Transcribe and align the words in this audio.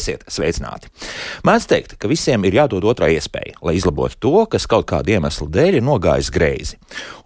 Esiet 0.00 0.22
sveicināti! 0.32 0.88
Mēdz 1.44 1.66
teikt, 1.68 1.94
ka 2.00 2.08
visiem 2.08 2.44
ir 2.48 2.54
jādod 2.56 2.86
otrā 2.88 3.10
iespēja, 3.12 3.58
lai 3.60 3.74
izlabotu 3.76 4.16
to, 4.24 4.32
kas 4.48 4.64
kaut 4.70 4.86
kāda 4.88 5.12
iemesla 5.12 5.48
dēļ 5.52 5.76
ir 5.76 5.84
nogājis 5.84 6.30
greizi. 6.32 6.78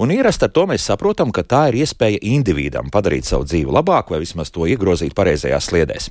Un 0.03 0.11
ierasti 0.11 0.49
ar 0.49 0.51
to 0.57 0.65
mēs 0.67 0.87
saprotam, 0.89 1.31
ka 1.35 1.45
tā 1.47 1.61
ir 1.71 1.79
iespēja 1.85 2.19
individam 2.27 2.91
padarīt 2.91 3.29
savu 3.29 3.47
dzīvi 3.47 3.71
labāku 3.77 4.17
vai 4.17 4.21
vismaz 4.25 4.51
to 4.51 4.67
iegrozīt 4.67 5.15
pareizajās 5.15 5.69
sliedēs. 5.71 6.09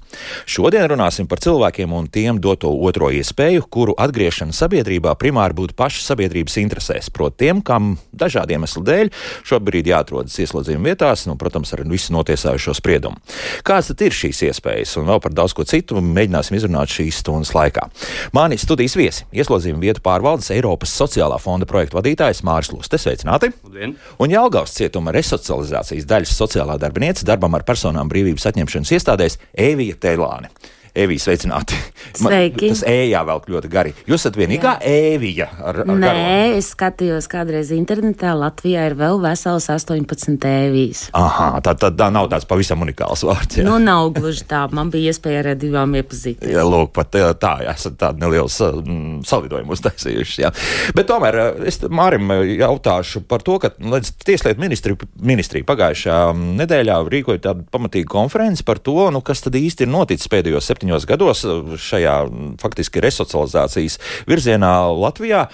Šodien 0.47 0.87
runāsim 0.87 1.27
par 1.27 1.41
cilvēkiem 1.43 1.91
un 1.97 2.07
tiem 2.07 2.39
doto 2.39 2.71
otro 2.71 3.11
iespēju, 3.11 3.67
kuru 3.67 3.97
atgriešana 3.99 4.55
sabiedrībā 4.55 5.17
primāri 5.19 5.57
būtu 5.59 5.75
pašas 5.75 6.07
sabiedrības 6.13 6.55
interesēs, 6.63 7.11
proti 7.11 7.43
tiem, 7.43 7.59
kam 7.59 7.97
dažādu 8.15 8.55
iemeslu 8.55 8.85
dēļ 8.87 9.11
šobrīd 9.51 9.91
jāatrodas 9.91 10.39
ieslodzījuma 10.39 10.93
vietās, 10.93 11.27
nu, 11.27 11.35
protams, 11.39 11.75
ar 11.75 11.83
visu 11.91 12.15
notiesājušo 12.15 12.77
spriedumu. 12.79 13.19
Kādas 13.67 13.91
tad 13.91 14.07
ir 14.07 14.15
šīs 14.15 14.45
iespējas? 14.47 14.95
Un 15.01 15.11
vēl 15.11 15.19
par 15.23 15.35
daudz 15.35 15.55
ko 15.57 15.67
citu 15.67 15.99
mēģināsim 15.99 16.52
mēģināsim 16.53 16.61
izrunāt 16.63 16.91
šīs 16.93 17.21
stundas 17.21 17.53
laikā. 17.53 17.87
Mani 18.33 18.57
studijas 18.57 18.95
viesi- 18.95 19.25
ieslodzījuma 19.39 19.81
vietu 19.81 20.01
pārvaldes 20.01 20.51
Eiropas 20.51 20.93
sociālā 20.93 21.39
fonda 21.39 21.65
projektu 21.65 21.97
vadītājs 21.99 22.43
Māris 22.43 22.71
Luste. 22.71 22.97
Sveicināti! 22.97 23.51
Labdien. 23.63 23.95
Un 24.19 24.29
Jālgaus 24.29 24.73
cietuma 24.73 25.11
resocializācijas 25.13 26.05
daļas 26.05 26.37
sociālā 26.37 26.77
darbinieca 26.79 27.23
darbam 27.25 27.53
ar 27.55 27.63
personām 27.63 28.09
brīvības 28.09 28.47
atņemšanas 28.51 28.93
iestādēs 28.93 29.37
Evija 29.53 29.95
Tēlāne. 29.95 30.49
Evija, 30.93 31.19
sveicināti. 31.19 31.73
Sveiki. 32.21 32.67
Man, 32.67 32.75
tas 32.75 32.83
ējā 32.85 33.21
vēl 33.25 33.39
ļoti 33.49 33.69
gari. 33.73 33.91
Jūs 34.05 34.21
esat 34.21 34.35
vienīgā 34.37 34.75
ēvija 34.85 35.47
ar, 35.65 35.79
ar 35.81 35.87
Nē, 35.89 36.09
garo. 36.11 36.57
es 36.59 36.67
skatījos 36.75 37.25
kādreiz 37.31 37.71
internetā. 37.73 38.35
Latvijā 38.37 38.83
ir 38.91 38.93
vēl 38.99 39.17
vesels 39.23 39.65
18 39.73 40.45
ēvijas. 40.45 41.07
Aha, 41.17 41.47
tā, 41.65 41.73
tā, 41.81 41.89
tā 41.97 42.09
nav 42.13 42.27
tāds 42.29 42.45
pavisam 42.45 42.85
unikāls 42.85 43.23
vārds. 43.25 43.57
Jā. 43.57 43.65
Nu, 43.65 43.79
nav 43.81 44.11
gluži 44.13 44.45
tā. 44.49 44.67
Man 44.69 44.91
bija 44.93 45.09
iespēja 45.09 45.41
ar 45.41 45.49
divām 45.57 45.95
iepazīties. 45.97 46.51
Jā, 46.53 46.61
lūk, 46.67 46.91
pat 46.93 47.17
tā, 47.41 47.55
esat 47.73 47.97
tādu 48.03 48.21
nelielu 48.21 48.51
mm, 48.51 49.25
salvidojumu 49.25 49.73
uztaisījuši. 49.73 50.37
Jā. 50.45 50.53
Bet 50.93 51.09
tomēr 51.09 51.39
es 51.65 51.81
Mārim 51.89 52.29
jautāšu 52.59 53.23
par 53.25 53.41
to, 53.41 53.57
ka 53.63 53.73
Tieslietu 53.73 54.61
ministri, 54.61 54.93
ministrija 55.17 55.65
pagājušā 55.73 56.21
nedēļā 56.61 57.01
rīkoja 57.09 57.45
tādu 57.49 57.65
pamatīgu 57.73 58.13
konferenci 58.13 58.67
par 58.67 58.77
to, 58.83 59.09
nu, 59.15 59.25
kas 59.25 59.41
tad 59.47 59.57
īsti 59.57 59.87
ir 59.87 59.93
noticis 59.93 60.29
pēdējos 60.29 60.69
septiņos 60.69 60.82
septiņos 60.83 61.07
gados 61.07 61.43
šajā 61.79 62.15
faktiski 62.61 63.01
resocializācijas 63.03 63.99
virzienā 64.27 64.91
Latvijā. 64.91 65.47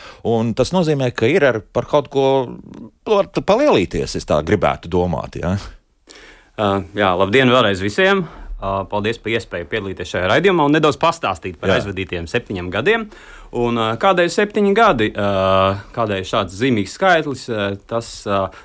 Tas 0.55 0.73
nozīmē, 0.73 1.11
ka 1.13 1.30
ir 1.30 1.45
ar 1.45 1.61
par 1.61 1.85
kaut 1.85 2.09
ko 2.09 2.49
palielīties, 3.05 4.17
es 4.17 4.25
tā 4.25 4.41
gribētu 4.44 4.89
domāt. 4.89 5.38
Ja? 5.39 5.57
Uh, 6.59 6.83
jā, 6.97 7.13
labdien 7.16 7.50
vēlreiz 7.50 7.81
visiem! 7.81 8.25
Uh, 8.59 8.81
paldies 8.91 9.16
par 9.23 9.31
iespēju 9.31 9.69
piedalīties 9.72 10.09
šajā 10.11 10.25
raidījumā 10.33 10.66
un 10.67 10.73
nedaudz 10.75 10.97
pastāstīt 11.00 11.55
par 11.61 11.72
Jā. 11.72 11.77
aizvadītiem 11.77 12.25
septiņiem 12.27 12.67
gadiem. 12.73 13.05
Un, 13.55 13.80
uh, 13.80 13.94
kādēļ 13.95 14.27
septiņi 14.33 14.73
gadi? 14.75 15.07
Uh, 15.13 15.80
kādēļ 15.95 16.25
šāds 16.27 16.57
zīmīgs 16.59 16.97
skaitlis? 17.00 17.45
Tas 17.88 18.11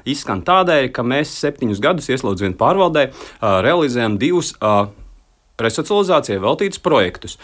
izskan 0.03 0.43
tādēļ, 0.43 0.91
ka 0.91 1.07
mēs 1.07 1.37
septiņus 1.45 1.85
gadus 1.85 2.11
ieslodzījuma 2.11 2.59
pārvaldē 2.59 3.07
realizējam 3.39 4.19
divus. 4.19 4.57
Resocializācijai 5.61 6.41
veltītus 6.43 6.81
projektus, 6.83 7.37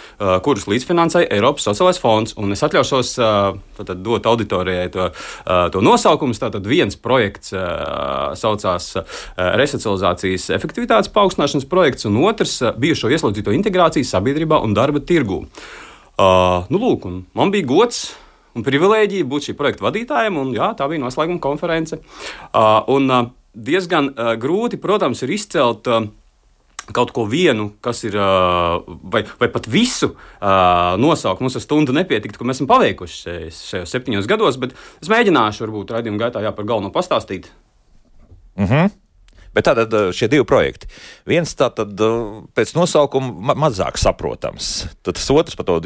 kurus 0.43 0.65
līdzfinansēja 0.67 1.29
Eiropas 1.37 1.69
Sociālais 1.69 2.01
fonds. 2.03 2.35
Un 2.41 2.51
es 2.51 2.65
atļaušos 2.67 3.13
uh, 3.23 3.59
dot 3.95 4.27
auditorijai 4.27 4.89
to, 4.91 5.07
to 5.71 5.83
nosaukumu. 5.85 6.35
Tātad 6.35 6.67
viens 6.67 6.99
projekts 6.99 7.55
saucās 8.41 8.89
Resocializācijas 9.37 10.49
efektivitātes 10.57 11.13
paaugstināšanas 11.15 11.69
projekts, 11.71 12.09
un 12.11 12.19
otrs 12.25 12.59
bijušo 12.81 13.13
ieslodzīto 13.15 13.55
integrāciju 13.55 14.09
sabiedrībā 14.09 14.59
un 14.65 14.75
darba 14.75 15.03
tirgū. 15.05 15.45
Nu, 16.19 16.81
lūk, 16.83 17.07
man 17.37 17.55
bija 17.55 17.69
gods 17.69 18.09
un 18.59 18.67
privilēģija 18.67 19.29
būt 19.31 19.51
šī 19.51 19.55
projekta 19.59 19.87
vadītājam, 19.87 20.41
un 20.43 20.51
jā, 20.57 20.73
tā 20.77 20.89
bija 20.91 21.03
noslēguma 21.05 21.43
konference. 21.43 22.01
Un, 22.91 23.13
diezgan 23.51 24.13
grūti, 24.41 24.79
protams, 24.83 25.23
ir 25.27 25.33
izcelt. 25.35 25.89
Kaut 26.97 27.13
ko 27.15 27.25
vienu, 27.31 27.71
kas 27.85 28.05
ir, 28.09 28.17
vai, 28.17 29.23
vai 29.41 29.49
pat 29.53 29.69
visu 29.71 30.13
nosaukt. 31.01 31.43
Mums 31.45 31.59
ar 31.59 31.65
stundu 31.65 31.95
nepietiktu, 31.97 32.39
ko 32.41 32.49
mēs 32.49 32.59
esam 32.59 32.71
paveikuši 32.71 33.51
šajos 33.55 33.95
septiņos 33.95 34.31
gados, 34.31 34.59
bet 34.61 34.75
es 35.03 35.13
mēģināšu, 35.13 35.67
varbūt, 35.67 35.95
raidījuma 35.95 36.25
gaitā 36.25 36.43
jā, 36.45 36.55
par 36.57 36.67
galveno 36.69 36.93
pastāstīt. 36.95 37.51
Mm 38.59 38.67
-hmm. 38.67 39.00
Bet 39.51 39.67
tātad 39.67 39.91
eh, 39.91 40.11
šie 40.15 40.29
divi 40.31 40.45
projekti. 40.47 40.87
Viens 41.29 41.51
tātad 41.59 41.91
eh, 41.91 42.19
pēc 42.55 42.73
nosaukuma 42.77 43.51
ma 43.51 43.57
mazāk 43.67 43.99
saprotams. 43.99 44.71
Tad 45.03 45.19
tas 45.19 45.27
otrs 45.35 45.59
par 45.59 45.67
to 45.67 45.79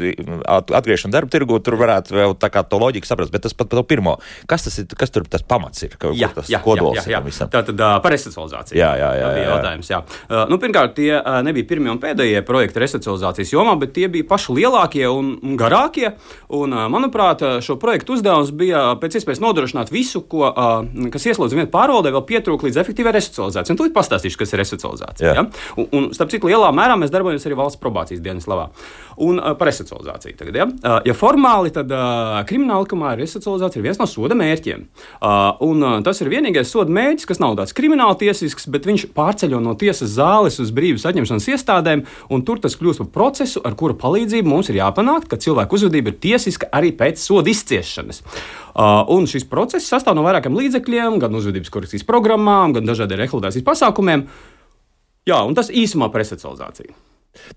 atgriešanu 0.45 1.13
darba 1.15 1.33
tirgu, 1.33 1.57
tur 1.65 1.79
varētu 1.79 2.13
vēl 2.13 2.35
tā 2.37 2.51
kā 2.53 2.61
to 2.69 2.77
loģiku 2.81 3.09
saprast, 3.09 3.33
bet 3.33 3.45
tas 3.47 3.57
pat 3.57 3.71
par 3.71 3.81
to 3.81 3.85
pirmo. 3.89 4.17
Kas 4.49 4.67
tas 4.67 4.77
ir, 4.81 4.85
kas 4.93 5.13
tur 5.13 5.25
tas 5.29 5.41
pamats 5.41 5.81
ir? 5.87 5.95
Ka, 5.97 6.13
jā, 6.13 6.29
tas 6.35 6.51
jā, 6.51 6.61
kodols 6.61 7.01
jā, 7.01 7.17
jā, 7.17 7.21
jā. 7.25 7.47
Tātad 7.55 7.81
uh, 7.81 7.95
par 8.03 8.13
resocializāciju. 8.13 8.77
Jā, 8.77 8.91
jā, 8.99 9.09
jā. 9.17 9.25
jā, 9.25 9.41
jā. 9.41 9.47
Jautājums, 9.49 9.89
jā. 9.89 10.01
Uh, 10.29 10.43
nu, 10.51 10.59
pirmkārt, 10.61 10.93
tie 10.99 11.09
uh, 11.17 11.39
nebija 11.45 11.69
pirmie 11.73 11.89
un 11.93 12.01
pēdējie 12.03 12.45
projekti 12.45 12.83
resocializācijas 12.85 13.55
jomā, 13.55 13.73
bet 13.81 13.95
tie 13.97 14.05
bija 14.13 14.27
paši 14.29 14.59
lielākie 14.59 15.07
un, 15.09 15.33
garākie. 15.57 16.13
Un, 16.53 16.75
uh, 16.75 16.85
manuprāt, 16.93 17.41
šo 17.65 17.79
projektu 17.81 18.13
uzdevums 18.19 18.53
bija 18.53 18.91
pēc 19.01 19.17
iespējas 19.19 19.41
nodrošināt 19.41 19.93
visu, 19.93 20.21
ko, 20.29 20.51
uh, 20.51 21.09
kas 21.13 21.25
ieslodz 21.31 21.57
vienu 21.57 21.71
pārvaldē, 21.73 22.13
vēl 22.13 22.25
pietrūk 22.29 22.67
līdz 22.69 22.83
efektīvai 22.83 23.17
resocializācijai 23.17 23.54
resocializācija. 23.55 23.75
Un 23.75 23.79
tūlīt 23.79 23.95
pastāstīšu, 23.95 24.39
kas 24.39 24.53
ir 24.53 24.61
resocializācija. 24.61 25.33
Ja? 25.35 25.43
Un, 25.79 25.87
un, 25.91 26.07
starp 26.15 26.31
citu, 26.33 26.49
lielā 26.49 26.71
mērā 26.75 26.97
mēs 26.99 27.13
darbojamies 27.13 27.45
arī 27.47 27.57
valsts 27.59 27.81
probācijas 27.81 28.23
dienas 28.23 28.47
labā. 28.49 28.69
Un 29.23 29.39
uh, 29.39 29.53
par 29.57 29.69
resocializāciju. 29.69 30.35
Tagad, 30.39 30.59
ja? 30.59 30.67
Uh, 30.67 30.97
ja 31.07 31.15
formāli, 31.15 31.71
tad 31.75 31.91
uh, 31.93 32.39
krimināla 32.47 32.85
likumā 32.85 33.15
resocializācija 33.19 33.81
ir 33.81 33.87
viens 33.87 34.01
no 34.01 34.07
soda 34.09 34.37
mērķiem. 34.37 34.85
Uh, 35.21 35.55
un, 35.65 35.83
uh, 35.83 35.97
tas 36.05 36.19
ir 36.21 36.31
vienīgais 36.33 36.71
soda 36.71 36.93
mērķis, 36.95 37.29
kas 37.29 37.41
nav 37.43 37.55
tāds 37.59 37.75
krimināla 37.77 38.17
tiesisks, 38.19 38.67
bet 38.71 38.87
viņš 38.89 39.07
pārceļo 39.15 39.61
no 39.63 39.75
tiesas 39.79 40.15
zāles 40.17 40.59
uz 40.63 40.73
brīvības 40.75 41.07
atņemšanas 41.11 41.49
iestādēm, 41.55 42.05
un 42.31 42.45
tur 42.47 42.61
tas 42.63 42.75
kļūst 42.79 43.05
par 43.05 43.11
procesu, 43.15 43.63
ar 43.65 43.77
kura 43.79 43.97
palīdzību 43.99 44.51
mums 44.51 44.71
ir 44.71 44.81
jāpanāk, 44.81 45.29
ka 45.31 45.39
cilvēku 45.41 45.79
uzvedība 45.79 46.11
ir 46.11 46.21
tiesiska 46.27 46.71
arī 46.75 46.91
pēc 46.97 47.21
soda 47.21 47.51
izciešanas. 47.51 48.21
Uh, 48.25 48.64
un 48.75 49.27
šis 49.29 49.47
process 49.47 49.87
sastāv 49.87 50.17
no 50.17 50.25
vairākiem 50.25 50.55
līdzekļiem, 50.57 51.19
gan 51.23 51.35
uzvedības 51.37 51.71
korekcijas 51.71 52.07
programmām, 52.07 52.75
gan 52.75 52.87
dažādiem 52.87 53.21
rehabilitācijas 53.23 53.67
pasākumiem. 53.67 54.25
Jā, 55.25 55.41
un 55.47 55.55
tas 55.57 55.71
īsumā 55.73 56.11
par 56.13 56.21
resocializāciju. 56.25 56.93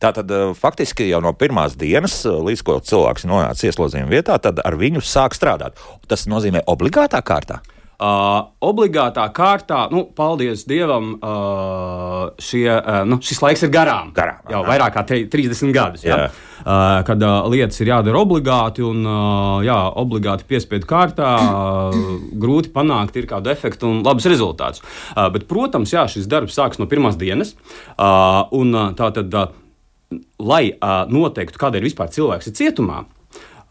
Tā 0.03 0.11
tad 0.15 0.31
uh, 0.35 0.53
faktiski 0.59 1.07
jau 1.07 1.21
no 1.23 1.33
pirmās 1.39 1.77
dienas, 1.79 2.21
uh, 2.27 2.41
līdz 2.43 2.63
ko 2.67 2.79
cilvēks 2.83 3.27
nonāca 3.31 3.69
ieslodzījuma 3.69 4.11
vietā, 4.11 4.39
tad 4.43 4.59
ar 4.65 4.77
viņu 4.79 5.03
sāk 5.07 5.37
strādāt. 5.39 5.79
Tas 6.11 6.27
nozīmē 6.31 6.65
obligātā 6.71 7.21
kārtā. 7.23 7.61
Uh, 7.99 8.53
obligātā 8.63 9.25
kārtā, 9.35 9.89
nu, 9.91 10.05
paldies 10.15 10.61
Dievam, 10.71 11.17
uh, 11.19 12.29
šie, 12.39 12.69
uh, 12.71 13.01
nu, 13.03 13.17
šis 13.19 13.41
laiks 13.43 13.65
ir 13.67 13.73
garām. 13.75 14.13
garām 14.15 14.45
jau 14.47 14.61
jā. 14.63 14.69
vairāk 14.69 14.95
kā 14.95 15.03
30 15.27 15.73
gadus. 15.75 16.05
Jā. 16.07 16.19
Ja? 16.21 16.29
Uh, 16.63 17.01
kad 17.09 17.25
uh, 17.27 17.49
lietas 17.51 17.81
ir 17.83 17.91
jādara 17.91 18.21
obligāti 18.23 18.85
un 18.87 19.03
uh, 19.03 19.65
jā, 19.67 19.75
obligāti 19.99 20.47
piespiedu 20.47 20.87
kārtā, 20.87 21.33
uh, 21.43 21.99
grūti 22.39 22.71
panākt 22.71 23.19
kādu 23.27 23.51
efektu 23.51 23.91
un 23.91 24.05
labus 24.07 24.29
rezultātus. 24.31 24.85
Uh, 25.17 25.27
bet, 25.35 25.49
protams, 25.51 25.97
jā, 25.97 26.07
šis 26.07 26.31
darbs 26.31 26.55
sākas 26.55 26.79
no 26.79 26.87
pirmās 26.87 27.19
dienas. 27.19 27.57
Uh, 27.97 28.45
un, 28.55 28.71
uh, 28.79 28.93
tā 28.95 29.11
tad, 29.17 29.35
uh, 29.35 30.23
lai 30.39 30.69
uh, 30.71 31.03
noteiktu, 31.11 31.59
kādēļ 31.59 31.91
vispār 31.91 32.15
cilvēks 32.15 32.53
ir 32.53 32.57
cietumā, 32.63 33.03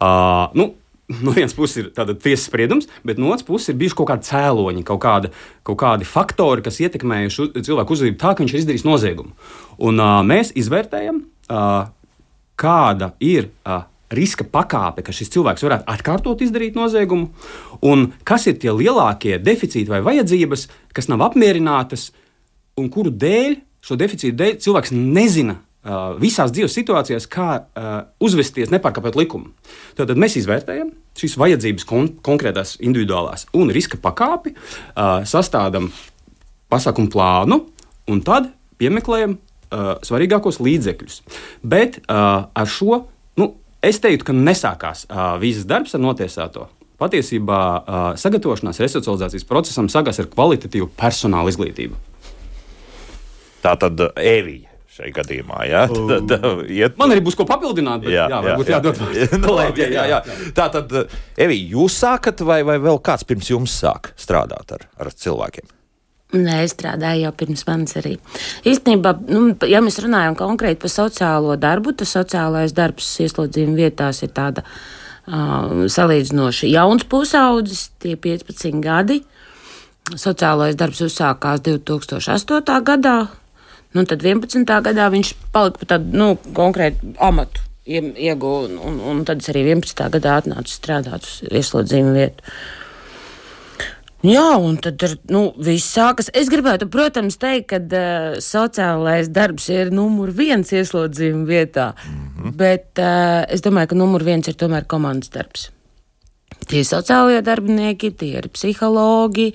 uh, 0.03 0.51
nu, 0.59 0.73
no 1.23 1.31
vienas 1.31 1.55
puses 1.55 1.77
ir 1.79 1.91
tiesas 1.95 2.45
spriedums, 2.49 2.87
bet 3.07 3.19
no 3.19 3.31
otras 3.31 3.45
puses 3.47 3.71
ir 3.71 3.79
bijuši 3.79 3.95
kaut 3.97 4.09
kādi 4.11 4.27
cēloņi, 4.27 4.83
kaut, 4.87 5.01
kāda, 5.03 5.31
kaut 5.67 5.79
kādi 5.79 6.07
faktori, 6.07 6.63
kas 6.65 6.81
ietekmējuši 6.83 7.63
cilvēku 7.63 7.95
uzvedību 7.95 8.19
tā, 8.21 8.33
ka 8.33 8.43
viņš 8.43 8.55
ir 8.55 8.63
izdarījis 8.63 8.87
noziegumu. 8.87 9.35
Un 9.87 10.01
uh, 10.03 10.17
mēs 10.27 10.51
izvērtējam, 10.59 11.21
uh, 11.47 11.77
kāda 12.59 13.13
ir. 13.23 13.53
Uh, 13.63 13.85
Riska 14.07 14.45
pakāpe, 14.47 15.03
ka 15.03 15.11
šis 15.11 15.33
cilvēks 15.33 15.65
varētu 15.65 15.83
atkārtot 15.91 16.39
izdarīt 16.39 16.77
noziegumu, 16.79 17.25
un 17.83 18.05
kas 18.23 18.45
ir 18.47 18.55
tie 18.61 18.71
lielākie 18.71 19.33
deficīti 19.43 19.91
vai 19.91 19.99
vajadzības, 20.05 20.63
kas 20.95 21.09
nav 21.11 21.25
apmierinātas, 21.25 22.13
un 22.79 22.87
kuru 22.93 23.11
dēļ, 23.11 23.57
šo 23.83 23.97
deficītu 23.99 24.39
dēļ, 24.39 24.53
cilvēks 24.63 24.95
nezina, 24.95 25.57
visās 26.21 26.51
dzīves 26.53 26.75
situācijās, 26.77 27.27
kā 27.31 27.49
uh, 27.57 27.97
uzvesties 28.23 28.71
nepārkāpjot 28.73 29.17
likumu. 29.19 29.51
Tad 29.97 30.13
mēs 30.19 30.37
izvērtējam 30.41 30.91
šīs 31.17 31.37
vajadzības 31.39 31.87
kon 31.87 32.09
konkrētās, 32.25 32.75
individuālās 32.83 33.47
un 33.57 33.71
riska 33.73 33.99
pakāpi, 34.01 34.53
uh, 34.53 35.23
sastādām 35.27 35.89
pasākumu 36.71 37.11
plānu 37.13 37.61
un 38.11 38.23
tad 38.25 38.51
piemeklējam 38.81 39.37
uh, 39.37 39.93
svarīgākos 40.05 40.61
līdzekļus. 40.63 41.21
Bet 41.63 42.01
uh, 42.05 42.47
ar 42.51 42.71
šo 42.71 43.05
nu, 43.39 43.51
es 43.85 44.01
teiktu, 44.03 44.29
ka 44.29 44.35
nesākās 44.35 45.05
uh, 45.07 45.35
vīzas 45.41 45.67
darbs 45.69 45.95
ar 45.97 46.03
notiesāto. 46.03 46.67
Patiesībā 46.97 47.61
uh, 47.77 48.05
sagatavošanās 48.17 48.81
resocializācijas 48.81 49.45
procesam 49.47 49.89
sākās 49.91 50.17
ar 50.21 50.29
kvalitatīvu 50.31 50.89
personāla 50.97 51.53
izglītību. 51.53 51.99
Tā 53.61 53.73
tad 53.81 54.01
Evija 54.21 54.66
šajā 54.97 55.13
gadījumā. 55.15 55.61
Ja? 55.69 55.85
Tad, 56.09 56.27
tad, 56.31 56.65
iet... 56.73 56.97
Man 56.99 57.13
arī 57.13 57.23
būs 57.25 57.37
ko 57.37 57.45
papildināt, 57.49 58.03
bet 58.05 58.15
jā, 58.15 58.27
jā, 58.31 58.41
varbūt 58.49 58.71
jā, 58.71 58.77
jādod 58.77 59.01
no, 59.43 59.55
labi, 59.59 59.85
jā, 59.85 59.89
jā, 59.93 60.05
jā. 60.15 60.51
Tā 60.57 60.67
tad, 60.73 60.93
Evi, 61.37 61.57
jūs 61.73 61.97
sākat 62.03 62.43
vai, 62.47 62.61
vai 62.67 62.77
vēl 62.81 63.01
kāds 63.05 63.27
pirms 63.27 63.51
jums 63.53 63.79
sāk 63.81 64.13
strādāt 64.19 64.77
ar, 64.77 64.87
ar 65.01 65.11
cilvēkiem? 65.13 65.73
Nē, 66.35 66.57
es 66.65 66.73
strādāju 66.75 67.23
jau 67.23 67.31
pirms 67.39 67.63
manis 67.69 67.95
arī. 67.95 68.17
Īstenībā, 68.67 69.13
nu, 69.31 69.53
ja 69.69 69.79
mēs 69.83 70.01
runājam 70.03 70.35
konkrēti 70.35 70.81
par 70.81 70.91
sociālo 70.91 71.55
darbu, 71.55 71.93
tad 71.95 72.09
sociālais 72.09 72.75
darbs 72.75 73.13
ieslodzījuma 73.23 73.77
vietās 73.79 74.19
ir 74.25 74.33
tāda 74.35 74.65
uh, 74.67 75.87
salīdzinoši 75.87 76.73
jauns 76.73 77.07
pusaudzis, 77.07 77.85
tie 78.03 78.17
15 78.19 78.83
gadi. 78.83 79.21
Sociālais 80.19 80.75
darbs 80.79 80.99
uzsākās 81.07 81.63
2008. 81.63 82.75
gadā, 82.91 83.15
nu, 83.97 84.05
tad 84.09 84.23
11. 84.23 84.65
gadā 84.85 85.07
viņš 85.13 85.33
palika 85.55 85.81
par 85.81 85.93
tādu 85.95 86.21
nu, 86.21 86.33
konkrētu 86.57 87.15
amatu 87.19 87.65
ieguvu, 87.87 88.67
un, 88.83 88.99
un, 88.99 89.23
tad 89.27 89.41
es 89.41 89.49
arī 89.51 89.63
11. 89.71 90.09
gadā 90.17 90.41
atnācu 90.41 90.73
strādāt 90.73 91.27
uz 91.27 91.39
ieslodzījuma 91.47 92.13
vietu. 92.17 92.51
Jā, 94.25 94.57
un 94.57 94.79
tad 94.81 95.03
ir 95.05 95.13
nu, 95.31 95.43
viss 95.61 95.93
sākas. 95.93 96.31
Es 96.35 96.49
gribētu, 96.49 96.87
protams, 96.91 97.37
teikt, 97.39 97.69
ka 97.69 97.79
uh, 97.79 98.37
sociālais 98.43 99.29
darbs 99.31 99.69
ir 99.69 99.93
numur 99.93 100.33
viens 100.35 100.73
ieslodzījuma 100.73 101.45
vietā, 101.47 101.91
mm 101.93 102.17
-hmm. 102.17 102.55
bet 102.57 102.99
uh, 102.99 103.45
es 103.47 103.61
domāju, 103.61 103.93
ka 103.93 103.95
numur 103.95 104.25
viens 104.25 104.47
ir 104.47 104.57
tomēr 104.57 104.87
komandas 104.89 105.29
darbs. 105.29 105.69
Tie 106.67 106.81
ir 106.81 106.87
sociālie 106.89 107.41
darbinieki, 107.45 108.11
tie 108.11 108.37
ir 108.41 108.49
psihologi, 108.49 109.53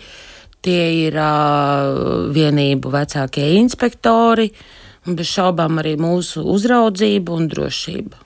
tie 0.64 0.84
ir 1.06 1.16
uh, 1.18 2.28
vienību 2.34 2.92
vecākie 2.92 3.52
inspektori, 3.58 4.50
un 5.06 5.18
bez 5.18 5.32
šaubām 5.32 5.80
arī 5.82 5.96
mūsu 6.00 6.44
uzraudzība 6.54 7.34
un 7.34 7.48
drošība. 7.50 8.22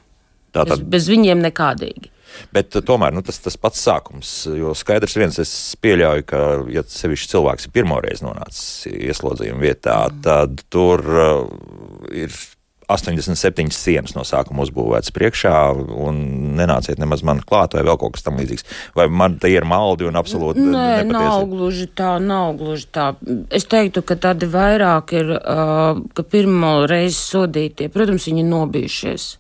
Tātad... 0.57 0.85
Bez, 0.85 0.93
bez 0.93 1.09
viņiem 1.13 1.43
nekādīgi. 1.45 2.13
Bet 2.53 2.75
tomēr 2.85 3.15
nu, 3.17 3.23
tas, 3.25 3.39
tas 3.41 3.57
pats 3.61 3.81
sākums, 3.81 4.31
jo 4.53 4.75
skaidrs 4.77 5.17
viens, 5.17 5.39
es 5.41 5.53
pieļauju, 5.81 6.27
ka, 6.29 6.43
ja 6.73 6.83
sevišķi 6.85 7.31
cilvēks 7.33 7.69
ir 7.69 7.73
pirmoreiz 7.79 8.21
nonācis 8.25 8.91
ieslodzījuma 8.93 9.63
vietā, 9.63 9.97
tad 10.25 10.61
tur 10.73 11.05
uh, 11.07 11.49
ir 12.13 12.35
87 12.93 13.73
sienas 13.75 14.15
no 14.15 14.23
sākuma 14.27 14.63
uzbūvētas 14.67 15.15
priekšā, 15.15 15.55
un 16.07 16.21
nenāciet 16.59 17.01
nemaz 17.03 17.25
man 17.27 17.43
klāt, 17.47 17.75
vai 17.75 17.83
vēl 17.87 17.99
kaut 18.01 18.15
kas 18.17 18.27
tamlīdzīgs. 18.29 18.67
Vai 18.99 19.09
man 19.11 19.39
te 19.43 19.51
ir 19.51 19.67
maldi 19.67 20.07
un 20.07 20.19
absolūti 20.19 20.63
Nē, 20.63 20.85
nepatiesi? 21.03 21.15
nav 21.17 21.49
gluži 21.51 21.89
tā, 21.99 22.13
nav 22.23 22.55
gluži 22.61 22.87
tā. 22.95 23.09
Es 23.51 23.67
teiktu, 23.71 24.05
ka 24.07 24.19
tādi 24.29 24.51
vairāk 24.51 25.17
ir, 25.19 25.35
uh, 25.39 26.05
ka 26.15 26.27
pirmo 26.27 26.77
reizi 26.91 27.19
sodītie, 27.19 27.91
protams, 27.93 28.29
viņi 28.31 28.47
nobijušies 28.47 29.33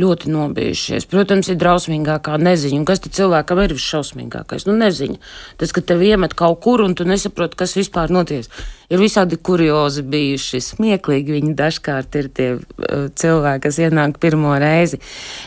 ļoti 0.00 0.30
nobijušies. 0.32 1.06
Protams, 1.10 1.50
ir 1.52 1.58
drausmīgākā 1.60 2.36
neziņa. 2.42 2.80
Un 2.80 2.86
kas 2.88 3.02
tad 3.04 3.14
cilvēkam 3.14 3.60
ir 3.62 3.74
visšausmīgākais? 3.76 4.66
Nu, 4.66 4.74
neziņa. 4.80 5.20
Tas, 5.60 5.74
ka 5.74 5.84
tev 5.86 6.02
iemet 6.02 6.34
kaut 6.38 6.58
kur 6.64 6.82
un 6.82 6.96
tu 6.98 7.06
nesaproti, 7.06 7.58
kas 7.60 7.76
vispār 7.78 8.10
notiek. 8.14 8.48
Ir 8.92 9.00
visādi 9.00 9.38
kuriozi 9.40 10.02
bijuši, 10.04 10.60
smieklīgi 10.60 11.38
viņi 11.38 11.54
dažkārt 11.56 12.18
ir 12.20 12.26
tie 12.36 12.48
uh, 12.58 13.06
cilvēki, 13.16 13.62
kas 13.64 13.78
ienāk 13.80 14.18
pirmo 14.20 14.52
reizi. 14.60 14.98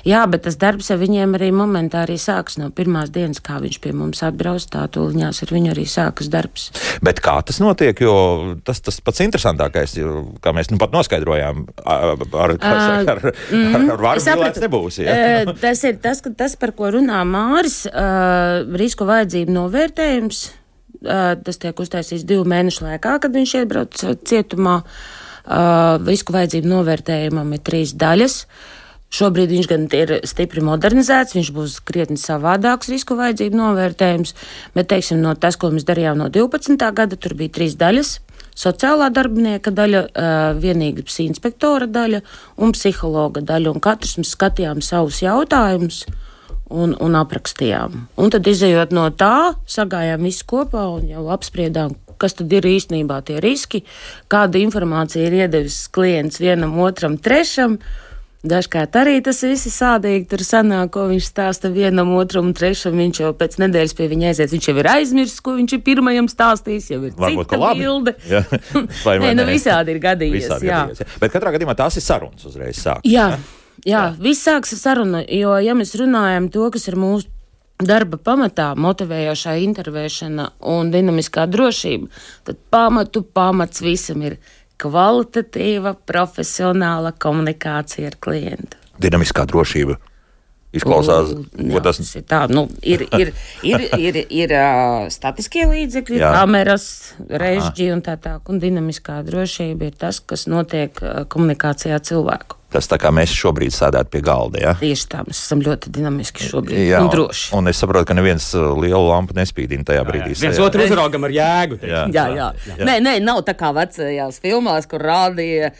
Jā, 0.08 0.24
bet 0.32 0.48
tas 0.48 0.58
darbs 0.60 0.90
ar 0.92 0.98
viņiem 1.04 1.36
arī 1.38 1.52
momentā 1.56 2.02
arī 2.08 2.18
sākas 2.20 2.58
no 2.58 2.72
pirmās 2.74 3.12
dienas, 3.14 3.44
kā 3.44 3.60
viņš 3.62 3.78
pie 3.84 3.94
mums 3.94 4.24
atbrauc, 4.26 4.66
tā 4.74 4.88
tūliņās 4.96 5.44
ar 5.46 5.54
viņu 5.54 5.74
arī 5.76 5.86
sākas 5.92 6.32
darbs. 6.34 6.72
Bet 7.06 7.22
kā 7.24 7.38
tas 7.46 7.62
notiek, 7.62 8.00
jo 8.02 8.58
tas 8.66 8.82
tas 8.82 8.98
pats 9.06 9.22
interesantākais, 9.28 10.00
kā 10.42 10.56
mēs 10.58 10.74
nu 10.74 10.82
pat 10.82 10.96
noskaidrojām, 10.98 11.68
ar, 11.86 12.18
ar, 12.18 12.58
ar, 12.58 12.98
ar, 13.14 13.22
ar, 13.30 13.88
ar 13.94 14.06
varu 14.08 14.26
Sapratu, 14.38 14.64
nebūs. 14.64 15.00
Ja? 15.02 15.18
tas 15.62 15.84
ir 15.88 16.00
tas, 16.04 16.22
tas, 16.38 16.56
par 16.60 16.74
ko 16.78 16.92
runā 16.96 17.24
Māris, 17.28 17.84
risku 18.80 19.08
vajadzību 19.10 19.56
novērtējums. 19.58 20.42
Tas 21.46 21.62
tiek 21.62 21.78
uztaisīts 21.78 22.26
divu 22.28 22.48
mēnešu 22.50 22.88
laikā, 22.88 23.20
kad 23.24 23.36
viņš 23.36 23.54
iebrauc 23.62 24.02
cietumā. 24.28 24.80
Risku 26.08 26.36
vajadzību 26.36 26.72
novērtējumam 26.74 27.54
ir 27.56 27.64
trīs 27.64 27.94
daļas. 27.98 28.42
Šobrīd 29.18 29.54
viņš 29.54 29.68
gan 29.72 29.86
ir 29.96 30.12
stipri 30.28 30.60
modernizēts, 30.68 31.38
viņš 31.38 31.52
būs 31.56 31.78
krietni 31.88 32.20
savādāks 32.20 32.90
risku 32.92 33.16
vajadzību 33.16 33.56
novērtējums, 33.56 34.34
bet, 34.76 34.90
teiksim, 34.92 35.22
no 35.24 35.32
tas, 35.40 35.56
ko 35.56 35.70
mēs 35.72 35.88
darījām 35.88 36.20
no 36.20 36.28
12. 36.28 36.76
gada, 36.76 37.16
tur 37.16 37.38
bija 37.40 37.56
trīs 37.56 37.78
daļas 37.80 38.18
sociālā 38.58 39.10
darbinieka 39.14 39.74
daļa, 39.76 40.04
vienības 40.62 41.20
inspektora 41.26 41.88
daļa 41.90 42.24
un 42.64 42.74
psihologa 42.76 43.44
daļa. 43.46 43.76
Un 43.76 43.84
katrs 43.84 44.18
mēs 44.20 44.34
skatījām 44.38 44.82
savus 44.86 45.22
jautājumus. 45.26 46.06
Un, 46.68 46.92
un 47.00 47.14
aprakstījām. 47.16 47.94
Un 48.20 48.32
tad, 48.34 48.44
izējot 48.52 48.92
no 48.92 49.06
tā, 49.16 49.54
sagājām 49.72 50.26
visu 50.28 50.44
kopā 50.50 50.82
un 50.98 51.06
jau 51.08 51.22
apspriedām, 51.32 51.94
kas 52.20 52.36
tad 52.36 52.52
ir 52.52 52.68
īstenībā 52.68 53.22
tie 53.24 53.38
riski, 53.40 53.86
kāda 54.28 54.60
informācija 54.60 55.30
ir 55.30 55.38
iedevis 55.46 55.78
klients 55.96 56.42
vienam, 56.44 56.76
otram, 56.84 57.16
trešam. 57.24 57.78
Uh, 57.78 58.07
Dažkārt 58.48 58.96
arī 59.00 59.18
tas 59.26 59.42
viss 59.44 59.70
sādīgi. 59.74 60.28
Tur 60.32 60.44
sanāk, 60.46 60.92
ko 60.96 61.08
viņš 61.12 61.28
stāsta 61.30 61.72
vienam, 61.74 62.14
otram, 62.20 62.54
trešam. 62.58 62.98
Viņš 63.02 63.22
jau 63.24 63.32
pēc 63.38 63.58
nedēļas 63.64 63.96
pie 63.98 64.10
viņa 64.14 64.32
aiziet. 64.32 64.54
Viņš 64.56 64.70
jau 64.70 64.76
ir 64.82 64.90
aizmirsis, 64.94 65.44
ko 65.44 65.58
viņš 65.58 65.78
ir 65.78 65.84
pirmajam 65.86 66.30
stāstījis. 66.32 66.90
Jau 66.94 67.02
ir 67.10 67.16
Varbūt, 67.18 67.54
cita 67.54 67.72
bilde. 67.78 68.16
Vai, 69.06 69.18
vai 69.20 69.30
Nē, 69.30 69.36
nu 69.38 69.46
visādi 69.48 69.94
ir 69.94 70.02
gadījies. 70.04 70.44
Visādi 70.44 70.70
jā. 70.70 70.82
gadījies 70.84 71.04
jā. 71.04 71.08
Bet 71.22 71.34
katrā 71.34 71.54
gadījumā 71.56 71.76
tās 71.78 71.98
ir 72.00 72.04
sarunas 72.06 72.46
uzreiz 72.48 72.80
sāk. 72.82 73.06
Jā, 73.08 73.30
jā, 73.84 73.90
jā. 73.92 74.04
viss 74.22 74.46
sāks 74.48 74.76
ar 74.76 74.82
sarunu. 74.82 75.24
Jo, 75.32 75.56
ja 75.64 75.76
mēs 75.78 75.96
runājam 76.00 76.50
to, 76.54 76.68
kas 76.74 76.88
ir 76.92 76.98
mūsu 77.00 77.32
darba 77.84 78.18
pamatā, 78.18 78.72
motivējošā 78.80 79.58
intervēšana 79.68 80.48
un 80.74 80.90
dinamiskā 80.94 81.46
drošība, 81.50 82.10
tad 82.48 82.62
pamatu 82.74 83.22
pamats 83.22 83.84
visam 83.86 84.24
ir 84.26 84.40
kvalitatīva, 84.82 85.96
profesionāla 86.10 87.14
komunikācija 87.18 88.12
ar 88.12 88.20
klientu. 88.22 88.80
Dinamiskā 89.02 89.46
drošība. 89.50 89.98
Izklausās, 90.76 91.32
ka 91.56 91.82
tas 91.86 92.00
ir 92.04 92.26
tā. 92.28 92.42
Nu, 92.52 92.66
ir 92.84 93.06
ir, 93.16 93.32
ir, 93.66 93.86
ir, 93.96 94.18
ir 94.28 94.54
uh, 94.54 95.08
statiskie 95.14 95.64
līdzekļi, 95.70 96.20
Jā. 96.20 96.34
kameras, 96.36 96.88
režģi 97.24 97.88
un 97.96 98.04
tā 98.06 98.18
tālāk. 98.22 98.52
Un 98.52 98.60
dinamiskā 98.62 99.22
drošība 99.26 99.88
ir 99.88 99.98
tas, 99.98 100.20
kas 100.20 100.46
notiek 100.52 101.00
komunikācijā 101.32 102.02
cilvēku. 102.04 102.57
Tas 102.74 102.90
tā 102.92 102.98
kā 103.00 103.14
mēs 103.16 103.32
šobrīd 103.32 103.72
sēdētu 103.72 104.12
pie 104.12 104.22
galda. 104.28 104.60
Ja? 104.60 104.74
Tieši 104.76 105.06
tā, 105.12 105.22
mēs 105.24 105.40
esam 105.46 105.62
ļoti 105.64 105.92
dinamiski 105.96 106.50
šobrīd 106.50 106.82
jā, 106.90 107.00
un 107.00 107.12
droši. 107.14 107.46
Un 107.56 107.72
es 107.72 107.80
saprotu, 107.80 108.10
ka 108.10 108.18
neviens 108.18 108.50
lielu 108.56 109.06
lampu 109.08 109.38
nespīdina 109.38 109.88
tajā 109.88 110.04
brīdī. 110.08 110.34
Jā, 110.34 110.36
jā. 110.36 110.42
Viens 110.44 110.60
otru 110.66 110.84
uzraugam 110.84 111.30
ar 111.30 111.36
jēgu. 111.38 111.80
Jā. 111.80 112.04
Jā, 112.12 112.26
jā. 112.36 112.50
jā. 112.68 112.76
Nē, 112.90 112.98
nē, 113.06 113.16
nav 113.24 113.40
tā 113.48 113.56
kā 113.56 113.72
vecajās 113.78 114.42
filmās, 114.44 114.90
kur 114.92 115.08
rādīja, 115.08 115.72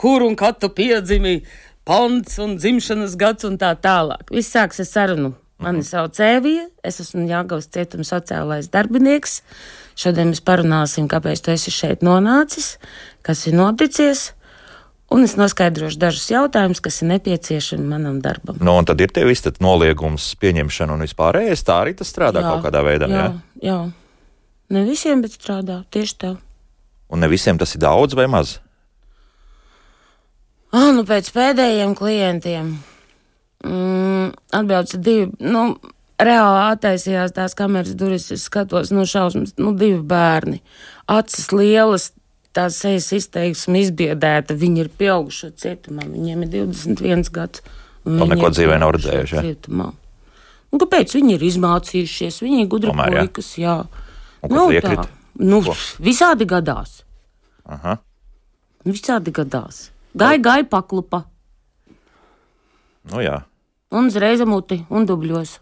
kur 0.00 0.26
un 0.26 0.34
kad 0.40 0.58
tu 0.58 0.72
piedzimi, 0.74 1.38
pants 1.86 2.42
un 2.42 2.58
dzimšanas 2.58 3.14
gads 3.20 3.46
un 3.46 3.56
tā 3.60 3.70
tālāk. 3.78 4.34
Viss 4.34 4.50
sāks 4.56 4.82
ar 4.82 4.90
sarunu. 4.90 5.34
Mani 5.62 5.84
mhm. 5.84 5.86
sauc 5.86 6.18
Evija, 6.18 6.66
es 6.82 6.98
esmu 6.98 7.28
Jāgauts 7.30 7.70
cietuma 7.70 8.02
sociālais 8.02 8.66
darbinieks. 8.74 9.38
Šodien 9.94 10.32
mēs 10.32 10.42
parunāsim, 10.42 11.06
kāpēc 11.08 11.44
tu 11.44 11.52
esi 11.54 11.70
šeit 11.70 12.02
nonācis, 12.02 12.74
kas 13.22 13.46
ir 13.46 13.54
noticis 13.54 14.32
un 15.12 15.26
es 15.26 15.36
noskaidrošu 15.38 16.00
dažus 16.00 16.30
jautājumus, 16.32 16.80
kas 16.84 17.02
ir 17.02 17.10
nepieciešami 17.12 17.84
manam 17.88 18.20
darbam. 18.24 18.58
Nu, 18.60 18.76
un 18.78 18.88
tad 18.88 19.02
ir 19.04 19.12
tie 19.14 19.26
visi 19.28 19.52
noliegums, 19.64 20.32
pieņemšana 20.40 20.96
un 20.96 21.04
vispārējais. 21.04 21.66
Tā 21.66 21.80
arī 21.82 21.94
tas 21.98 22.10
strādā 22.12 22.44
jā, 22.44 22.50
kaut 22.52 22.66
kādā 22.66 22.84
veidā. 22.86 23.10
Jā, 23.10 23.24
jā. 23.24 23.32
jā, 23.68 23.78
ne 24.74 24.84
visiem, 24.88 25.24
bet 25.24 25.36
strādā 25.36 25.82
tieši 25.94 26.18
tā. 26.24 26.34
Un 27.12 27.22
ne 27.22 27.30
visiem 27.30 27.60
tas 27.60 27.74
ir 27.76 27.84
daudz 27.84 28.16
vai 28.18 28.26
maz? 28.30 28.58
Ah, 30.74 30.90
nu 30.90 31.04
pēc 31.06 31.28
pēdējiem 31.30 31.92
klientiem 31.94 32.72
mm, 33.62 34.32
atbrauca 34.58 34.98
divi. 34.98 35.28
Nu, 35.44 35.74
Reāli 36.14 36.58
attaisījās 36.70 37.32
tās 37.34 37.56
kameras 37.58 37.96
durvis, 37.98 38.28
es 38.30 38.44
skatos, 38.46 38.92
no 38.94 39.02
šausmas, 39.08 39.56
nu, 39.58 39.72
divi 39.74 39.98
bērni. 39.98 40.60
Acis 41.10 41.48
lielas, 41.50 42.12
tā 42.54 42.68
sejas 42.72 43.10
izteiksme 43.16 43.82
izbiedēta. 43.84 44.56
Viņi 44.58 44.84
ir 44.84 44.90
pieauguši 45.00 45.50
cietumā, 45.60 46.06
viņiem 46.10 46.46
ir 46.46 46.52
21 46.54 47.30
gads. 47.34 47.64
Vēl 48.04 48.30
neko 48.34 48.50
dzīvē 48.52 48.78
nav 48.80 48.94
redzējuši. 48.96 49.36
Ja? 49.40 49.90
Un 50.74 50.82
kāpēc 50.82 51.14
viņi 51.16 51.36
ir 51.36 51.46
izmācījušies? 51.48 52.40
Viņi 52.44 52.64
ir 52.64 52.70
gudri 52.70 52.90
Tomēr, 52.92 53.20
puikas, 53.22 53.52
jā. 53.60 53.78
jā. 54.42 54.50
Nu, 54.50 54.66
tā, 54.84 55.06
nu, 55.40 55.60
Ko? 55.64 55.76
visādi 56.04 56.46
gadās. 56.50 56.98
Aha. 57.64 57.96
Visādi 58.84 59.32
gadās. 59.34 59.88
Gai, 60.14 60.36
gai 60.42 60.60
paklupa. 60.68 61.24
Nu 63.10 63.22
jā. 63.24 63.40
Un 63.94 64.10
uzreiz 64.10 64.42
muti 64.48 64.82
un 64.90 65.06
dubļos. 65.08 65.56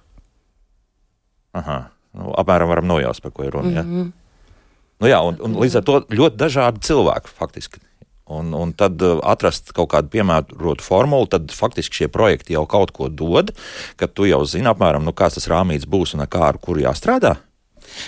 Aha. 1.60 1.78
Nu, 2.16 2.32
apmēram 2.36 2.68
varam 2.68 2.88
nojaust, 2.90 3.22
par 3.24 3.32
ko 3.32 3.46
ir 3.46 3.54
runa. 3.54 3.82
Mm 3.82 3.92
-hmm. 3.92 4.10
Ja? 4.10 4.21
Nu, 5.02 5.08
jā, 5.10 5.18
un, 5.26 5.38
un 5.42 5.56
līdz 5.58 5.80
ar 5.80 5.86
to 5.86 5.96
ļoti 6.14 6.38
dažādi 6.38 6.84
cilvēki 6.86 7.34
faktiski. 7.34 7.82
un, 8.32 8.52
un 8.54 8.70
tad 8.72 9.02
atrast 9.02 9.74
kaut 9.76 9.90
kādu 9.92 10.08
piemērotu 10.14 10.84
formulu, 10.86 11.26
tad 11.28 11.50
faktiski 11.52 12.02
šie 12.02 12.06
projekti 12.08 12.54
jau 12.54 12.62
kaut 12.70 12.94
ko 12.96 13.10
dod, 13.10 13.50
ka 14.00 14.06
tu 14.06 14.24
jau 14.24 14.44
zini 14.48 14.70
apmēram, 14.70 15.04
nu, 15.04 15.12
kāds 15.12 15.36
tas 15.36 15.50
rāmīts 15.50 15.88
būs 15.90 16.14
un 16.16 16.22
kā 16.30 16.46
ar 16.52 16.60
kuru 16.62 16.84
jāstrādā. 16.86 17.34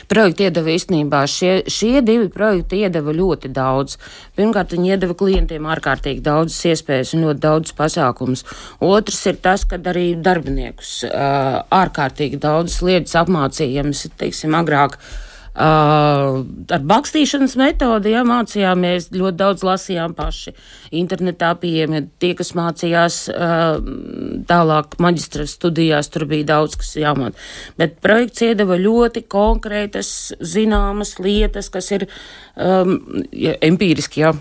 Projekti 0.09 0.47
iedeva 0.47 0.71
īstenībā 0.71 1.25
šie, 1.29 1.51
šie 1.69 2.01
divi 2.07 2.31
projekti 2.33 2.79
iedeva 2.87 3.13
ļoti 3.13 3.51
daudz. 3.53 3.99
Pirmkārt, 4.39 4.73
viņi 4.73 4.95
iedeva 4.95 5.19
klientiem 5.19 5.67
ārkārtīgi 5.75 6.23
daudzas 6.25 6.63
iespējas 6.71 7.13
un 7.19 7.27
ļoti 7.27 7.43
daudz 7.43 7.75
pasākumus. 7.77 8.47
Otrs 8.81 9.21
ir 9.29 9.43
tas, 9.45 9.67
ka 9.69 9.83
arī 9.93 10.07
darbiniekus 10.15 10.95
uh, 11.11 11.61
ārkārtīgi 11.75 12.41
daudzas 12.41 12.81
lietas 12.87 13.19
apmācījams, 13.27 14.07
teiksim, 14.23 14.57
agrāk. 14.63 14.97
Uh, 14.97 15.24
Uh, 15.55 16.41
ar 16.75 16.83
bakstīšanas 16.83 17.53
metodi 17.61 18.11
ja, 18.11 18.25
mācījāmies, 18.27 19.13
ļoti 19.15 19.39
daudz 19.39 19.63
lasījām 19.63 20.17
paši. 20.19 20.51
Internetā 20.99 21.53
pieejami 21.63 22.01
tie, 22.19 22.33
kas 22.35 22.51
mācījās 22.59 23.19
uh, 23.31 23.77
tālāk 24.51 24.97
maģistra 24.99 25.47
studijās, 25.47 26.11
tur 26.11 26.27
bija 26.33 26.49
daudz, 26.57 26.75
kas 26.81 26.91
jāmāc. 26.99 27.39
Bet 27.79 28.01
projekts 28.03 28.43
iedeva 28.49 28.81
ļoti 28.83 29.23
konkrētas, 29.31 30.11
zināmas 30.43 31.21
lietas, 31.23 31.71
kas 31.71 31.93
ir 31.95 32.09
um, 32.59 32.99
ja, 33.31 33.55
empīriski, 33.63 34.27
jā. 34.27 34.35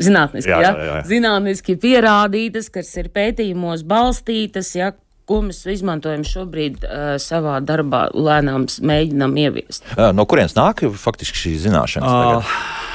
Zinātniski, 0.00 0.50
jā, 0.50 0.64
jā, 0.64 0.86
jā. 0.88 0.98
zinātniski 1.06 1.76
pierādītas, 1.78 2.72
kas 2.72 2.88
ir 2.98 3.12
pētījumos 3.14 3.84
balstītas, 3.86 4.72
ja, 4.80 4.94
ko 5.28 5.40
mēs 5.46 5.62
izmantojam 5.72 6.24
šobrīd 6.28 6.82
uh, 6.84 7.14
savā 7.22 7.60
darbā, 7.64 8.06
lēnām 8.12 8.66
mēģinām 8.68 9.38
ieviest. 9.44 9.86
Uh, 9.94 10.10
no 10.16 10.26
kurienes 10.28 10.56
nāk 10.58 10.84
faktiski 11.00 11.46
šīs 11.46 11.64
zināšanas? 11.68 12.42
Uh, 12.44 12.92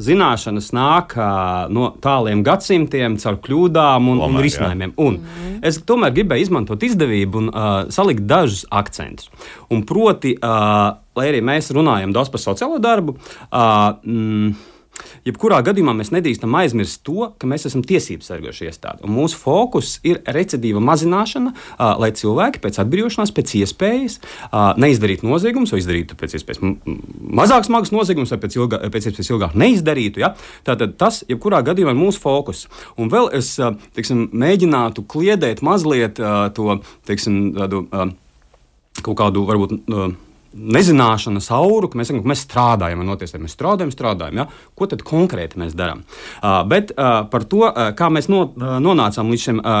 zināšanas 0.00 0.70
nāk 0.76 1.16
uh, 1.18 1.68
no 1.72 1.92
tāliem 2.02 2.42
gadsimtiem, 2.46 3.16
caur 3.22 3.38
kļūdām 3.44 4.10
un, 4.12 4.20
Omar, 4.20 4.40
un 4.40 4.46
risinājumiem. 4.46 4.94
Un 5.00 5.18
mm. 5.20 5.52
Es 5.62 5.78
tomēr 5.86 6.14
gribēju 6.16 6.48
izmantot 6.48 6.82
izdevību 6.82 7.38
un 7.38 7.48
uh, 7.52 7.70
salikt 7.94 8.24
dažus 8.26 8.64
akcentus. 8.74 9.30
Un 9.72 9.84
proti, 9.86 10.34
uh, 10.34 10.98
lai 11.18 11.28
arī 11.30 11.42
mēs 11.44 11.70
runājam 11.74 12.14
daudz 12.14 12.32
par 12.32 12.42
sociālo 12.42 12.80
darbu, 12.82 13.14
uh, 13.14 13.94
mm, 14.02 14.71
Jebkurā 15.26 15.60
gadījumā 15.64 15.94
mēs 15.96 16.10
nedrīkstam 16.14 16.54
aizmirst 16.58 17.02
to, 17.06 17.30
ka 17.38 17.48
mēs 17.48 17.66
esam 17.68 17.84
tiesību 17.86 18.26
sargoša 18.26 18.66
iestāde. 18.68 19.08
Mūsu 19.08 19.38
fokus 19.40 19.94
ir 20.06 20.20
recidīva 20.36 20.82
mazināšana, 20.84 21.52
uh, 21.54 21.84
lai 22.02 22.10
cilvēki 22.18 22.62
pēc 22.62 22.80
atbrīvošanās, 22.82 23.32
pēc 23.34 23.54
iespējas 23.62 24.18
uh, 24.22 24.72
neizdarītu 24.82 25.28
noziegumus, 25.28 25.72
vai 25.74 25.82
izdarītu 25.82 26.18
pēc 26.18 26.36
iespējas 26.38 26.62
mazāk 27.42 27.68
smagus 27.68 27.94
noziegumus, 27.94 28.34
vai 28.34 28.40
pēc, 28.42 28.58
ilgā, 28.60 28.82
pēc 28.92 29.08
iespējas 29.10 29.32
ilgāk 29.32 29.56
neizdarītu. 29.62 30.24
Ja? 30.24 30.34
Tātad 30.66 30.98
tas, 31.00 31.22
jebkurā 31.30 31.62
gadījumā, 31.66 31.94
ir 31.94 32.02
mūsu 32.02 32.22
fokus. 32.22 32.66
Un 33.00 33.12
vēl 33.12 33.30
es 33.38 33.54
teiksim, 33.96 34.26
mēģinātu 34.32 35.06
kliedēt 35.08 35.62
mazliet 35.64 36.20
to 36.56 36.78
teiksim, 37.08 37.40
tādu, 37.56 37.86
kaut 39.02 39.18
kādu 39.18 39.46
varbūt. 39.48 39.80
Nezināšanas 40.52 41.48
auru, 41.56 41.88
ka 41.88 41.98
mēs, 41.98 42.10
sakam, 42.10 42.22
ka 42.24 42.30
mēs 42.32 42.44
strādājam, 42.44 43.02
notiesē, 43.06 43.40
mēs 43.40 43.54
strādājam, 43.56 43.92
strādājam. 43.94 44.42
Ja? 44.42 44.46
Ko 44.78 44.88
tad 44.90 45.04
konkrēti 45.06 45.60
mēs 45.62 45.76
darām? 45.78 46.02
Uh, 46.42 46.60
bet 46.68 46.92
uh, 46.92 47.22
par 47.32 47.46
to, 47.48 47.64
uh, 47.68 47.90
kā 47.96 48.10
mēs 48.12 48.28
no, 48.32 48.44
uh, 48.50 48.76
nonācām 48.82 49.32
līdz 49.32 49.46
šiem 49.46 49.62
uh, 49.62 49.80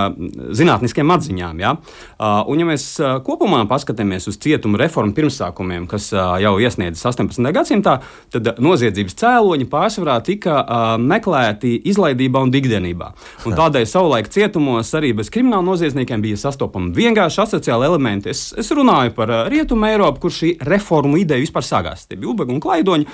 zinātniskiem 0.56 1.12
atziņām. 1.12 1.60
Ja? 1.62 1.74
Uh, 1.76 2.40
un, 2.48 2.62
ja 2.62 2.68
mēs 2.68 2.86
uh, 3.02 3.18
kopumā 3.24 3.62
paskatāmies 3.70 4.30
uz 4.30 4.38
cietumu 4.42 4.80
reformu 4.80 5.12
pirmsākumiem, 5.16 5.84
kas 5.90 6.08
uh, 6.16 6.38
jau 6.42 6.54
iesniedzas 6.62 7.04
18. 7.12 7.52
gadsimtā, 7.52 7.98
tad 8.32 8.54
noziedzības 8.62 9.18
cēloņi 9.20 9.68
pārsvarā 9.72 10.16
tika 10.24 10.56
uh, 10.62 10.94
meklēti 11.00 11.74
izlaidībā 11.92 12.42
un 12.42 12.54
digdienībā. 12.54 13.12
Un 13.48 13.56
tādēļ 13.58 13.86
savulaik 13.88 14.32
cietumos 14.32 14.92
arī 14.96 15.12
bez 15.20 15.30
krimināla 15.32 15.66
noziedzniekiem 15.66 16.24
bija 16.24 16.40
sastopami 16.40 16.94
vienkārši 16.96 17.42
asociāli 17.44 17.88
elementi. 17.90 18.32
Es, 18.32 18.48
es 18.58 18.72
runāju 18.74 19.14
par 19.16 19.34
Rietumu 19.52 19.88
Eiropu, 19.90 20.24
kur 20.26 20.34
šī 20.34 20.54
reformu 20.68 21.18
ideja 21.20 21.42
vispār 21.42 21.66
sagās. 21.66 22.06
Tie 22.06 22.18
bija 22.18 22.32
ubagi 22.32 22.54
un 22.54 22.60
klaidoņi. 22.62 23.08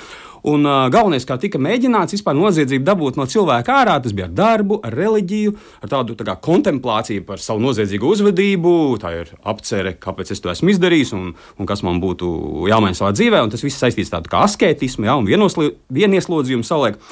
Un 0.48 0.62
uh, 0.62 0.86
galvenais, 0.92 1.24
kā 1.26 1.34
tika 1.40 1.58
mēģināts 1.58 2.14
vispār 2.14 2.36
noziedzību 2.38 2.86
dabūt 2.86 3.16
no 3.18 3.26
cilvēka 3.26 3.74
ārā, 3.80 3.96
tas 4.02 4.14
bija 4.14 4.28
ar 4.28 4.34
darbu, 4.38 4.78
ar 4.86 4.94
reliģiju, 4.94 5.54
ar 5.82 5.90
tādu 5.90 6.14
tā 6.18 6.28
kā, 6.28 6.36
kontemplāciju 6.46 7.24
par 7.26 7.42
savu 7.42 7.62
noziedzīgu 7.64 8.12
uzvedību. 8.14 8.74
Tā 9.02 9.14
ir 9.16 9.32
apcere, 9.42 9.96
kāpēc 9.98 10.30
es 10.34 10.44
to 10.44 10.52
esmu 10.52 10.70
izdarījis 10.74 11.14
un, 11.18 11.32
un 11.58 11.70
kas 11.70 11.82
man 11.86 11.98
būtu 12.02 12.30
jāmaina 12.70 12.98
savā 12.98 13.10
dzīvē. 13.16 13.42
Un 13.42 13.54
tas 13.54 13.66
viss 13.66 13.82
saistīts 13.82 14.12
ar 14.12 14.20
tādu 14.20 14.34
kā 14.36 14.44
asketismu 14.46 15.10
ja, 15.10 15.18
un 15.18 15.26
vienieslodzījumu 15.26 16.66
savulaik. 16.66 17.02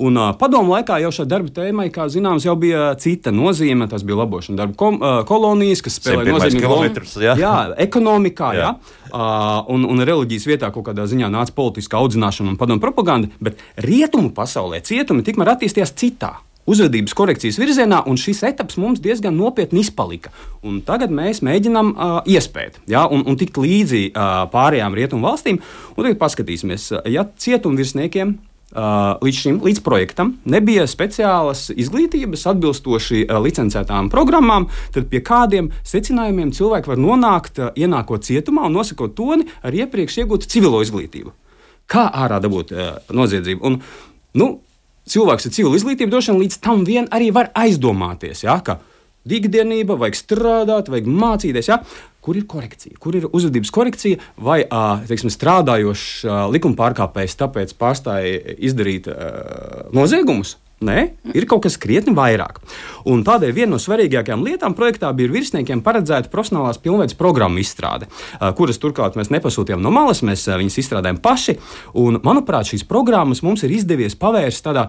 Un 0.00 0.16
uh, 0.16 0.30
padomu 0.40 0.72
laikā 0.72 0.96
jau 1.02 1.10
šai 1.12 1.26
darba 1.28 1.52
tēmai, 1.52 1.90
kā 1.92 2.06
zināms, 2.12 2.46
jau 2.48 2.54
bija 2.60 2.90
cita 3.00 3.32
nozīme. 3.34 3.88
Tas 3.90 4.04
bija 4.06 4.22
labošana 4.22 4.62
darba 4.62 4.76
kom, 4.80 4.96
uh, 4.96 5.20
kolonijas, 5.28 5.84
kas 5.84 5.98
spēlēja 6.00 6.36
nozīmīgu 6.36 6.70
lomu. 6.72 7.06
Jā. 7.20 7.36
jā, 7.40 7.54
ekonomikā, 7.84 8.52
jā. 8.56 8.68
jā. 8.70 8.98
Uh, 9.10 9.72
un, 9.74 9.84
un 9.90 10.04
reliģijas 10.06 10.46
vietā 10.48 10.70
kaut 10.72 10.88
kādā 10.88 11.04
ziņā 11.10 11.28
nāca 11.32 11.52
politiska 11.56 12.00
audzināšana 12.00 12.54
un 12.54 12.60
padomu 12.60 12.80
propaganda, 12.80 13.28
bet 13.44 13.60
rietumu 13.84 14.32
pasaulē 14.36 14.80
cietumi 14.86 15.26
tikmēr 15.26 15.56
attīstījās 15.56 15.92
citā 15.98 16.38
uzvedības 16.70 17.14
korekcijas 17.16 17.58
virzienā, 17.60 18.02
un 18.08 18.18
šis 18.20 18.42
etaps 18.50 18.78
mums 18.80 19.00
diezgan 19.02 19.34
nopietni 19.36 19.82
izpalika. 19.84 20.32
Un 20.66 20.80
tagad 20.86 21.12
mēs 21.14 21.42
mēģinām 21.44 21.92
uh, 21.92 22.18
iespēt, 22.28 22.78
ja, 22.90 23.06
un, 23.10 23.24
un 23.28 23.38
tikt 23.40 23.58
līdzi 23.60 24.10
uh, 24.10 24.44
pārējām 24.52 24.96
rietumu 24.96 25.28
valstīm. 25.28 25.60
Tagad 25.96 26.20
paskatīsimies, 26.20 26.92
ja 27.10 27.26
cietumvirsniekiem 27.44 28.38
līdz 28.70 29.38
šim 29.42 29.58
līdz 29.64 29.82
projektam 29.82 30.36
nebija 30.46 30.86
speciālas 30.86 31.68
izglītības 31.74 32.46
atbilstoši 32.52 33.24
licencētām 33.42 34.10
programmām, 34.12 34.68
tad 34.94 35.08
pie 35.10 35.22
kādiem 35.26 35.72
secinājumiem 35.82 36.52
cilvēki 36.54 36.92
var 36.92 37.00
nonākt, 37.00 37.58
ienākot 37.74 38.26
cietumā 38.26 38.68
un 38.68 38.78
nosakot 38.78 39.16
toni 39.18 39.48
ar 39.62 39.74
iepriekš 39.74 40.20
iegūtu 40.22 40.50
civilo 40.50 40.82
izglītību. 40.86 41.34
Kā 41.90 42.06
ārā 42.14 42.38
dabūt 42.42 42.70
noziedzību? 43.10 43.66
Un, 43.66 43.80
nu, 44.38 44.48
cilvēks 45.10 45.48
ar 45.48 45.54
civilu 45.56 45.74
izglītību 45.78 46.12
droši 46.12 46.32
vien 46.32 46.40
līdz 46.44 46.60
tam 46.62 46.86
vien 46.86 47.10
arī 47.10 47.32
var 47.34 47.50
aizdomāties, 47.58 48.44
ja, 48.46 48.60
ka 48.62 48.78
Dikdienība, 49.28 49.98
vajag 50.00 50.16
strādāt, 50.16 50.88
vajag 50.88 51.10
mācīties. 51.10 51.68
Ja? 51.68 51.82
Kur 52.24 52.38
ir 52.40 52.46
korekcija? 52.48 52.96
Kur 53.00 53.18
ir 53.18 53.28
uzvedības 53.28 53.72
korekcija? 53.74 54.22
Vai 54.40 54.62
teiksim, 55.08 55.32
strādājošs 55.32 56.24
likuma 56.52 56.78
pārkāpējs 56.78 57.36
tāpēc 57.40 57.76
pārstāja 57.80 58.56
izdarīt 58.56 59.08
noziegumus? 59.96 60.56
Nē, 60.80 61.02
ir 61.36 61.44
kaut 61.44 61.66
kas 61.66 61.74
krietni 61.76 62.14
vairāk. 62.16 62.56
Un 63.12 63.20
tādēļ 63.20 63.50
viena 63.52 63.74
no 63.74 63.78
svarīgākajām 63.82 64.40
lietām 64.46 64.72
projektā 64.72 65.10
bija 65.12 65.28
virsniekiem 65.28 65.82
paredzēta 65.84 66.32
profesionālās 66.32 66.80
pilnveidas 66.80 67.18
programmu 67.18 67.60
izstrāde, 67.60 68.08
kuras 68.56 68.80
turklāt 68.80 69.18
mēs 69.20 69.28
nepasūtījām 69.28 69.84
no 69.84 69.92
malas, 69.92 70.22
mēs 70.24 70.46
viņas 70.48 70.80
izstrādājam 70.80 71.20
paši. 71.20 71.58
Un, 72.00 72.16
manuprāt, 72.24 72.72
šīs 72.72 72.86
programmas 72.88 73.44
mums 73.44 73.66
ir 73.68 73.76
izdevies 73.76 74.16
pavērst 74.16 74.64
tādā 74.70 74.86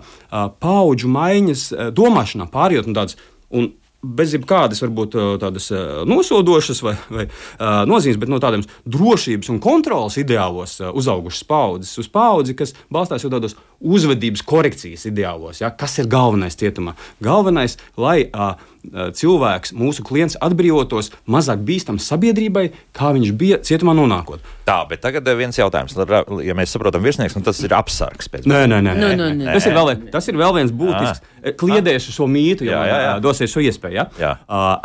paudžu 0.63 1.11
maiņas 1.11 1.67
domāšanā, 1.99 2.47
pārējot 2.55 2.87
no 2.87 2.95
tādas. 3.01 3.19
Un 3.51 3.73
bez 4.01 4.33
jebkādas, 4.35 4.81
varbūt 4.81 5.15
tādas 5.41 5.69
nosodošas 6.09 6.81
vai, 6.85 6.95
vai 7.13 7.25
uh, 7.27 7.83
nozīmes, 7.89 8.17
bet 8.21 8.31
no 8.31 8.39
tādiem 8.41 8.63
drošības 8.89 9.51
un 9.53 9.59
kontrolas 9.61 10.17
ideālos 10.21 10.79
uzaugušas 10.81 11.45
paudzes 11.49 12.01
uz 12.01 12.09
paudzi, 12.11 12.57
kas 12.57 12.73
balstās 12.93 13.25
jau 13.25 13.31
tādos 13.33 13.57
uzvedības 13.81 14.43
korekcijas 14.47 15.05
ideālos. 15.09 15.61
Ja? 15.61 15.71
Kas 15.73 15.99
ir 16.01 16.09
galvenais 16.11 16.57
cietumā? 16.57 16.95
Galvenais, 17.23 17.77
lai 18.01 18.23
uh, 18.29 18.55
cilvēks, 18.89 19.73
mūsu 19.77 20.03
klients, 20.05 20.37
atbrīvotos 20.41 21.11
mazāk 21.29 21.63
bīstams 21.67 22.07
sabiedrībai, 22.09 22.67
kā 22.97 23.11
viņš 23.15 23.33
bija 23.37 23.59
cietumā 23.65 23.95
nonākot. 23.97 24.43
Tā, 24.67 24.77
bet 24.89 25.03
tagad 25.03 25.27
viens 25.37 25.57
jautājums. 25.59 25.95
Ja 26.45 26.55
mēs 26.57 26.73
saprotam, 26.73 27.03
virsnieks, 27.05 27.35
nu 27.37 27.45
tas 27.45 27.59
ir 27.63 27.75
apsargs. 27.77 28.31
Nē, 28.41 28.63
nē, 28.69 28.79
nē, 28.81 28.95
nē, 28.97 29.11
nē, 29.19 29.31
nē. 29.41 29.49
Tas, 29.55 29.67
ir 29.69 29.77
vēl, 29.77 29.93
tas 30.13 30.31
ir 30.31 30.39
vēl 30.39 30.55
viens 30.59 30.73
būtisks. 30.75 31.21
À. 31.41 31.55
Kliedēšu 31.57 32.15
šo 32.15 32.29
mītu, 32.31 32.67
jā. 32.69 33.17
dosies 33.23 33.53
šo 33.53 33.63
iespēju. 33.65 33.97
Ja? 33.97 34.07
Jā. 34.21 34.33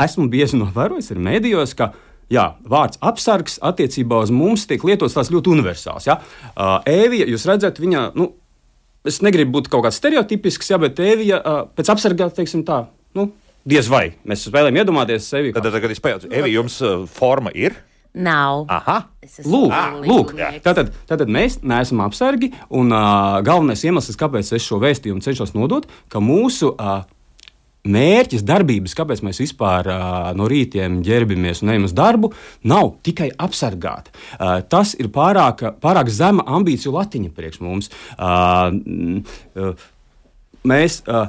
Esmu 0.07 0.29
bieži 0.33 0.61
novērojis 0.61 1.13
arī 1.15 1.31
mēdījos, 1.31 1.77
ka 1.79 1.93
Jā, 2.33 2.57
vārds 2.67 2.99
apsargs 3.07 3.61
attiecībā 3.63 4.19
uz 4.25 4.33
mums 4.35 4.65
tiek 4.67 4.83
lietots 4.83 5.15
tāds 5.15 5.31
ļoti 5.31 5.53
universāls. 5.53 6.09
Ja? 6.09 6.19
Uh, 6.57 6.81
Ēvija, 6.91 7.29
jūs 7.31 7.47
redzat, 7.47 7.79
viņa, 7.79 8.09
nu, 8.19 8.33
es 9.07 9.21
negribu 9.23 9.61
būt 9.61 9.71
kaut 9.71 9.85
kāds 9.87 10.01
stereotipisks, 10.01 10.73
ja, 10.73 10.81
bet 10.83 10.99
Ēvija 11.03 11.39
uh, 11.39 11.61
pēc 11.71 11.93
apsargā, 11.95 12.27
teiksim 12.35 12.65
tā, 12.67 12.81
nu, 13.15 13.29
diez 13.67 13.91
vai 13.91 14.07
mēs 14.29 14.47
spēlējam 14.47 14.81
iedomāties 14.83 15.29
sevi. 15.33 15.53
Tad, 15.57 15.67
tad, 15.69 15.81
kad 15.83 15.93
es 15.93 16.03
pajautāju, 16.03 16.33
Evi, 16.33 16.55
jums 16.55 16.79
uh, 16.85 17.05
forma 17.11 17.53
ir? 17.55 17.77
Nav. 18.17 18.65
Aha, 18.73 19.03
lūk, 19.45 19.73
ah, 19.77 19.99
lūk. 20.01 20.31
Tātad, 20.65 20.95
tātad 21.09 21.29
mēs 21.29 21.59
neesam 21.61 22.01
apsargi. 22.07 22.49
Un 22.73 22.95
uh, 22.95 23.43
galvenais 23.45 23.83
iemesls, 23.85 24.17
kāpēc 24.17 24.55
es 24.57 24.65
šo 24.65 24.79
vēstījumu 24.81 25.21
cenšos 25.25 25.53
nodot, 25.53 25.85
ka 26.09 26.23
mūsu 26.25 26.71
uh, 26.73 27.03
mērķis, 27.87 28.45
darbības, 28.47 28.97
kāpēc 28.97 29.21
mēs 29.27 29.41
vispār 29.45 29.91
uh, 29.93 30.31
no 30.39 30.49
rītiem 30.51 31.03
ģērbamies 31.07 31.61
un 31.63 31.75
ejam 31.75 31.89
uz 31.89 31.95
darbu, 31.97 32.33
nav 32.73 32.95
tikai 33.07 33.29
apsargāt. 33.37 34.09
Uh, 34.39 34.63
tas 34.65 34.95
ir 34.97 35.11
pārāk, 35.13 35.67
pārāk 35.83 36.09
zema 36.13 36.47
ambīciju 36.57 36.97
latiņa 36.97 37.35
priekš 37.37 37.61
mums. 37.65 37.93
Uh, 38.17 38.73
uh, 39.61 39.89
mēs 40.67 41.03
uh, 41.05 41.29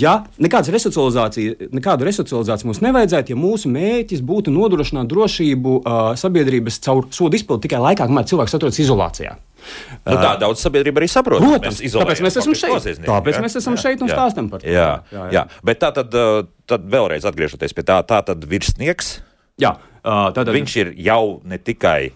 ja 0.00 0.14
nekādas 0.42 0.72
resocializācija, 0.74 1.70
nekādu 1.74 2.06
resocializāciju 2.08 2.70
mums 2.70 2.82
nevajadzētu, 2.84 3.34
ja 3.34 3.38
mūsu 3.38 3.70
mērķis 3.72 4.22
būtu 4.26 4.52
nodrošināt 4.54 5.10
drošību 5.10 5.74
uh, 5.80 6.00
sabiedrības 6.18 6.80
caur 6.84 7.08
sodu 7.14 7.38
izpildi 7.38 7.68
tikai 7.68 7.82
laikā, 7.84 8.08
kamēr 8.10 8.28
cilvēks 8.30 8.56
atrodas 8.58 8.80
izolācijā. 8.82 9.36
Nu, 10.04 10.16
tā 10.20 10.34
daudz 10.42 10.60
sabiedrība 10.60 11.00
arī 11.00 11.08
saprot. 11.08 11.40
Protams, 11.40 11.78
mēs 11.80 11.94
tāpēc 11.94 12.20
mēs 12.26 12.36
esam 12.42 12.56
šeit. 12.58 12.88
Tāpēc 13.06 13.38
ja? 13.38 13.44
mēs 13.46 13.56
esam 13.60 13.78
šeit 13.80 14.02
un 14.04 14.10
jā. 14.10 14.18
stāstam 14.18 14.50
par 14.52 14.60
to. 14.60 14.68
Jā, 14.68 14.90
jā, 15.08 15.22
jā. 15.22 15.30
jā. 15.38 15.44
bet 15.64 15.80
tā 15.80 15.88
tad, 15.96 16.12
tad 16.68 16.84
vēlreiz 16.92 17.24
atgriežoties 17.30 17.72
pie 17.76 17.86
tā, 17.88 18.02
tā 18.04 18.20
tad 18.28 18.44
virsnieks. 18.50 19.14
Jā, 19.62 19.76
tātad 20.04 20.52
viņš 20.52 20.76
ir 20.82 20.92
jau 21.06 21.38
ne 21.48 21.56
tikai 21.62 22.12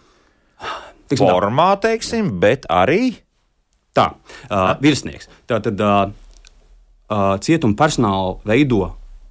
formā, 1.17 1.71
teiksim, 1.81 2.35
bet 2.43 2.69
arī. 2.69 3.17
Tā, 3.97 4.13
uh, 4.15 4.77
virsnieks. 4.83 5.31
Tātad 5.49 5.81
uh, 5.83 6.11
cietuma 7.45 7.77
personālu 7.79 8.39
veido 8.45 8.83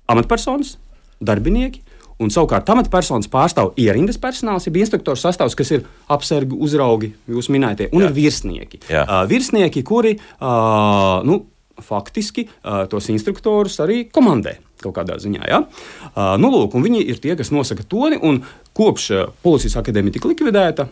amatpersonas, 0.09 0.77
darbinieki, 1.21 1.83
Un 2.17 2.31
savukārt 2.33 2.65
amatpersonas 2.73 3.29
pārstāv 3.29 3.75
ierindas 3.77 4.17
personāls, 4.17 4.65
jeb 4.65 4.79
instruktoru 4.81 5.19
sastāvs, 5.21 5.53
kas 5.57 5.69
ir 5.75 5.83
apsargi, 6.09 6.57
uzraugi, 6.65 7.11
jūs 7.29 7.51
minētie, 7.53 7.91
un 7.93 8.01
Jā. 8.01 8.07
ir 8.07 8.15
virsnieki. 8.15 8.79
Jā. 8.89 9.03
Uh, 9.05 9.19
virsnieki, 9.29 9.83
kuri 9.85 10.15
uh, 10.17 11.19
nu, 11.27 11.43
faktiski 11.85 12.47
uh, 12.47 12.87
tos 12.89 13.11
instruktorus 13.13 13.77
arī 13.85 14.07
komandē 14.09 14.55
kaut 14.81 14.95
kādā 14.97 15.19
ziņā. 15.21 15.43
Ja? 15.45 15.61
Uh, 16.09 16.33
nu, 16.41 16.49
lūk, 16.53 16.73
viņi 16.81 17.03
ir 17.05 17.21
tie, 17.21 17.35
kas 17.37 17.53
nosaka 17.53 17.85
toni, 17.85 18.17
un 18.17 18.41
kopš 18.77 19.05
uh, 19.13 19.27
policijas 19.45 19.77
akadēmija 19.83 20.17
tika 20.17 20.33
likvidēta. 20.33 20.87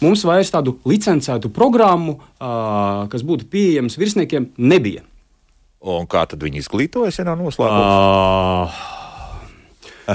Mums 0.00 0.24
vairs 0.24 0.52
tādu 0.52 0.78
licencētu 0.88 1.52
programmu, 1.52 2.16
uh, 2.16 3.04
kas 3.12 3.24
būtu 3.28 3.48
pieejams 3.52 4.00
virsniekiem, 4.00 4.54
nebija. 4.56 5.04
Un 5.78 6.08
kā 6.10 6.24
tad 6.26 6.42
viņi 6.42 6.64
izglītojas, 6.64 7.20
ja 7.20 7.28
nav 7.28 7.38
noslēgts? 7.38 7.76
Uh, 7.78 8.68
Uh, 8.68 8.97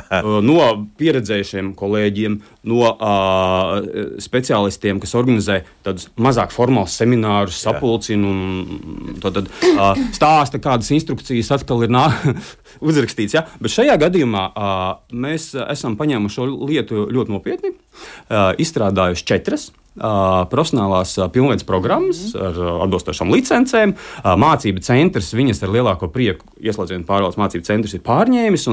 no 0.50 0.60
pieredzējušiem 1.00 1.74
kolēģiem, 1.78 2.38
no 2.70 2.80
uh, 2.94 4.16
speciālistiem, 4.24 5.02
kas 5.04 5.16
organizē 5.20 5.60
tādus 5.86 6.10
mazāk 6.22 6.54
formālus 6.56 6.98
seminārus, 7.00 7.60
sapulcina 7.64 8.30
un 8.30 9.20
tad, 9.24 9.44
uh, 9.44 10.02
stāsta, 10.16 10.62
kādas 10.64 10.92
instrukcijas 10.96 11.54
atkal 11.58 11.86
ir 11.86 11.94
uzrakstīts. 12.88 13.38
Ja? 13.38 13.46
Bet 13.62 13.76
šajā 13.76 14.00
gadījumā 14.02 14.48
uh, 14.50 14.82
mēs 15.14 15.52
esam 15.68 15.98
paņēmuši 16.00 16.40
šo 16.40 16.50
lietu 16.66 17.08
ļoti 17.14 17.36
nopietni, 17.36 17.74
uh, 17.76 18.52
izstrādājuši 18.62 19.30
četras. 19.30 19.72
Profesionālās 19.94 21.12
pilnveidas 21.36 21.68
programmas 21.70 22.32
mm. 22.32 22.40
ar 22.42 22.80
atbilstošām 22.88 23.30
licencēm. 23.30 23.94
Mācību 24.42 24.82
centrs 24.82 25.30
viņas 25.38 25.62
ar 25.68 25.70
lielāko 25.76 26.10
prieku, 26.10 26.50
ieslēdzienu 26.58 27.06
pārvaldes 27.06 27.38
mācību 27.38 27.68
centrs, 27.68 27.94
ir 27.94 28.02
pārņēmis. 28.02 28.66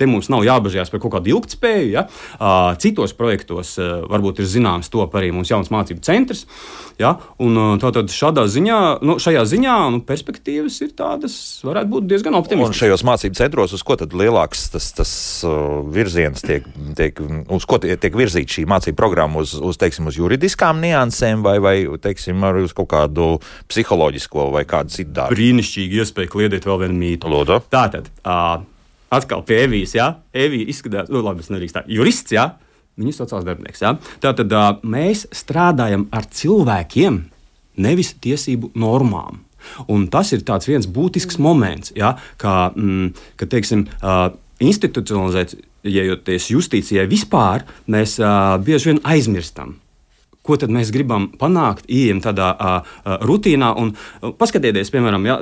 Te 0.00 0.08
mums 0.10 0.30
nav 0.32 0.42
jābažījās 0.46 0.90
par 0.90 1.02
kaut 1.02 1.14
kādu 1.14 1.30
ilgspēju. 1.36 1.90
Ja? 1.94 2.06
Citos 2.82 3.14
projektos 3.14 3.76
varbūt 3.78 4.42
ir 4.42 4.48
zināms 4.50 4.90
to 4.90 5.04
arī 5.06 5.30
mums 5.34 5.52
jauns 5.52 5.70
mācību 5.70 6.02
centrs. 6.02 6.44
Ja? 6.98 7.14
Un, 7.42 7.78
tātad 7.82 8.10
šādā 8.10 8.46
ziņā, 8.50 8.80
nu, 9.06 9.16
šajā 9.22 9.44
ziņā 9.50 9.76
nu, 9.94 10.02
perspektīvas 10.06 10.80
ir 10.86 10.94
tādas, 10.98 11.36
varētu 11.66 11.92
būt 11.94 12.08
diezgan 12.10 12.38
optimistiskas. 12.38 12.74
Un 12.74 12.80
šajos 12.80 13.06
mācību 13.06 13.38
centros, 13.38 13.76
uz 13.76 13.86
ko 13.86 13.98
tad 14.00 14.14
lielāks 14.18 14.66
tas, 14.74 14.90
tas 14.98 15.14
virziens 15.94 16.42
tiek, 16.44 16.66
tiek, 16.98 17.22
uz 17.54 17.68
ko 17.70 17.78
tiek, 17.82 18.10
virzīta 18.18 18.58
šī 18.58 18.66
mācību 18.70 18.98
programma? 18.98 19.42
Uz, 19.44 19.54
uz, 19.58 19.78
teiksim, 19.80 20.10
uz 20.10 20.18
juridiskām 20.18 20.82
niansēm 20.82 21.46
vai, 21.46 21.56
vai 21.62 21.76
teiksim, 22.02 22.42
uz 22.64 22.74
kaut 22.76 22.90
kādu 22.94 23.34
psiholoģisko 23.70 24.50
vai 24.54 24.66
kādu 24.68 24.94
citu 24.94 25.14
darbu? 25.18 25.38
Brīnišķīgi 25.38 26.02
iespēja 26.02 26.34
kliedēt 26.34 26.68
vēl 26.68 26.86
vienu 26.86 27.00
mītu. 27.00 27.30
Lūdzu. 27.30 27.62
Tātad. 27.72 28.10
Uh, 28.22 28.62
atkal 29.16 29.44
pie 29.46 29.62
Evijas. 29.64 29.94
Ja? 29.96 30.08
Evija 30.34 30.68
izskatās, 30.70 31.10
nu, 31.12 31.22
labi, 31.24 31.44
es 31.44 31.50
nedrīkstu 31.52 31.80
tā, 31.80 31.84
jurists. 31.90 32.34
Ja? 32.34 32.54
Viņas 33.00 33.20
sociālais 33.22 33.48
darbinieks. 33.48 33.82
Ja? 33.84 33.96
Tātad 34.22 34.52
uh, 34.54 34.70
mēs 34.86 35.26
strādājam 35.34 36.08
ar 36.14 36.28
cilvēkiem, 36.30 37.20
nevis 37.84 38.14
tiesību 38.22 38.74
normām. 38.78 39.42
Un 39.88 40.08
tas 40.12 40.30
ir 40.36 40.42
viens 40.68 40.86
būtisks 40.86 41.38
moments, 41.40 41.94
ja? 41.96 42.14
kā, 42.38 42.72
mm, 42.76 43.14
ka, 43.40 43.48
teiksim, 43.50 43.86
uh, 44.02 44.28
institucionalizēties 44.62 46.50
justīcijai 46.52 47.08
vispār, 47.10 47.64
mēs 47.90 48.18
uh, 48.20 48.58
bieži 48.62 48.92
vien 48.92 49.02
aizmirstam 49.02 49.80
ko 50.44 50.58
tad 50.60 50.72
mēs 50.72 50.92
gribam 50.92 51.30
panākt, 51.40 51.86
ieejam 51.88 52.20
tādā 52.24 52.50
uh, 52.52 52.96
rutīnā 53.24 53.70
un 53.80 53.94
uh, 53.94 54.34
paskatieties, 54.36 54.92
piemēram, 54.92 55.28
ja, 55.28 55.38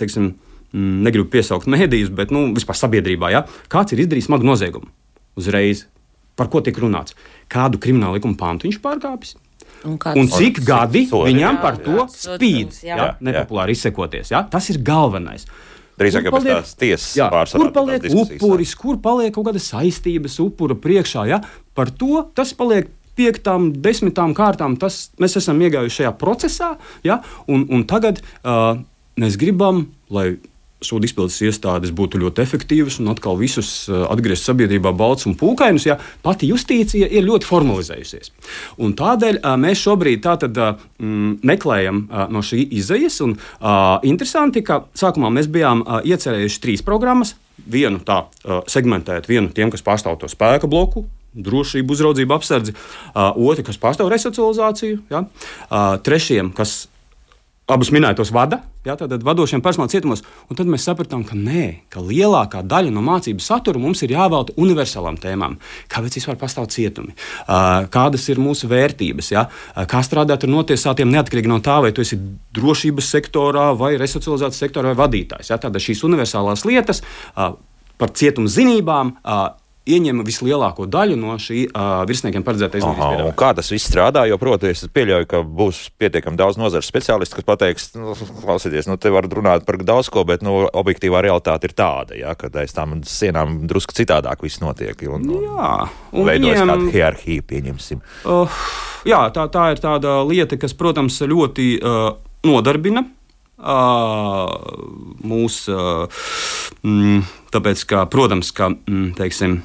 teiksim, 0.00 0.34
mm, 0.34 0.53
negribu 0.74 1.30
piesaukt 1.30 1.68
mēdījus, 1.70 2.12
bet 2.14 2.34
nu, 2.34 2.48
vispār 2.56 2.78
sabiedrībā, 2.78 3.30
ja, 3.32 3.44
kāds 3.72 3.94
ir 3.94 4.04
izdarījis 4.04 4.28
smagu 4.30 4.48
noziegumu 4.48 4.90
uzreiz. 5.38 5.86
Par 6.34 6.48
ko 6.50 6.58
tiek 6.66 6.78
runāts? 6.82 7.14
Kādu 7.50 7.78
kriminālu 7.78 8.18
likumu 8.18 8.34
pāntu 8.38 8.66
viņš 8.66 8.80
pārkāpis? 8.82 9.36
Un, 9.84 9.98
un 10.16 10.30
cik 10.32 10.62
gadi 10.64 11.04
soli, 11.06 11.30
viņam 11.30 11.58
jā, 11.58 11.60
par 11.62 11.76
to 11.84 11.94
jā, 12.00 12.06
spīd? 12.10 12.78
Jā, 12.86 12.96
jā, 12.98 13.06
nepopulāri 13.22 13.76
izsekoties. 13.76 14.32
Jā? 14.32 14.40
Tas 14.50 14.66
ir 14.72 14.80
galvenais. 14.82 15.44
Drīzāk 16.00 16.26
jau 16.26 16.32
pēc 16.34 16.72
tiesas 16.80 17.12
pārsvarā. 17.30 17.68
Kur 17.68 17.74
paliek 17.76 18.06
upuris, 18.10 18.72
kur 18.80 18.98
paliek 19.02 19.34
kaut 19.36 19.46
kādas 19.50 19.68
saistības 19.70 20.40
upura 20.42 20.74
priekšā? 20.74 21.26
Ja? 21.30 21.38
Par 21.76 21.92
to 21.94 22.24
tas 22.34 22.50
paliek 22.56 22.88
piektām, 23.14 23.68
desmitām 23.84 24.34
kārtām. 24.34 24.74
Tas, 24.80 25.12
mēs 25.22 25.38
esam 25.38 25.60
iegājuši 25.62 26.00
šajā 26.00 26.14
procesā, 26.18 26.72
ja? 27.06 27.20
un, 27.46 27.68
un 27.70 27.86
tagad 27.86 28.24
uh, 28.24 28.80
mēs 29.20 29.38
gribam, 29.38 29.84
lai 30.10 30.32
sodu 30.86 31.08
izpildes 31.08 31.40
iestādes 31.44 31.92
būtu 31.96 32.20
ļoti 32.22 32.42
efektīvas 32.44 32.98
un 33.02 33.10
atkal 33.12 33.38
visus 33.40 33.88
eh, 33.88 34.04
atgriezt 34.10 34.48
sabiedrībā 34.48 34.92
balts 34.96 35.28
un 35.28 35.36
pūkainus, 35.40 35.88
ja 35.88 35.98
pati 36.24 36.50
justīcija 36.50 37.08
ir 37.10 37.26
ļoti 37.26 37.48
formalizējusies. 37.48 38.32
Un 38.84 38.94
tādēļ 38.98 39.40
eh, 39.40 39.56
mēs 39.64 39.82
šobrīd 39.84 40.24
tātad, 40.24 40.60
eh, 40.60 40.86
mm, 41.02 41.40
meklējam 41.44 42.04
no 42.30 42.40
šī 42.44 42.62
izējas. 42.78 43.20
Un, 43.24 43.34
interesanti, 44.06 44.62
ka 44.66 44.84
sākumā 44.96 45.30
mēs 45.34 45.48
bijām 45.52 45.82
iecerējuši 46.06 46.60
trīs 46.62 46.84
programmas. 46.84 47.34
Vienu 47.70 48.00
tā 48.04 48.24
segmentēt, 48.70 49.28
vienu 49.30 49.52
tiem, 49.54 49.70
kas 49.72 49.84
pārstāv 49.84 50.18
to 50.20 50.28
spēka 50.30 50.68
bloku, 50.70 51.04
drošību, 51.34 51.94
uzraudzību, 51.94 52.34
apsardzi, 52.36 52.74
uh, 52.74 53.34
otru, 53.34 53.66
kas 53.66 53.78
pārstāv 53.82 54.10
resocializāciju, 54.12 55.00
ja? 55.10 55.24
uh, 55.24 55.94
trešiem, 56.04 56.52
kas 56.54 56.84
abus 57.70 57.88
minētos 57.94 58.28
vada, 58.34 58.58
ja, 58.84 58.92
tātad 58.98 59.22
vadošiem 59.24 59.62
personāla 59.64 59.88
cietumos, 59.88 60.20
un 60.52 60.58
tad 60.58 60.68
mēs 60.68 60.84
sapratām, 60.84 61.22
ka 61.24 61.36
nē, 61.38 61.88
ka 61.92 62.02
lielākā 62.04 62.60
daļa 62.68 62.92
no 62.92 63.00
mācību 63.06 63.40
satura 63.40 63.80
mums 63.80 64.02
ir 64.04 64.12
jāvelta 64.12 64.52
universālām 64.60 65.16
tēmām. 65.20 65.56
Kāpēc 65.92 66.18
vispār 66.18 66.36
pastāv 66.40 66.68
cietumi? 66.74 67.16
Kādas 67.94 68.28
ir 68.28 68.42
mūsu 68.44 68.68
vērtības? 68.68 69.32
Ja? 69.32 69.46
Kā 69.88 70.04
strādāt 70.04 70.44
ar 70.44 70.52
notiesātiem 70.52 71.08
neatkarīgi 71.14 71.48
no 71.48 71.62
tā, 71.64 71.80
vai 71.86 71.94
tu 71.96 72.04
esi 72.04 72.20
drošības 72.54 73.12
sektorā, 73.16 73.70
vai 73.80 73.94
resocializācijas 74.00 74.66
sektorā, 74.66 74.92
vai 74.92 75.06
vadītājs? 75.06 75.54
Ja? 75.54 75.60
Tātad 75.62 75.80
šīs 75.80 76.04
universālās 76.04 76.68
lietas 76.68 77.00
par 77.34 78.12
cietumu 78.12 78.52
zinībām 78.52 79.16
ieņem 79.84 80.22
vislielāko 80.24 80.86
daļu 80.88 81.16
no 81.20 81.34
šī 81.40 81.66
uh, 81.68 82.02
virsniekiem 82.08 82.44
paredzētā 82.46 82.80
izglītības. 82.80 83.34
Kā 83.38 83.50
tas 83.56 83.68
viss 83.72 83.88
strādā? 83.90 84.24
Jo, 84.28 84.38
protams, 84.40 84.84
es 84.84 84.92
pieļauju, 84.94 85.28
ka 85.28 85.42
būs 85.44 85.80
pietiekami 86.00 86.40
daudz 86.40 86.58
nozares 86.60 86.88
speciālistu, 86.88 87.38
kas 87.38 87.48
pateiks, 87.48 87.90
nu, 87.98 88.16
klausieties, 88.44 88.88
nu, 88.88 88.96
te 89.00 89.12
var 89.12 89.28
runāt 89.28 89.66
par 89.68 89.78
daudz 89.84 90.08
ko, 90.12 90.24
bet 90.28 90.44
nu, 90.44 90.62
objektīvā 90.72 91.20
realitāte 91.26 91.68
ir 91.68 91.76
tāda, 91.76 92.16
ja, 92.16 92.32
ka 92.38 92.48
aiz 92.62 92.72
tām 92.76 93.02
sienām 93.08 93.60
drusku 93.68 93.96
citādāk 93.96 94.44
viss 94.44 94.62
notiek. 94.64 95.04
Un, 95.04 95.28
un, 95.28 95.44
jā, 95.50 95.74
un 96.14 96.30
veidojas 96.30 96.62
viņiem, 96.62 96.72
kāda 96.72 96.94
hierarhija, 96.96 97.48
pieņemsim. 97.52 98.00
Uh, 98.24 98.62
jā, 99.08 99.20
tā, 99.36 99.48
tā 99.52 99.68
ir 99.74 99.84
tāda 99.84 100.22
lieta, 100.24 100.58
kas, 100.60 100.76
protams, 100.78 101.20
ļoti 101.28 101.68
uh, 101.80 102.08
nodarbina. 102.48 103.04
Uh, 103.64 104.50
mūs, 105.24 105.60
uh, 105.72 106.24
mm, 106.84 107.22
tāpēc, 107.54 107.84
ka, 107.88 108.02
protams, 108.12 108.50
ka, 108.52 108.72
mm, 108.74 109.14
teiksim, 109.16 109.60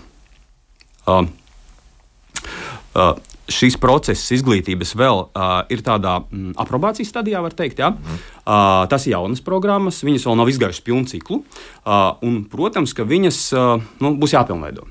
šis 3.49 3.77
process 3.81 4.29
izglītības 4.35 4.93
vēl 4.97 5.23
uh, 5.25 5.47
ir 5.73 5.81
tādā 5.85 6.19
mm, 6.21 6.53
aprobācijas 6.61 7.11
stadijā, 7.11 7.41
var 7.43 7.55
teikt. 7.57 7.81
Ja? 7.81 7.91
Mm. 7.93 8.19
Uh, 8.43 8.83
tas 8.91 9.07
ir 9.07 9.15
jaunas 9.15 9.41
programmas, 9.45 10.03
viņas 10.05 10.27
vēl 10.29 10.37
nav 10.39 10.51
izgājušas 10.53 10.85
pilnu 10.85 11.09
ciklu. 11.09 11.41
Uh, 11.81 12.11
un, 12.25 12.43
protams, 12.49 12.93
ka 12.97 13.07
viņas 13.09 13.41
uh, 13.57 13.89
nu, 14.03 14.13
būs 14.21 14.35
jāpilnveido. 14.37 14.85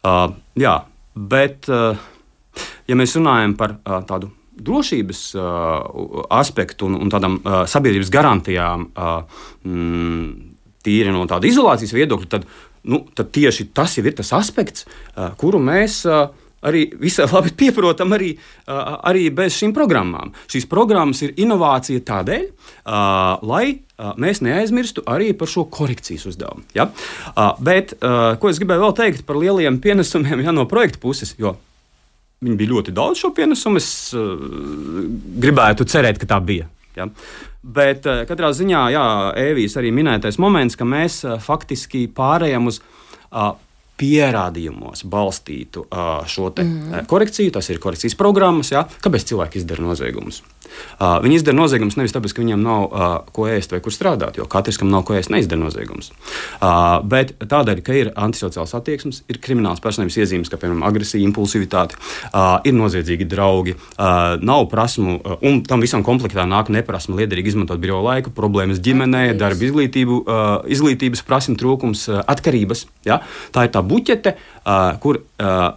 Uh, 0.00 0.36
jā, 0.60 0.76
bet, 1.16 1.68
uh, 1.72 1.96
ja 2.88 2.98
mēs 2.98 3.16
runājam 3.18 3.56
par 3.60 3.76
uh, 3.80 4.00
tādu 4.08 4.30
drošības 4.60 5.24
uh, 5.40 6.24
aspektu 6.36 6.88
un, 6.90 6.98
un 7.00 7.12
tādām 7.12 7.38
uh, 7.40 7.62
sabiedrības 7.70 8.12
garantijām, 8.12 8.90
uh, 8.92 9.44
mm, 9.64 10.26
tīri 10.84 11.12
no 11.12 11.26
tāda 11.28 11.48
izolācijas 11.48 11.94
viedokļa, 11.96 12.28
tad 12.32 12.48
nu, 12.88 13.04
tad 13.14 13.32
tieši 13.34 13.70
tas 13.76 13.98
ir 13.98 14.12
tas 14.16 14.32
aspekts, 14.36 14.86
kuru 15.40 15.60
mēs 15.62 16.04
arī 16.66 16.86
visai 17.00 17.28
labi 17.34 17.52
pieprotam 17.56 18.12
arī, 18.16 18.32
arī 18.68 19.28
bez 19.34 19.56
šīm 19.58 19.74
programmām. 19.76 20.34
Šīs 20.50 20.68
programmas 20.70 21.22
ir 21.26 21.36
inovācija 21.40 22.02
tādēļ, 22.08 22.44
lai 23.48 23.64
mēs 24.20 24.42
neaizmirstu 24.44 25.04
arī 25.10 25.32
par 25.36 25.50
šo 25.50 25.66
korekcijas 25.72 26.26
uzdevumu. 26.30 26.64
Ja? 26.76 26.90
Bet, 27.60 27.96
ko 28.00 28.52
es 28.52 28.60
gribēju 28.60 28.86
vēl 28.86 28.96
teikt 29.02 29.26
par 29.28 29.40
lieliem 29.40 29.80
pienesumiem 29.82 30.42
ja, 30.46 30.54
no 30.56 30.66
projekta 30.70 31.02
puses, 31.02 31.34
viņi 32.40 32.56
bija 32.56 32.74
ļoti 32.74 32.96
daudz 32.96 33.20
šo 33.20 33.32
pienesumu, 33.36 33.80
es 33.80 33.90
gribētu 35.44 35.88
cerēt, 35.88 36.20
ka 36.20 36.28
tā 36.34 36.40
bija. 36.44 36.68
Ja? 36.98 37.08
Bet 37.62 38.06
uh, 38.08 38.24
katrā 38.28 38.52
ziņā, 38.56 38.84
jā, 38.94 39.06
Evijas 39.40 39.78
arī 39.80 39.92
minētais 39.94 40.40
moments, 40.42 40.78
ka 40.78 40.88
mēs 40.88 41.22
uh, 41.26 41.38
faktiski 41.42 42.06
pārējām 42.14 42.70
uz 42.70 42.80
pierādījumos 44.00 45.04
balstītu 45.06 45.84
šo 46.26 46.48
mm. 46.50 47.04
korekciju, 47.10 47.52
tas 47.54 47.68
ir 47.70 47.78
korekcijas 47.82 48.16
programmas, 48.18 48.72
jā, 48.72 48.82
kāpēc 49.04 49.28
cilvēki 49.28 49.60
izdara 49.60 49.84
noziegumus. 49.84 50.40
Uh, 51.00 51.18
viņi 51.24 51.40
izdara 51.40 51.58
noziegumus 51.58 51.96
nevis 51.98 52.14
tāpēc, 52.14 52.34
ka 52.34 52.42
viņiem 52.42 52.62
nav 52.64 52.86
uh, 52.86 53.08
ko 53.34 53.46
ēst 53.50 53.74
vai 53.74 53.80
kur 53.84 53.94
strādāt, 53.94 54.38
jo 54.40 54.46
katrs, 54.50 54.78
kam 54.80 54.90
nav 54.92 55.04
ko 55.08 55.16
ēst, 55.18 55.32
neizdara 55.32 55.60
noziegumus. 55.62 56.10
Uh, 56.60 57.00
bet 57.06 57.34
tādēļ, 57.40 57.82
ka 57.86 57.96
ir 57.96 58.12
antisociāls 58.14 58.74
attieksmes, 58.78 59.22
ir 59.30 59.40
krimināls 59.42 59.82
personības 59.84 60.18
iezīmes, 60.20 60.50
kā 60.52 60.60
piemēram 60.60 60.84
agresija, 60.88 61.22
impulsivitāte, 61.26 61.98
uh, 62.30 62.58
ir 62.66 62.76
noziedzīgi 62.76 63.28
draugi, 63.30 63.76
uh, 63.76 64.36
nav 64.44 64.66
prasmu, 64.72 65.18
uh, 65.18 65.38
un 65.46 65.62
tam 65.66 65.84
visam 65.84 66.04
komplektā 66.06 66.46
nāk 66.48 66.72
neprasmu 66.72 67.18
liederīgi 67.20 67.54
izmantot 67.54 67.80
brīvo 67.82 68.02
laiku, 68.04 68.34
problēmas 68.36 68.82
ģimenē, 68.84 69.30
darba 69.40 69.66
izglītību, 69.68 70.22
uh, 70.24 70.50
izglītības 70.70 71.24
prasmu 71.26 71.56
trūkums, 71.60 72.06
uh, 72.10 72.24
atkarības. 72.30 72.86
Ja? 73.08 73.20
Tā 73.54 73.66
ir 73.66 73.74
tā 73.74 73.82
buķete, 73.86 74.36
uh, 74.36 74.98
kur, 75.02 75.22
uh, 75.40 75.70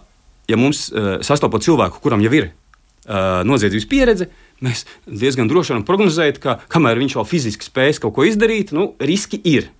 ja 0.50 0.60
mums 0.60 0.86
uh, 0.92 1.16
sastopot 1.24 1.64
cilvēku, 1.64 2.02
kuram 2.04 2.22
jau 2.24 2.32
ir 2.36 2.50
uh, 2.50 3.42
noziedzības 3.46 3.88
pieredze, 3.90 4.28
mēs 4.62 4.84
diezgan 5.06 5.50
droši 5.50 5.74
varam 5.74 5.86
prognozēt, 5.88 6.38
ka 6.42 6.58
kamēr 6.72 7.00
viņš 7.02 7.16
vēl 7.18 7.26
fiziski 7.28 7.66
spēs 7.66 8.00
kaut 8.02 8.14
ko 8.16 8.26
izdarīt, 8.28 8.74
nu, 8.76 8.92
riski 9.02 9.40
ir. 9.48 9.70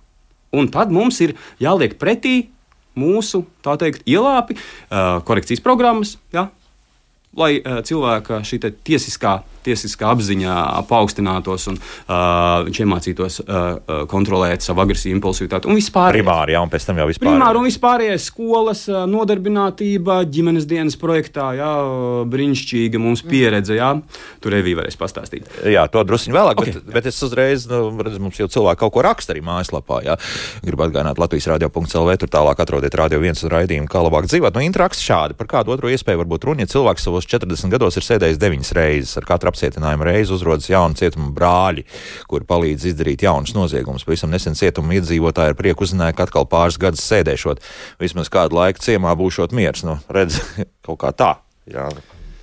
Un 0.55 0.69
tad 0.71 0.91
mums 0.93 1.19
ir 1.23 1.35
jāliek 1.61 1.97
pretī 1.99 2.49
mūsu 2.95 3.43
teikt, 3.63 4.05
ielāpi, 4.07 4.55
korekcijas 5.27 5.63
programmas, 5.63 6.15
ja, 6.35 6.47
lai 7.35 7.57
cilvēka 7.59 8.39
šī 8.47 8.61
tiesiskā 8.87 9.41
tiesiskā 9.65 10.11
apziņa 10.13 10.55
paaugstinātos 10.89 11.69
un 11.71 11.79
uh, 11.79 12.65
viņš 12.67 12.81
iemācītos 12.85 13.39
uh, 13.43 14.05
kontrolēt 14.11 14.65
savu 14.65 14.83
agresiju, 14.85 15.15
impulsivitāti 15.17 15.69
un 15.69 15.79
vispār. 15.79 16.15
Primāri, 16.15 16.55
jā, 16.55 16.61
un 16.63 16.71
pēc 16.71 16.87
tam 16.89 17.01
jau 17.01 17.07
vispār. 17.09 17.29
Primāri 17.31 17.61
un 17.61 17.67
vispārējais 17.67 18.29
skolas, 18.29 18.85
nodarbinātība, 19.11 20.21
ģimenes 20.31 20.67
dienas 20.69 20.97
projektā, 20.99 21.51
jā, 21.59 21.71
brīnišķīga 22.31 23.01
mums 23.01 23.23
mm. 23.23 23.31
pieredze, 23.31 23.77
jā, 23.77 23.91
tur 24.43 24.57
arī 24.57 24.75
varēs 24.79 24.99
pastāstīt. 24.99 25.49
Jā, 25.71 25.85
to 25.91 26.03
druskuļi 26.07 26.35
vēlāk, 26.35 26.61
okay. 26.61 26.75
bet, 26.77 26.91
bet 26.97 27.09
es 27.11 27.21
uzreiz, 27.25 27.67
nu, 27.71 27.89
redz, 28.05 28.19
mums 28.21 28.39
jau 28.39 28.49
cilvēki 28.51 28.81
kaut 28.83 28.95
ko 28.95 29.05
raksta 29.05 29.35
arī 29.35 29.43
mājaslapā, 29.45 30.01
jā. 30.05 30.17
Gribu 30.65 30.87
atgādināt 30.87 31.21
Latvijas 31.21 31.49
radio.lv, 31.53 32.17
tur 32.21 32.31
tālāk 32.31 32.61
atrodiet 32.63 32.97
radio 32.99 33.21
viens 33.23 33.43
un 33.45 33.53
raidījumu, 33.53 33.89
kā 33.91 34.03
labāk 34.05 34.29
dzīvot. 34.29 34.55
Nu, 34.55 34.65
interakts 34.65 35.03
šādi, 35.05 35.37
par 35.37 35.49
kādu 35.51 35.75
otru 35.75 35.91
iespēju 35.93 36.21
varbūt 36.23 36.49
runa, 36.49 36.65
ja 36.65 36.71
cilvēks 36.71 37.07
savos 37.07 37.27
40 37.29 37.73
gados 37.73 37.99
ir 37.99 38.07
sēdējis 38.07 38.41
9 38.41 38.73
reizes 38.77 39.15
ar 39.19 39.27
katru 39.27 39.51
apcietinājuma 39.55 40.09
reizi 40.11 40.35
uzrodas 40.35 40.67
jauni 40.69 40.99
cietuma 40.99 41.31
brāļi, 41.35 41.85
kuri 42.29 42.47
palīdz 42.49 42.89
izdarīt 42.91 43.23
jaunus 43.25 43.55
noziegumus. 43.55 44.05
Pavisam 44.07 44.33
nesen 44.33 44.57
cietuma 44.59 44.99
iedzīvotāji 44.99 45.55
ar 45.55 45.57
prieku 45.57 45.87
uzzināja, 45.87 46.17
ka 46.17 46.27
atkal 46.27 46.47
pāris 46.51 46.79
gadus 46.81 47.05
sēdēšot, 47.07 47.63
vismaz 48.03 48.29
kādu 48.33 48.59
laiku 48.59 48.83
ciemā 48.83 49.15
būšot 49.17 49.55
miers. 49.55 49.85
Nu, 49.87 49.97
redz, 50.11 50.41
kaut 50.85 50.99
kā 51.05 51.15
tā. 51.15 51.31
Jā. 51.71 51.89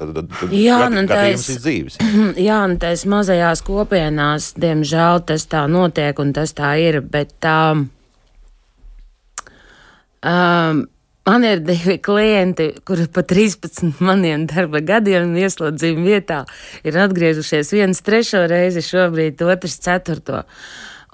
Tad, 0.03 0.17
tad, 0.17 0.31
tad 0.35 0.55
jā, 0.57 0.79
nu 0.91 1.05
nu 2.73 2.79
tas 2.83 3.05
mazajās 3.07 3.63
kopienās, 3.67 4.53
diemžēl, 4.59 5.23
tas 5.29 5.47
tā 5.47 5.67
notiek 5.71 6.19
un 6.23 6.33
tas 6.35 6.55
tā 6.59 6.73
ir. 6.83 6.99
Bet, 7.07 7.37
um, 7.47 7.85
um, 10.27 10.83
Man 11.27 11.45
ir 11.47 11.61
divi 11.63 11.99
klienti, 12.03 12.73
kuri 12.87 13.07
pa 13.15 13.23
13 13.23 14.01
maniem 14.03 14.49
darba 14.51 14.81
gadiem 14.83 15.37
ieslodzījuma 15.39 16.07
vietā 16.09 16.39
ir 16.83 16.99
atgriežušies 16.99 17.71
viens 17.77 18.03
trešo 18.03 18.43
reizi, 18.51 18.83
šobrīd 18.83 19.43
otrs 19.47 19.79
ceturto. 19.85 20.43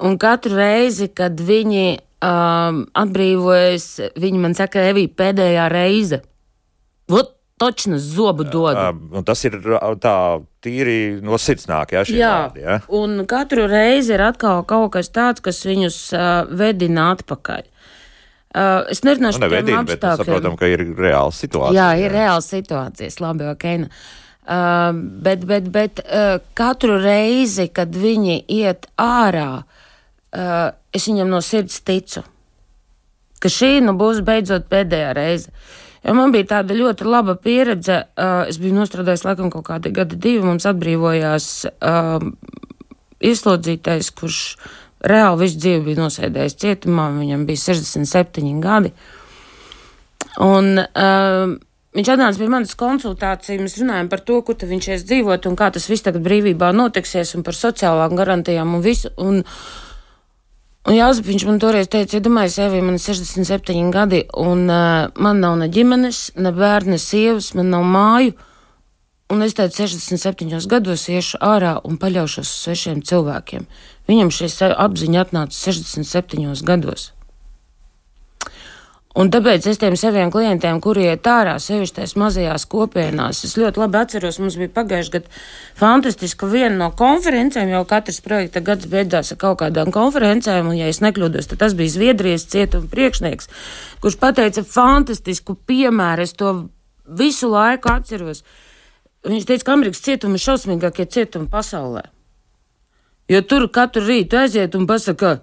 Un 0.01 0.16
katru 0.21 0.57
reizi, 0.57 1.11
kad 1.12 1.37
viņi 1.37 1.99
um, 2.25 2.85
atbrīvojas, 2.97 3.88
viņi 4.16 4.40
man 4.40 4.57
saka, 4.57 4.87
Evī, 4.94 5.09
pēdējā 5.12 5.68
reize. 5.73 6.23
Vot, 7.12 7.35
točnas 7.59 8.07
zobu 8.14 8.47
dod. 8.49 8.79
Uh, 8.79 9.21
tas 9.27 9.44
ir 9.44 9.59
tā 10.01 10.16
tīri 10.64 11.18
no 11.25 11.37
sirds 11.42 11.68
nāk, 11.68 11.92
jā, 11.92 12.05
jā. 12.14 12.35
Vārdi, 12.47 12.64
jā. 12.64 12.81
Un 12.97 13.27
katru 13.29 13.66
reizi 13.68 14.14
ir 14.16 14.25
atkal 14.25 14.64
kaut 14.68 14.94
kas 14.97 15.11
tāds, 15.12 15.44
kas 15.44 15.61
viņus 15.66 15.99
uh, 16.16 16.29
vedina 16.49 17.11
atpakaļ. 17.16 17.66
Uh, 18.49 18.87
es 18.89 19.03
nerunāšu 19.05 19.43
nu, 19.43 19.45
par 19.45 19.59
tādiem 19.59 19.77
apstākļiem. 19.83 20.09
Mēs 20.09 20.23
saprotam, 20.23 20.55
ka 20.57 20.71
ir 20.73 20.83
reāla 20.97 21.35
situācija. 21.37 21.77
Jā, 21.77 21.89
ir 22.01 22.09
jā. 22.09 22.15
reāla 22.15 22.45
situācija. 22.45 23.13
Labi, 23.21 23.45
ok. 23.53 23.67
Nu. 23.83 23.91
Uh, 24.49 25.03
bet 25.27 25.43
bet, 25.45 25.67
bet 25.69 26.01
uh, 26.01 26.39
katru 26.57 26.97
reizi, 27.03 27.67
kad 27.69 27.93
viņi 27.93 28.39
iet 28.57 28.89
ārā, 28.97 29.51
uh, 29.61 30.55
es 30.97 31.11
viņam 31.11 31.29
no 31.29 31.43
sirds 31.45 31.77
ticu, 31.85 32.23
ka 33.45 33.53
šī 33.53 33.83
nu 33.85 33.93
būs 34.01 34.23
beidzot 34.25 34.65
pēdējā 34.73 35.13
reize. 35.19 35.53
Jo 36.07 36.15
man 36.17 36.33
bija 36.33 36.55
tāda 36.55 36.73
ļoti 36.79 37.05
laba 37.05 37.35
pieredze. 37.37 38.01
Uh, 38.17 38.47
es 38.49 38.57
biju 38.63 38.79
nostrādājis 38.79 39.27
laikam 39.29 39.53
kaut 39.53 39.67
kādi 39.69 39.93
gadi 39.93 40.17
divi. 40.17 40.41
Mums 40.47 40.65
atbrīvojās 40.71 41.51
uh, 41.69 42.25
ieslodzītais, 43.21 44.09
kurš 44.17 44.43
reāli 45.05 45.45
visu 45.45 45.63
dzīvi 45.63 45.85
bija 45.87 46.03
nosēdējis 46.03 46.59
cietumā, 46.63 47.09
viņam 47.15 47.47
bija 47.49 47.65
67 47.69 48.61
gadi. 48.65 48.93
Un, 50.45 50.77
uh, 50.79 51.57
Viņš 51.97 52.09
atnāca 52.13 52.39
pie 52.39 52.47
manas 52.53 52.77
konsultācijas, 52.79 53.63
mēs 53.65 53.79
runājam 53.81 54.09
par 54.13 54.21
to, 54.23 54.37
kur 54.45 54.55
viņš 54.61 54.89
ies 54.93 55.05
dzīvot 55.09 55.47
un 55.49 55.55
kā 55.59 55.71
tas 55.75 55.89
viss 55.89 56.05
tagad 56.05 56.23
brīvībā 56.23 56.69
notiksies, 56.77 57.33
un 57.35 57.43
par 57.43 57.57
sociālām 57.57 58.13
garantijām 58.15 58.77
un 58.77 58.85
visu. 58.85 59.09
Un, 59.17 59.41
un 60.85 60.95
Jāzep, 60.95 61.27
viņš 61.27 61.47
man 61.49 61.59
toreiz 61.59 61.89
teica, 61.91 62.21
iedomājieties, 62.21 62.59
ja 62.61 62.69
Evī, 62.69 62.83
man 62.85 63.01
ir 63.01 63.03
67 63.03 63.89
gadi, 63.97 64.21
un 64.37 64.69
uh, 64.69 65.09
man 65.17 65.41
nav 65.43 65.57
ne 65.59 65.71
ģimenes, 65.73 66.21
ne 66.37 66.53
bērni, 66.55 66.95
ne 66.95 67.01
sievas, 67.03 67.51
man 67.59 67.73
nav 67.73 67.89
māju. 67.89 68.37
Un 69.29 69.45
es 69.45 69.53
teicu, 69.53 69.83
67 69.85 70.69
gados 70.73 71.05
iešu 71.12 71.37
ārā 71.45 71.75
un 71.85 71.99
paļaušos 72.01 72.49
uz 72.49 72.64
svešiem 72.64 73.03
cilvēkiem. 73.05 73.69
Viņam 74.09 74.33
šī 74.33 74.49
apziņa 74.73 75.25
atnāca 75.27 75.53
67 75.53 76.64
gados. 76.64 77.11
Un 79.19 79.33
tāpēc 79.35 79.64
es 79.67 79.81
tiem 79.81 79.97
saviem 79.99 80.31
klientiem, 80.31 80.79
kuri 80.85 81.09
iet 81.09 81.27
ārā, 81.27 81.57
sevišķi 81.59 81.97
tajās 81.97 82.12
mazajās 82.21 82.67
kopienās, 82.71 83.41
es 83.49 83.57
ļoti 83.59 83.81
labi 83.83 83.99
atceros, 83.99 84.38
mums 84.38 84.59
bija 84.61 84.71
pagājuši 84.77 85.12
gadu 85.17 85.33
fantastiska 85.81 86.47
viena 86.53 86.77
no 86.85 86.88
konferencēm, 86.95 87.73
jau 87.73 87.81
katrs 87.88 88.21
projekta 88.23 88.62
gads 88.62 88.87
beidzās 88.93 89.33
ar 89.35 89.41
kaut 89.41 89.59
kādām 89.64 89.91
konferencēm, 89.97 90.71
un, 90.71 90.77
ja 90.79 90.87
es 90.93 91.03
nekļūdos, 91.03 91.51
tad 91.51 91.64
tas 91.64 91.75
bija 91.75 91.97
Zviedrijas 91.97 92.47
cietuma 92.53 92.87
priekšnieks, 92.93 93.51
kurš 94.05 94.21
pateica 94.23 94.62
fantastisku 94.62 95.59
piemēru, 95.67 96.29
es 96.29 96.37
to 96.38 96.55
visu 97.09 97.51
laiku 97.51 97.91
atceros. 97.97 98.45
Viņš 99.29 99.45
teica, 99.45 99.67
ka 99.67 99.75
Amerikas 99.77 100.01
cietumi 100.05 100.38
ir 100.38 100.45
šausmīgākie 100.45 101.05
cietumi 101.12 101.51
pasaulē. 101.53 102.07
Jo 103.29 103.43
tur 103.45 103.67
katru 103.69 104.07
rītu 104.07 104.38
aiziet 104.41 104.77
un 104.79 104.87
pasaka, 104.88 105.35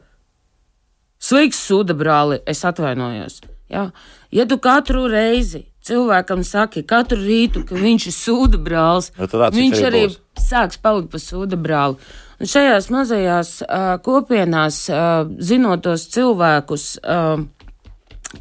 sveiks, 1.22 1.60
sūda 1.68 1.94
brāli, 1.98 2.40
es 2.50 2.64
atvainojos. 2.66 3.44
Ja? 3.70 3.92
ja 4.34 4.46
tu 4.50 4.58
katru 4.62 5.06
reizi 5.12 5.68
cilvēkam 5.86 6.42
saki, 6.46 6.82
katru 6.88 7.20
rītu, 7.22 7.62
ka 7.68 7.78
viņš 7.78 8.08
ir 8.10 8.16
sūda 8.16 8.60
brālis, 8.62 9.12
ja, 9.20 9.28
nu, 9.30 9.50
viņš 9.54 9.84
arī 9.86 10.06
būs. 10.08 10.22
sāks 10.48 10.82
palikt 10.82 11.12
par 11.14 11.22
sūda 11.22 11.60
brāli. 11.62 12.00
Un 12.42 12.50
šajās 12.50 12.90
mazajās 12.92 13.52
uh, 13.64 13.92
kopienās, 14.04 14.80
uh, 14.90 15.30
zinot 15.38 15.86
tos 15.86 16.08
cilvēkus, 16.16 16.88
uh, 17.06 17.46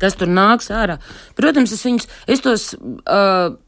kas 0.00 0.16
tur 0.18 0.33
nāks 0.33 0.72
ārā, 0.72 0.96
protams, 1.37 1.76
es 1.76 1.85
viņus, 1.85 2.09
es 2.33 2.44
tos. 2.44 2.72
Uh, 3.04 3.61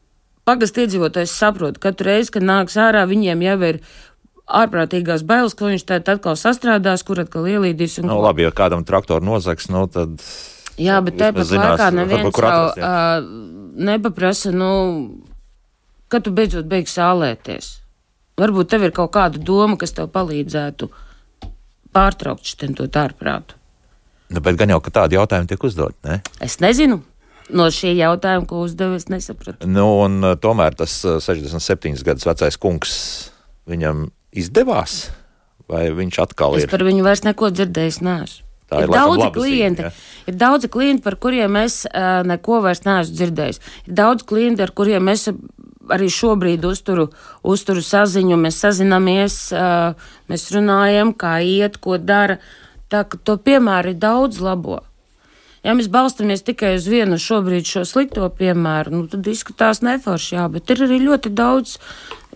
Pagastu 0.47 0.85
iedzīvotājs 0.85 1.33
saprot, 1.35 1.79
ka 1.83 1.91
katru 1.91 2.07
reizi, 2.07 2.31
kad 2.37 2.45
nāks 2.47 2.77
ārā, 2.79 3.01
viņiem 3.11 3.41
jau 3.43 3.57
ir 3.67 3.79
ārprātīgās 4.47 5.25
bailes, 5.27 5.57
ko 5.59 5.73
viņš 5.73 5.85
tad 5.89 6.11
atkal 6.13 6.37
sastrādās, 6.39 7.03
kur 7.07 7.19
atkal 7.19 7.49
ielīdīs. 7.51 7.99
Nu, 8.07 8.21
labi, 8.23 8.45
ja 8.47 8.53
kādam 8.55 8.85
traktoru 8.87 9.27
nozags, 9.27 9.67
nu 9.75 9.89
tad. 9.91 10.23
Jā, 10.79 11.01
bet 11.03 11.19
tāpat 11.19 11.51
laikā 11.51 11.89
neviens 11.97 12.31
jau 12.31 12.61
uh, 12.79 13.27
nepaprasa, 13.89 14.53
nu, 14.55 14.71
kad 16.13 16.23
tu 16.23 16.31
beidzot 16.37 16.71
beigsi 16.71 17.01
sālēties. 17.01 17.73
Varbūt 18.39 18.71
tev 18.71 18.87
ir 18.87 18.95
kaut 18.95 19.17
kāda 19.17 19.43
doma, 19.43 19.75
kas 19.81 19.97
tev 19.99 20.13
palīdzētu 20.15 20.93
pārtraukt 21.97 22.47
šo 22.47 22.87
ārprātu. 22.87 23.59
Nu, 24.31 24.39
bet 24.39 24.63
gan 24.63 24.71
jau, 24.71 24.79
ka 24.85 24.95
tādi 24.95 25.19
jautājumi 25.19 25.51
tiek 25.51 25.67
uzdot, 25.67 25.99
ne? 26.07 26.21
Es 26.39 26.61
nezinu. 26.63 27.03
No 27.55 27.69
šī 27.73 27.95
jautājuma, 27.99 28.47
ko 28.49 28.65
uzdevu, 28.65 28.99
es 29.01 29.09
nesapratu. 29.13 29.69
Nu, 29.71 29.87
un, 30.05 30.19
uh, 30.25 30.35
tomēr 30.41 30.77
tas 30.79 30.99
67 31.05 31.93
uh, 31.93 32.07
gadus 32.07 32.27
vecais 32.29 32.59
kungs 32.61 32.97
viņam 33.71 34.09
izdevās, 34.37 35.07
vai 35.71 35.87
viņš 35.95 36.21
atkal 36.25 36.57
es 36.57 36.65
ir? 36.65 36.71
Es 36.71 36.75
par 36.75 36.85
viņu 36.87 37.07
vairs 37.07 37.25
neko 37.27 37.53
dzirdējis 37.55 38.03
neesmu. 38.07 38.43
Tā 38.67 38.81
ir, 38.83 38.89
ir 38.89 38.97
daudzi 38.97 39.27
klienti, 39.31 39.85
zīme, 39.85 39.91
ja? 39.93 40.25
ir 40.27 40.39
daudzi 40.41 40.69
klienti, 40.75 41.03
par 41.05 41.15
kuriem 41.23 41.59
es 41.61 41.85
uh, 41.87 42.25
neko 42.27 42.59
vairs 42.65 42.83
neesmu 42.83 43.15
dzirdējis. 43.15 43.61
Ir 43.87 43.95
daudz 44.01 44.27
klienti, 44.27 44.65
ar 44.65 44.73
kuriem 44.75 45.13
es 45.13 45.29
arī 45.95 46.09
šobrīd 46.11 46.67
uzturu, 46.67 47.07
uzturu 47.47 47.85
saziņu, 47.87 48.39
mēs 48.43 48.59
sazinamies, 48.65 49.39
uh, 49.55 50.11
mēs 50.31 50.49
runājam, 50.55 51.15
kā 51.15 51.37
iet, 51.47 51.79
ko 51.83 52.01
dara. 52.03 52.41
Tā 52.91 53.05
to 53.07 53.39
piemēru 53.43 53.95
ir 53.95 54.03
daudz 54.03 54.43
labo. 54.43 54.81
Ja 55.67 55.75
mēs 55.75 55.91
balstamies 55.91 56.45
tikai 56.47 56.77
uz 56.79 56.87
vienu 56.87 57.19
šobrīd 57.19 57.67
šo 57.67 57.83
slikto 57.89 58.29
piemēru, 58.39 58.95
nu, 58.95 59.05
tad 59.11 59.27
izskatās 59.27 59.83
neforši, 59.83 60.37
jā, 60.39 60.47
bet 60.55 60.71
ir 60.71 60.85
arī 60.87 61.01
ļoti 61.03 61.33
daudz 61.35 61.77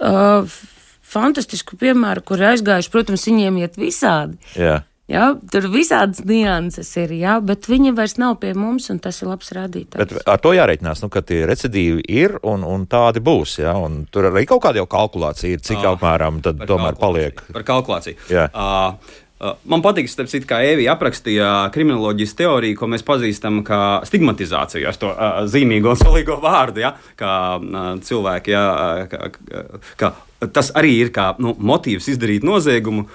uh, 0.03 0.59
fantastisku 1.07 1.79
piemēru, 1.79 2.25
kur 2.27 2.43
aizgājuši, 2.51 2.91
protams, 2.91 3.29
viņiem 3.31 3.61
iet 3.63 3.79
visādi. 3.79 4.41
Jā. 4.59 4.81
Jā, 5.11 5.25
tur 5.51 5.65
visādas 5.73 6.21
nianses 6.23 6.91
ir, 7.03 7.11
jā, 7.19 7.41
bet 7.43 7.67
viņi 7.67 7.91
vairs 7.97 8.15
nav 8.23 8.37
pie 8.43 8.53
mums, 8.55 8.87
un 8.93 9.01
tas 9.03 9.17
ir 9.19 9.31
labs 9.33 9.49
rādītājs. 9.57 9.99
Bet 9.99 10.29
ar 10.31 10.39
to 10.39 10.53
jārēķinās, 10.55 11.03
nu, 11.03 11.09
ka 11.11 11.25
tie 11.27 11.41
recidīvi 11.51 12.05
ir 12.15 12.37
un, 12.47 12.63
un 12.63 12.85
tādi 12.91 13.23
būs. 13.27 13.57
Jā, 13.65 13.75
un 13.75 14.05
tur 14.11 14.29
arī 14.31 14.45
kaut 14.47 14.63
kāda 14.69 14.79
jau 14.79 14.87
kalkulācija 14.91 15.59
ir, 15.59 15.65
cik 15.67 15.83
oh, 15.83 15.97
apmēram 15.97 16.39
tad 16.47 16.63
tomēr 16.63 16.99
paliek. 17.01 17.43
Par 17.51 17.67
kalkulāciju. 17.73 18.23
Jā. 18.31 18.47
Uh, 18.55 19.19
man 19.71 19.83
patīk, 19.85 20.11
citu, 20.11 20.45
kā 20.49 20.61
Evija 20.69 20.95
aprakstīja 20.97 21.49
kriminoloģijas 21.75 22.37
teoriju, 22.39 22.79
ko 22.79 22.91
mēs 22.93 23.05
pazīstam 23.07 23.63
kā 23.67 23.81
stigmatizāciju, 24.09 24.89
ar 24.91 25.01
to 25.01 25.11
uh, 25.15 25.43
zīmīgo 25.51 25.95
un 25.95 26.01
solīgo 26.01 26.39
vārdu. 26.43 26.85
Ja? 26.85 26.95
Kā 27.19 27.35
uh, 27.57 27.91
cilvēki, 28.05 28.55
ja? 28.55 28.65
kā, 29.11 29.33
kā, 30.01 30.15
tas 30.53 30.73
arī 30.79 30.97
ir 31.07 31.13
kā 31.17 31.33
nu, 31.43 31.55
motīvs 31.57 32.11
izdarīt 32.15 32.47
noziegumu. 32.47 33.09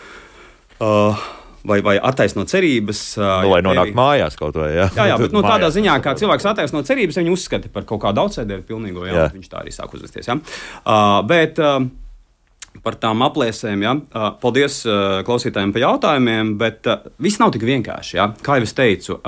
Uh, 0.75 1.25
vai, 1.67 1.81
vai 1.81 1.95
attaisno 2.01 2.45
cerības. 2.49 3.01
Nu, 3.17 3.51
lai 3.53 3.61
nonāktu 3.65 3.97
mājās 3.97 4.37
kaut 4.39 4.57
vai. 4.59 4.71
Jā, 4.75 4.87
jā, 4.95 5.09
jā 5.11 5.19
bet 5.21 5.35
nu, 5.35 5.43
tādā 5.53 5.69
ziņā, 5.73 5.97
kā 6.03 6.15
cilvēks 6.19 6.49
attaisno 6.51 6.83
cerības, 6.85 7.19
viņi 7.21 7.33
uzskata 7.33 7.71
par 7.73 7.87
kaut 7.89 8.03
kādu 8.05 8.25
outsideru 8.25 8.65
pilnīgo. 8.67 9.05
Jā, 9.09 9.25
jā. 9.25 9.27
Viņš 9.35 9.51
tā 9.51 9.61
arī 9.63 9.73
sāk 9.75 9.95
uzvesties. 9.97 10.29
Jā. 10.29 10.37
Uh, 10.83 11.19
bet, 11.27 11.61
uh, 11.61 11.85
par 12.83 12.97
tām 13.01 13.23
aplēsēm. 13.25 13.85
Ja? 13.85 13.95
Paldies 14.41 14.81
klausītājiem 15.27 15.73
par 15.75 15.85
jautājumiem, 15.85 16.55
bet 16.59 16.89
viss 17.21 17.39
nav 17.41 17.53
tik 17.55 17.65
vienkārši. 17.67 18.17
Ja? 18.19 18.29
Kā 18.45 18.59
jau 18.59 18.67
es 18.67 18.75
teicu, 18.77 19.19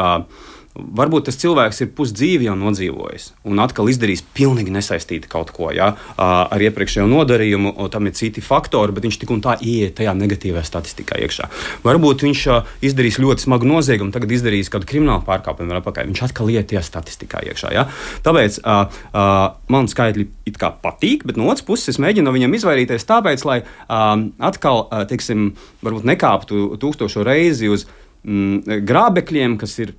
Varbūt 0.77 1.27
tas 1.27 1.39
cilvēks 1.41 1.79
ir 1.81 1.89
pusdzīvi 1.97 2.45
jau 2.47 2.53
nodzīvojis 2.59 3.31
un 3.49 3.61
atkal 3.63 3.89
izdarījis 3.89 4.23
pilnīgi 4.37 4.73
nesaistīti 4.75 5.29
kaut 5.31 5.49
ko 5.55 5.71
ja, 5.73 5.89
ar 6.17 6.61
iepriekšējo 6.61 7.07
nodarījumu, 7.09 7.73
tam 7.93 8.09
ir 8.09 8.15
citi 8.17 8.43
faktori, 8.45 8.93
bet 8.93 9.07
viņš 9.07 9.17
tik 9.23 9.33
un 9.33 9.41
tā 9.41 9.55
ieiet 9.57 9.95
tajā 9.97 10.13
negatīvajā 10.17 10.63
statistikā 10.67 11.17
iekšā. 11.25 11.49
Varbūt 11.85 12.25
viņš 12.27 12.43
izdarīs 12.85 13.19
ļoti 13.23 13.47
smagu 13.47 13.69
noziegumu, 13.69 14.13
tagad 14.13 14.35
izdarīs 14.37 14.71
kādu 14.73 14.89
kriminālu 14.89 15.25
pārkāpumu, 15.27 15.73
vai 15.73 15.81
apakaļ. 15.81 16.11
Viņš 16.11 16.23
atkal 16.29 16.53
iet 16.53 16.69
tajā 16.71 16.83
statistikā 16.85 17.41
iekšā. 17.49 17.73
Ja. 17.73 17.87
Tāpēc 18.25 18.61
uh, 18.61 18.99
uh, 19.11 19.35
man 19.73 19.89
skaitļi 19.91 20.27
it 20.49 20.61
kā 20.61 20.71
patīk, 20.83 21.25
bet 21.27 21.39
no 21.39 21.49
otras 21.51 21.65
puses 21.65 21.95
es 21.95 22.01
mēģinu 22.03 22.29
no 22.29 22.35
viņiem 22.35 22.57
izvairīties 22.59 23.07
tāpēc, 23.09 23.45
lai 23.49 23.61
uh, 23.63 24.09
atkal, 24.49 24.85
uh, 24.85 25.05
teiksim, 25.09 25.53
varbūt 25.85 26.07
nekāptu 26.13 26.75
tūkstošo 26.81 27.25
reizi 27.27 27.71
uz 27.71 27.87
mm, 28.23 28.83
grābekļiem, 28.87 29.57
kas 29.61 29.79
ir 29.83 29.95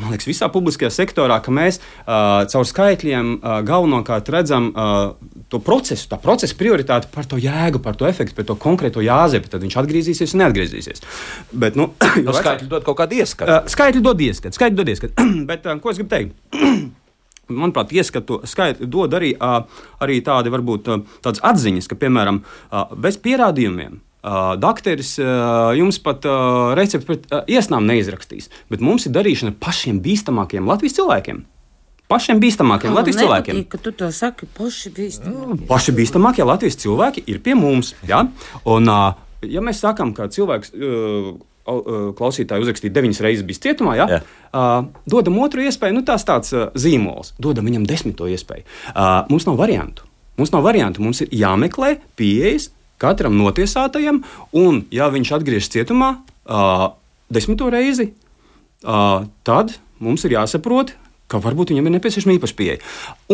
man 0.00 0.12
liekas, 0.12 0.28
visā 0.28 0.48
publiskajā 0.52 0.90
sektorā, 0.94 1.38
ka 1.44 1.52
mēs 1.54 1.78
uh, 1.80 2.44
caur 2.50 2.66
skaitļiem 2.68 3.32
uh, 3.36 3.58
galvenokārt 3.66 4.28
redzam 4.32 4.68
uh, 4.72 5.14
to 5.52 5.60
procesu, 5.62 6.08
tā 6.10 6.18
procesa 6.22 6.56
prioritāti 6.58 7.10
par 7.12 7.28
to 7.28 7.40
jēgu, 7.40 7.80
par 7.84 7.98
to 7.98 8.08
efektu, 8.08 8.36
par 8.38 8.48
to 8.48 8.58
konkrēto 8.60 9.04
jāzepi. 9.04 9.50
Tad 9.52 9.64
viņš 9.64 9.78
atgriezīsies 9.82 10.36
un 10.36 10.44
neatgriezīsies. 10.44 11.04
Bet, 11.52 11.78
nu, 11.78 11.90
no 12.26 12.28
nu, 12.30 12.36
skaitļi 12.36 12.70
dod 12.72 12.86
kaut 12.86 13.00
kādu 13.02 13.20
ieskatu. 13.20 13.50
Uh, 13.52 13.72
skaitļi 13.72 14.04
dod 14.04 14.22
ieskatu, 14.28 14.58
skaitļi 14.58 14.80
dod 14.80 14.94
ieskatu. 14.94 15.26
Bet 15.50 15.68
uh, 15.68 15.80
ko 15.82 15.92
es 15.92 16.00
gribu 16.00 16.14
teikt? 16.14 16.38
Manuprāt, 17.62 17.92
ieskatu 17.94 18.40
skaitļi 18.48 18.90
dod 18.90 19.14
arī, 19.16 19.32
uh, 19.38 19.62
arī 20.02 20.18
tādi, 20.26 20.52
varbūt, 20.52 20.90
uh, 20.90 21.20
tādas 21.22 21.44
atziņas, 21.46 21.88
ka, 21.90 21.98
piemēram, 22.00 22.42
uh, 22.42 22.90
bez 22.98 23.20
pierādījumiem 23.22 24.00
Uh, 24.26 24.54
Dakteris 24.58 25.12
uh, 25.20 25.70
jums 25.78 26.00
pat 26.02 26.24
uh, 26.26 26.72
recepti 26.74 27.06
pret 27.06 27.26
uh, 27.30 27.44
iesnām 27.46 27.84
neizrakstīs, 27.86 28.48
bet 28.72 28.82
mums 28.82 29.06
ir 29.06 29.12
darīšana 29.14 29.52
ar 29.52 29.58
pašiem 29.62 30.00
bīstamākiem 30.02 30.66
Latvijas 30.66 30.96
cilvēkiem. 30.96 31.44
Pašiem 32.10 32.40
bīstamākiem 32.42 32.92
oh, 32.92 32.96
Latvijas 33.00 33.18
nepatīk, 33.18 33.26
cilvēkiem. 33.26 33.62
Ka 33.70 33.78
tu 33.82 33.92
to 33.98 34.08
saki, 34.14 34.48
paši 34.54 34.92
bīstamākie. 34.94 35.46
Mm, 35.58 35.66
paši 35.66 35.94
bīstamākie 35.94 36.46
Latvijas 36.46 36.78
cilvēki 36.82 37.24
ir 37.30 37.40
pie 37.42 37.54
mums. 37.58 37.92
Ja? 38.06 38.24
Un, 38.62 38.90
uh, 38.90 39.14
ja 39.42 39.62
mēs 39.62 39.82
sakām, 39.82 40.14
ka 40.16 40.30
cilvēks. 40.32 40.74
Uh, 40.74 41.36
klausītāji 41.66 42.62
uzrakstīja 42.62 42.94
deviņas 42.94 43.20
reizes, 43.24 43.42
bija 43.46 43.64
cietumā. 43.64 43.96
Ja? 43.98 44.04
Jā. 44.06 44.20
Uh, 44.54 44.86
dodam 45.10 45.40
otru 45.42 45.64
iespēju, 45.66 45.96
nu 45.96 46.04
tās 46.06 46.22
tāds 46.22 46.54
uh, 46.54 46.68
zīmols, 46.78 47.32
dodam 47.42 47.66
viņam 47.66 47.88
desmito 47.90 48.28
iespēju. 48.30 48.62
Uh, 48.92 49.24
mums 49.32 49.48
nav 49.48 49.58
variantu. 49.58 50.06
Mums 50.38 50.54
nav 50.54 50.62
variantu. 50.62 51.02
Mums 51.02 51.24
ir 51.24 51.34
jāmeklē 51.34 51.96
pieejas 52.14 52.70
katram 53.02 53.36
notiesātajam, 53.38 54.22
un, 54.56 54.84
ja 54.94 55.08
viņš 55.12 55.32
atgriežas 55.38 55.72
cietumā 55.72 56.12
uh, 56.18 56.86
desmito 57.32 57.68
reizi, 57.72 58.10
uh, 58.84 59.26
tad 59.46 59.76
mums 60.02 60.24
ir 60.26 60.36
jāsaprot, 60.36 60.94
ka 61.26 61.40
varbūt 61.42 61.72
viņam 61.72 61.88
ir 61.88 61.96
nepieciešama 61.96 62.36
īpaša 62.36 62.56
pieeja. 62.58 62.80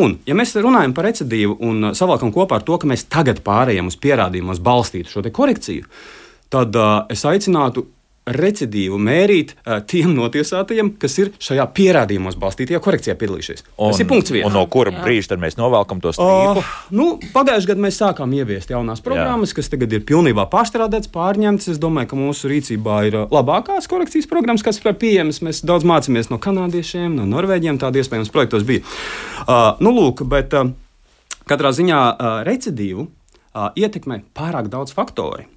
Un, 0.01 0.17
ja 0.29 0.37
mēs 0.39 0.55
runājam 0.57 0.95
par 0.97 1.11
recidīvu 1.11 1.59
un 1.61 1.91
savalkam 1.97 2.33
kopā 2.33 2.61
ar 2.61 2.67
to, 2.67 2.79
ka 2.81 2.89
mēs 2.89 3.05
tagad 3.13 3.43
pārējām 3.45 3.91
uz 3.91 3.99
pierādījumos 4.01 4.63
balstītu 4.65 5.13
šo 5.13 5.25
korekciju, 5.29 5.85
tad 6.53 6.77
uh, 6.79 7.03
es 7.13 7.25
aicinātu 7.29 7.87
recidīvu 8.27 8.99
mērīt 9.03 9.55
uh, 9.57 9.81
tiem 9.89 10.13
notiesātajiem, 10.15 10.93
kas 11.03 11.17
ir 11.19 11.33
šajā 11.43 11.65
pierādījumos 11.75 12.37
balstītajā 12.39 12.79
korekcijā 12.83 13.17
piedalījušies. 13.19 13.65
Un, 13.75 13.91
Tas 13.91 14.03
ir 14.05 14.09
punkts 14.11 14.31
viens. 14.35 14.47
Un 14.47 14.55
no 14.55 14.63
kura 14.71 14.93
brīža 14.95 15.33
tad 15.33 15.43
mēs 15.43 15.59
novelkam 15.59 16.03
to 16.03 16.13
strīpu? 16.15 16.63
Uh, 16.63 16.77
nu, 16.95 17.07
Pagājušajā 17.35 17.73
gadā 17.73 17.85
mēs 17.87 17.99
sākām 17.99 18.35
ieviest 18.39 18.71
jaunās 18.71 19.03
programmas, 19.03 19.51
Jā. 19.51 19.59
kas 19.59 19.73
tagad 19.73 19.97
ir 19.97 20.05
pilnībā 20.07 20.47
pārstrādātas, 20.53 21.11
pārņemtas. 21.13 21.73
Es 21.75 21.83
domāju, 21.83 22.13
ka 22.13 22.21
mūsu 22.21 22.53
rīcībā 22.53 22.99
ir 23.11 23.19
labākās 23.33 23.91
korekcijas 23.91 24.31
programmas, 24.31 24.63
kas 24.67 24.79
ir 24.79 24.95
pieejamas. 25.03 25.43
Mēs 25.43 25.65
daudz 25.67 25.87
mācāmies 25.89 26.31
no 26.31 26.39
kanādiešiem, 26.43 27.17
no 27.19 27.27
norvēģiem. 27.27 27.81
Tādi 27.83 28.03
iespējams 28.05 28.31
projektos 28.35 28.67
bija. 28.69 28.87
Uh, 29.43 29.73
nu, 29.83 29.91
lūk, 29.99 30.23
bet 30.31 30.55
uh, 30.55 30.71
katrā 31.51 31.75
ziņā 31.75 32.05
uh, 32.13 32.37
recidīvu 32.47 33.09
uh, 33.09 33.73
ietekmē 33.75 34.23
pārāk 34.37 34.71
daudz 34.71 34.95
faktoru 34.95 35.49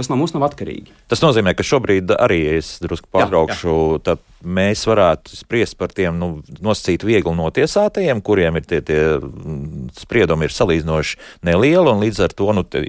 kas 0.00 0.10
no 0.10 0.16
mums 0.20 0.32
nav 0.34 0.46
atkarīgi. 0.48 0.94
Tas 1.12 1.22
nozīmē, 1.22 1.52
ka 1.56 1.66
šobrīd 1.66 2.14
arī 2.16 2.40
es 2.56 2.78
drusku 2.82 3.10
pārtraukšu. 3.12 3.74
Tad 4.06 4.22
mēs 4.40 4.86
varētu 4.88 5.36
spriest 5.36 5.76
par 5.80 5.92
tiem 5.92 6.16
nu, 6.20 6.30
nosacīt 6.64 7.04
viegli 7.06 7.34
notiesātajiem, 7.36 8.22
kuriem 8.24 8.56
ir 8.60 8.64
tie, 8.68 8.80
tie 8.84 9.02
mm, 9.18 9.92
spriedumi 10.00 10.48
ir 10.48 10.56
salīdzinoši 10.56 11.20
nelieli, 11.46 11.92
un 11.92 12.02
līdz 12.06 12.24
ar 12.26 12.34
to, 12.36 12.48
nu, 12.56 12.64
te, 12.64 12.82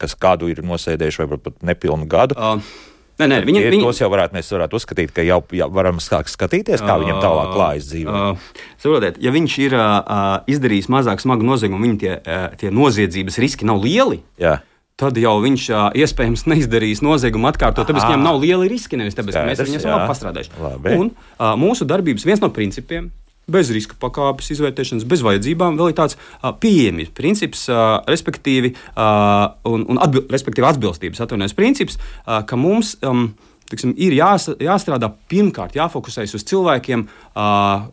kas 0.00 0.18
kādu 0.18 0.50
ir 0.50 0.64
nosēdējuši 0.66 1.24
vai 1.24 1.40
pat 1.46 1.64
nepilnu 1.74 2.10
gadu. 2.10 2.38
Uh. 2.38 2.76
Nē, 3.16 3.24
nē, 3.32 3.36
viņi, 3.48 3.60
viņi... 3.72 3.84
Tos 3.86 4.00
jau 4.02 4.10
varētu, 4.12 4.36
mēs 4.36 4.50
varētu 4.52 4.76
uzskatīt, 4.76 5.12
ka 5.16 5.24
jau, 5.24 5.38
jau 5.56 5.68
varam 5.72 6.02
sākt 6.04 6.28
skatīties, 6.28 6.82
kā 6.84 6.98
viņam 7.00 7.22
tālāk 7.22 7.54
klājas 7.54 7.86
dzīvē. 7.88 8.12
Uh, 8.12 8.50
saprotiet, 8.76 9.16
ja 9.24 9.32
viņš 9.32 9.54
ir 9.64 9.76
uh, 9.78 10.34
izdarījis 10.52 10.90
mazāk 10.92 11.24
smagu 11.24 11.46
noziegumu, 11.48 11.80
viņa 11.86 12.02
tie, 12.02 12.12
uh, 12.20 12.44
tie 12.60 12.72
noziedzības 12.76 13.40
riski 13.40 13.68
nav 13.68 13.80
lieli. 13.80 14.20
Jā 14.42 14.58
tad 15.00 15.18
jau 15.20 15.34
viņš 15.44 15.66
uh, 15.72 15.84
iespējams 16.00 16.46
neizdarīs 16.48 17.02
noziegumu 17.04 17.50
atkārtot, 17.50 17.84
tāpēc 17.84 18.00
ka 18.00 18.10
viņam 18.14 18.24
nav 18.24 18.40
lieli 18.40 18.70
riski, 18.72 18.96
nevis 18.96 19.16
tāpēc, 19.18 19.36
ka 19.36 19.44
mēs 19.44 19.60
viņu 19.60 19.80
esam 19.82 19.92
labi 19.92 20.08
pastrādājuši. 20.08 20.52
Labi. 20.62 20.96
Un 20.96 21.10
uh, 21.12 21.52
mūsu 21.60 21.88
darbības 21.88 22.24
viens 22.28 22.42
no 22.42 22.48
principiem. 22.54 23.10
Bez 23.46 23.68
riska 23.70 23.94
pakāpes 24.02 24.48
izvērtēšanas, 24.56 25.04
bez 25.06 25.20
vajadzībām, 25.22 25.76
vēl 25.78 25.92
ir 25.92 25.98
tāds 26.00 26.16
uh, 26.18 26.48
pieejamības 26.58 27.12
princips, 27.14 27.60
uh, 27.70 28.00
respektīvi, 28.10 28.72
uh, 28.96 29.52
un, 29.70 29.84
un 29.92 30.00
atbil, 30.02 30.24
respektīvi 30.32 30.66
atbilstības 30.66 31.22
atvainojas 31.22 31.54
princips, 31.54 32.00
uh, 32.00 32.40
ka 32.48 32.58
mums 32.58 32.96
um, 33.06 33.28
tiksim, 33.70 33.92
ir 34.02 34.16
jās, 34.16 34.48
jāstrādā 34.62 35.12
pirmkārt, 35.30 35.76
jāfokusējas 35.78 36.34
uz 36.40 36.46
cilvēkiem, 36.48 37.06
uh, 37.06 37.86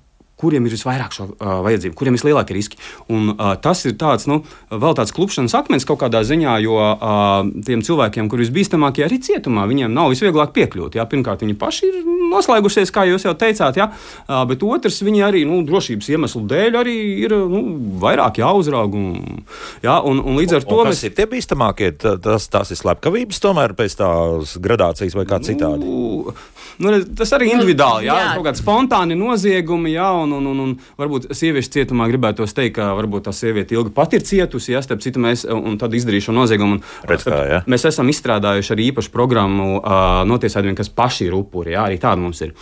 kuriem 0.43 0.67
ir 0.67 0.75
visvairāk 0.75 1.15
šo 1.15 1.29
uh, 1.32 1.56
vajadzību, 1.65 1.95
kuriem 1.97 2.17
ir 2.17 2.21
vislielākie 2.21 2.58
riski. 2.58 2.79
Un, 3.12 3.34
uh, 3.34 3.53
tas 3.63 3.84
ir 3.88 3.95
tāds, 3.99 4.27
nu, 4.29 4.41
vēl 4.69 4.97
tāds 4.99 5.15
klupšanas 5.15 5.56
akmens 5.58 5.88
kaut 5.88 6.01
kādā 6.03 6.23
ziņā, 6.27 6.58
jo 6.65 6.77
uh, 6.77 7.47
tiem 7.65 7.84
cilvēkiem, 7.86 8.29
kuriem 8.32 8.47
visbīstamākie 8.47 9.06
arī 9.08 9.19
cietumā, 9.23 9.65
viņiem 9.69 9.93
nav 9.93 10.12
visvieglāk 10.13 10.53
piekļūt. 10.56 10.99
Jā. 10.99 11.08
Pirmkārt, 11.10 11.43
viņi 11.45 11.58
paši 11.60 11.89
ir 11.89 11.99
noslēgušies, 12.34 12.91
kā 12.93 13.06
jūs 13.10 13.27
jau 13.27 13.36
teicāt, 13.38 13.77
jā, 13.79 13.89
uh, 13.89 14.43
bet 14.49 14.63
otrs, 14.65 15.01
viņi 15.06 15.25
arī 15.27 15.43
nu, 15.49 15.62
drošības 15.67 16.10
iemeslu 16.15 16.43
dēļ 16.49 16.79
arī 16.84 16.97
ir 17.25 17.36
nu, 17.51 17.63
vairāk 18.03 18.41
jāuzrauga. 18.41 18.99
Un, 18.99 19.43
jā, 19.84 19.97
un, 20.10 20.21
un 20.23 20.39
līdz 20.39 20.60
ar 20.60 20.65
un, 20.65 20.69
to 20.69 20.79
un 20.82 20.91
mēs... 20.91 21.03
ir 21.08 21.15
tie 21.17 21.27
bīstamākie. 21.29 21.93
Tas, 21.97 22.47
tas 22.51 22.71
ir 22.73 22.79
slepkavības 22.79 23.41
tomēr 23.43 23.75
pēc 23.77 23.97
tās 23.99 24.58
gradācijas 24.63 25.15
vai 25.17 25.27
kā 25.29 25.39
citādi. 25.43 25.88
Nu, 25.88 26.34
nu, 26.81 26.93
tas 27.17 27.33
arī 27.38 27.51
individuāli, 27.53 28.07
jā, 28.07 28.15
jā. 28.17 28.29
kaut 28.38 28.47
kādi 28.47 28.62
spontāni 28.62 29.17
noziegumi, 29.19 29.93
jā, 29.93 30.09
un, 30.23 30.33
un, 30.38 30.47
un, 30.49 30.62
un, 30.63 30.73
un 30.73 30.99
varbūt 30.99 31.29
sieviešu 31.36 31.73
cietumā 31.77 32.07
gribētos 32.12 32.55
teikt, 32.57 32.77
ka 32.79 32.91
varbūt 32.97 33.27
tā 33.27 33.33
sieviete 33.36 33.77
ilgi 33.77 33.93
pat 33.95 34.15
ir 34.17 34.25
cietusi, 34.25 34.73
ja 34.73 34.81
starp 34.86 35.03
citu 35.05 35.21
mēs 35.23 35.45
un 35.49 35.77
tad 35.81 35.93
izdarīju 35.93 36.27
šo 36.27 36.36
noziegumu. 36.38 36.79
Redz, 37.09 37.27
kā, 37.27 37.41
ja? 37.49 37.62
Mēs 37.69 37.88
esam 37.89 38.09
izstrādājuši 38.13 38.73
arī 38.75 38.89
īpašu 38.91 39.13
programmu 39.13 39.69
uh, 39.77 40.21
notiesājumiem, 40.29 40.77
kas 40.79 40.91
paši 40.93 41.29
ir 41.29 41.38
upuri. 41.38 41.75
Jā, 41.75 41.88
arī 41.89 41.99
tāda 42.01 42.21
mums 42.23 42.41
ir. 42.45 42.53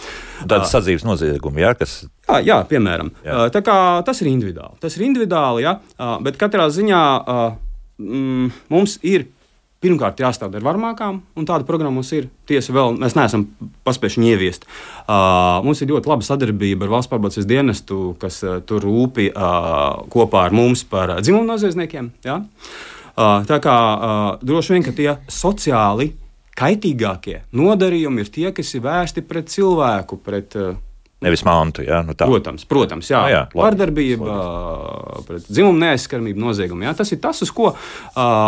Tāda 0.41 0.65
sadzīves 0.69 1.05
nozieguma, 1.07 1.63
jā, 1.65 1.73
kas. 1.79 1.97
Jā, 2.27 2.39
jā 2.47 2.61
piemēram. 2.69 3.11
Jā. 3.25 3.43
Tā 3.53 3.63
kā 3.65 3.75
tas 4.07 4.23
ir 4.23 4.31
individuāli. 4.31 4.79
Tas 4.83 4.97
ir 4.97 5.05
individuāli, 5.07 5.65
jā, 5.67 5.75
bet 6.25 6.39
katrā 6.41 6.67
ziņā 6.73 7.03
mm, 8.01 8.49
mums 8.73 8.97
ir 9.05 9.29
pirmkārt 9.81 10.21
jāstāv 10.21 10.53
ar 10.57 10.65
varmākām, 10.65 11.19
un 11.37 11.47
tāda 11.49 11.65
programma 11.67 11.97
mums 11.97 12.11
ir. 12.13 12.29
Tiesa, 12.49 12.73
vēl 12.75 12.95
mēs 13.01 13.15
neesam 13.17 13.47
paspējuši 13.87 14.23
ieviest. 14.29 14.67
Uh, 15.01 15.61
mums 15.65 15.81
ir 15.81 15.89
ļoti 15.91 16.11
laba 16.11 16.25
sadarbība 16.25 16.85
ar 16.85 16.93
valsts 16.95 17.11
pārbaudas 17.11 17.49
dienestu, 17.49 18.13
kas 18.21 18.41
uh, 18.45 18.59
tur 18.67 18.85
rūpi 18.85 19.31
uh, 19.31 20.03
kopā 20.13 20.45
ar 20.47 20.55
mums 20.55 20.85
par 20.87 21.15
uh, 21.15 21.21
dzimumu 21.23 21.49
noziedzniekiem. 21.49 22.11
Ja? 22.27 22.41
Uh, 23.11 23.41
tā 23.49 23.57
kā 23.63 23.77
uh, 23.77 24.21
droši 24.45 24.77
vien, 24.77 24.87
tie 24.97 25.15
sociāli 25.31 26.11
kaitīgākie 26.57 27.41
nodarījumi 27.57 28.21
ir 28.21 28.31
tie, 28.31 28.47
kas 28.55 28.75
ir 28.77 28.85
vērsti 28.85 29.25
pret 29.25 29.49
cilvēku, 29.49 30.21
pret 30.21 30.57
uh, 30.59 30.75
Nevis 31.21 31.43
mantu, 31.45 31.83
jā, 31.85 31.99
nu 32.01 32.15
tā. 32.17 32.25
Protams, 32.25 32.63
protams 32.65 33.09
jā. 33.11 33.19
jā, 33.29 33.33
jā 33.35 33.41
Vardarbība, 33.53 34.37
pret 35.27 35.43
dzimumu 35.45 35.77
neaizskaramību, 35.83 36.41
noziegumu. 36.41 36.87
Jā. 36.87 36.95
Tas 36.97 37.11
ir 37.13 37.19
tas, 37.21 37.43
uz 37.45 37.51
ko, 37.53 37.67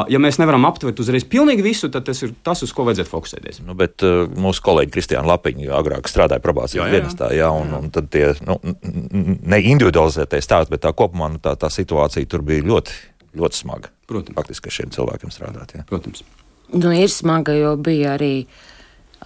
ja 0.09 0.21
mēs 0.21 0.39
nevaram 0.41 0.65
aptvert 0.65 0.97
uzreiz 1.03 1.21
pilnīgi 1.29 1.61
visu, 1.65 1.91
tad 1.93 2.07
tas 2.07 2.23
ir 2.25 2.31
tas, 2.41 2.63
uz 2.65 2.73
ko 2.73 2.87
vajadzētu 2.87 3.11
fokusēties. 3.11 3.59
Nu, 3.67 3.75
bet 3.77 4.01
mūsu 4.41 4.63
kolēģi 4.65 4.93
Kristiāna 4.95 5.29
Lapiņa 5.35 5.69
agrāk 5.77 6.09
strādāja 6.09 6.41
probācijas 6.41 6.89
dienestā, 6.89 7.29
jā, 7.37 7.51
un, 7.53 7.75
un 7.77 7.91
tad 7.93 8.09
tie 8.13 8.31
nu, 8.47 8.57
ne 8.73 9.59
individualizētie 9.75 10.41
stāsti, 10.41 10.73
bet 10.73 10.81
tā 10.87 10.95
kopumā 10.97 11.29
nu, 11.35 11.41
tā, 11.43 11.53
tā 11.61 11.69
situācija 11.73 12.31
tur 12.31 12.41
bija 12.47 12.65
ļoti, 12.71 12.97
ļoti 13.37 13.59
smaga. 13.59 13.93
Protams. 14.09 14.39
Faktiski 14.39 14.73
šiem 14.73 14.89
cilvēkiem 14.97 15.29
strādāt. 15.33 15.77
Jā. 15.77 15.85
Protams. 15.93 16.25
Nu, 16.73 16.89
ir 16.89 17.13
smaga, 17.13 17.53
jo 17.53 17.75
bija 17.77 18.17
arī, 18.17 18.33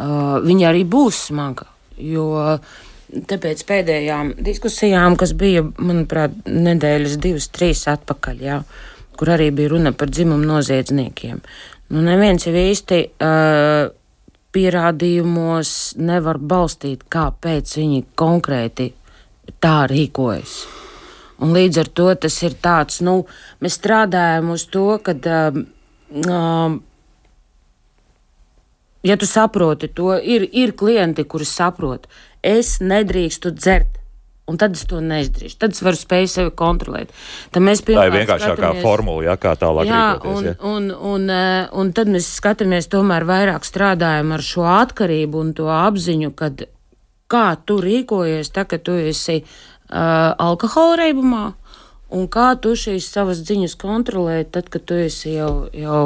uh, 0.03 0.43
viņa 0.43 0.67
arī 0.73 0.83
būs 0.83 1.29
smaga, 1.29 1.69
jo 1.95 2.27
uh, 2.35 2.83
Tāpēc 3.07 3.61
pēdējām 3.63 4.33
diskusijām, 4.43 5.15
kas 5.19 5.31
bija, 5.39 5.61
manuprāt, 5.79 6.33
nedēļas 6.43 7.15
divas, 7.23 7.47
trīs 7.55 7.85
atpakaļ, 7.87 8.41
jā, 8.43 8.57
kur 9.15 9.31
arī 9.31 9.47
bija 9.55 9.71
runa 9.71 9.93
par 9.95 10.11
dzimumu 10.11 10.43
noziedzniekiem. 10.49 11.39
Nu, 11.95 12.03
neviens 12.03 12.43
jau 12.43 12.51
īsti 12.51 12.99
uh, 13.07 13.87
pierādījumos 14.51 15.71
nevar 16.03 16.41
balstīt, 16.43 17.05
kāpēc 17.07 17.77
viņi 17.79 18.03
konkrēti 18.19 18.89
tā 19.63 19.77
rīkojas. 19.87 20.57
Un 21.39 21.55
līdz 21.55 21.79
ar 21.85 21.93
to 21.95 22.11
tas 22.27 22.41
ir 22.43 22.59
tāds, 22.59 22.99
nu, 23.05 23.21
mēs 23.63 23.79
strādājam 23.79 24.51
uz 24.51 24.67
to, 24.73 24.87
ka, 24.99 25.15
uh, 25.15 25.63
uh, 26.27 26.77
ja 29.07 29.15
tu 29.15 29.31
saproti 29.31 29.87
to, 29.95 30.11
ir, 30.19 30.49
ir 30.51 30.75
klienti, 30.75 31.23
kuri 31.23 31.47
saprot, 31.47 32.11
es 32.45 32.77
nedrīkstu 32.83 33.53
dzert. 33.55 33.93
Un 34.47 34.55
tad 34.55 34.77
es 34.77 34.85
to 34.87 35.01
neizdrīkstu. 35.03 35.59
Tad 35.59 35.73
es 35.75 35.81
varu 35.83 35.99
spēju 35.99 36.27
sevi 36.31 36.51
kontrolēt. 36.55 37.09
Tad 37.51 37.65
mēs 37.67 37.81
tā 37.83 38.05
ir 38.07 38.13
vienkāršākā 38.13 38.55
skatāmies... 38.55 38.85
formula, 38.85 39.25
jā, 39.25 39.33
kā 39.43 39.51
tālāk 39.59 39.89
jā. 39.89 40.03
Un, 40.23 40.45
ja? 40.47 40.53
un, 40.63 40.87
un, 40.87 41.25
un, 41.27 41.33
un 41.81 41.91
tad 41.97 42.07
mēs 42.13 42.29
skatāmies, 42.37 42.87
tomēr 42.93 43.27
vairāk 43.27 43.67
strādājam 43.67 44.31
ar 44.37 44.45
šo 44.47 44.63
atkarību 44.71 45.41
un 45.43 45.51
to 45.57 45.67
apziņu, 45.67 46.31
kad 46.39 46.63
kā 47.27 47.47
tu 47.67 47.81
rīkojies, 47.83 48.53
tā, 48.55 48.63
kad 48.71 48.87
tu 48.87 48.95
esi 48.95 49.41
uh, 49.41 50.31
alkohola 50.39 50.95
reibumā, 51.03 51.43
un 52.13 52.27
kā 52.31 52.49
tu 52.61 52.75
šīs 52.79 53.09
savas 53.11 53.41
ziņas 53.47 53.77
kontrolē, 53.79 54.43
tad, 54.51 54.69
kad 54.73 54.85
tu 54.87 54.99
esi 55.07 55.37
jau. 55.37 55.67
jau 55.73 56.03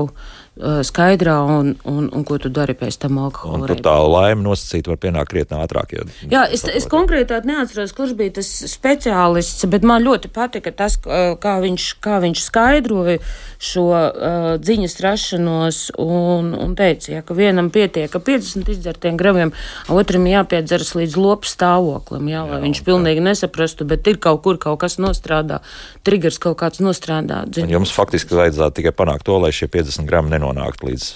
Uh, 0.51 0.81
skaidrā 0.83 1.37
un, 1.47 1.69
un, 1.87 2.09
un 2.11 2.23
ko 2.27 2.35
tu 2.35 2.49
dari 2.51 2.73
pēc 2.75 2.97
tam 2.99 3.21
alkohola. 3.23 3.69
Tur 3.69 3.79
tā 3.85 3.93
laime 4.03 4.43
nosacīt 4.43 4.89
var 4.91 4.97
pienākt 4.99 5.31
krietni 5.31 5.55
ātrāk. 5.55 5.93
Jo, 5.95 6.03
Jā, 6.27 6.41
es, 6.51 6.65
es 6.67 6.89
konkrētāk 6.91 7.47
neatceros, 7.47 7.93
kurš 7.95 8.11
bija 8.19 8.33
tas 8.35 8.49
speciālists, 8.67 9.63
bet 9.71 9.87
man 9.87 10.03
ļoti 10.03 10.27
patika 10.35 10.73
tas, 10.75 10.97
kā 10.99 11.53
viņš, 11.63 11.85
kā 12.03 12.19
viņš 12.25 12.43
skaidroja 12.43 13.21
šo 13.63 13.85
uh, 13.95 14.49
dziņas 14.59 14.97
rašanos 15.05 15.79
un, 16.03 16.51
un 16.59 16.75
teica, 16.75 17.13
ja, 17.15 17.23
ka 17.23 17.37
vienam 17.37 17.71
pietiek 17.71 18.11
50 18.11 18.73
izdzertiem 18.75 19.15
gramiem, 19.17 19.55
otram 19.87 20.27
jāpiedzeras 20.29 20.91
līdz 20.99 21.15
lopu 21.15 21.47
stāvoklim, 21.47 22.27
jā, 22.27 22.43
lai 22.51 22.59
jā, 22.59 22.65
viņš 22.67 22.83
pilnīgi 22.91 23.23
nesaprastu, 23.23 23.87
bet 23.87 24.11
ir 24.11 24.19
kaut 24.19 24.43
kur 24.43 24.59
kaut 24.59 24.83
kas 24.83 24.99
nostrādā, 24.99 25.63
triggers 26.07 26.39
kaut 26.41 26.59
kāds 26.61 26.81
nostrādā. 26.83 27.43
Jums 27.69 27.93
faktiski 27.95 28.37
vajadzētu 28.37 28.79
tikai 28.81 28.95
panākt 28.95 29.27
to, 29.27 29.37
lai 29.41 29.53
šie 29.55 29.69
50 29.71 30.09
grami 30.09 30.33
nenonāk 30.33 30.51
nenonākt 30.51 30.83
līdz 30.85 31.09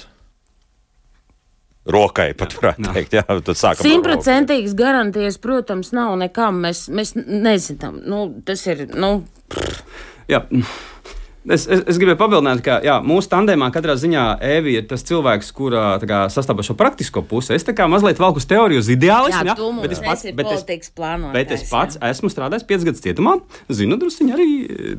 rokai, 1.86 2.32
pat 2.38 2.56
varētu 2.58 2.94
teikt. 2.96 3.14
Jā, 3.14 3.26
tad 3.28 3.60
sākam. 3.60 3.86
Simtprocentīgas 3.86 4.74
garantijas, 4.78 5.38
protams, 5.42 5.92
nav 5.94 6.16
nekam. 6.18 6.64
Mēs, 6.66 6.88
mēs 6.90 7.14
nezinām. 7.16 8.02
Nu, 8.10 8.26
tas 8.46 8.66
ir. 8.72 8.88
Nu, 8.96 9.20
Jā. 10.26 10.42
Es, 11.46 11.68
es, 11.70 11.84
es 11.86 11.98
gribēju 12.02 12.18
papildināt, 12.18 12.62
ka 12.66 12.80
jā, 12.82 12.96
mūsu 13.06 13.30
tandēmā 13.30 13.68
katrā 13.74 13.94
ziņā 14.02 14.24
Evi 14.46 14.80
ir 14.80 14.88
tas 14.90 15.04
cilvēks, 15.06 15.52
kurš 15.54 16.06
sastāv 16.34 16.64
šo 16.66 16.74
praktisko 16.80 17.22
pusi. 17.30 17.54
Es 17.54 17.68
kā 17.68 17.86
mazliet 17.92 18.18
valku 18.22 18.42
uz 18.42 18.48
teoriju, 18.50 18.82
uz 18.82 18.90
ideālismu. 18.90 19.52
Jā, 19.52 19.56
bet 19.84 19.94
es 19.94 20.02
pats, 20.02 20.26
bet 20.40 20.50
es, 20.56 20.66
bet 21.36 21.54
es 21.54 21.68
pats 21.70 22.00
jā. 22.00 22.10
esmu 22.10 22.32
strādājis 22.34 22.66
5 22.66 22.90
gadus 22.90 23.06
cietumā. 23.06 23.36
Zinu, 23.70 24.00
druskuļi 24.02 24.36
arī, 24.38 24.50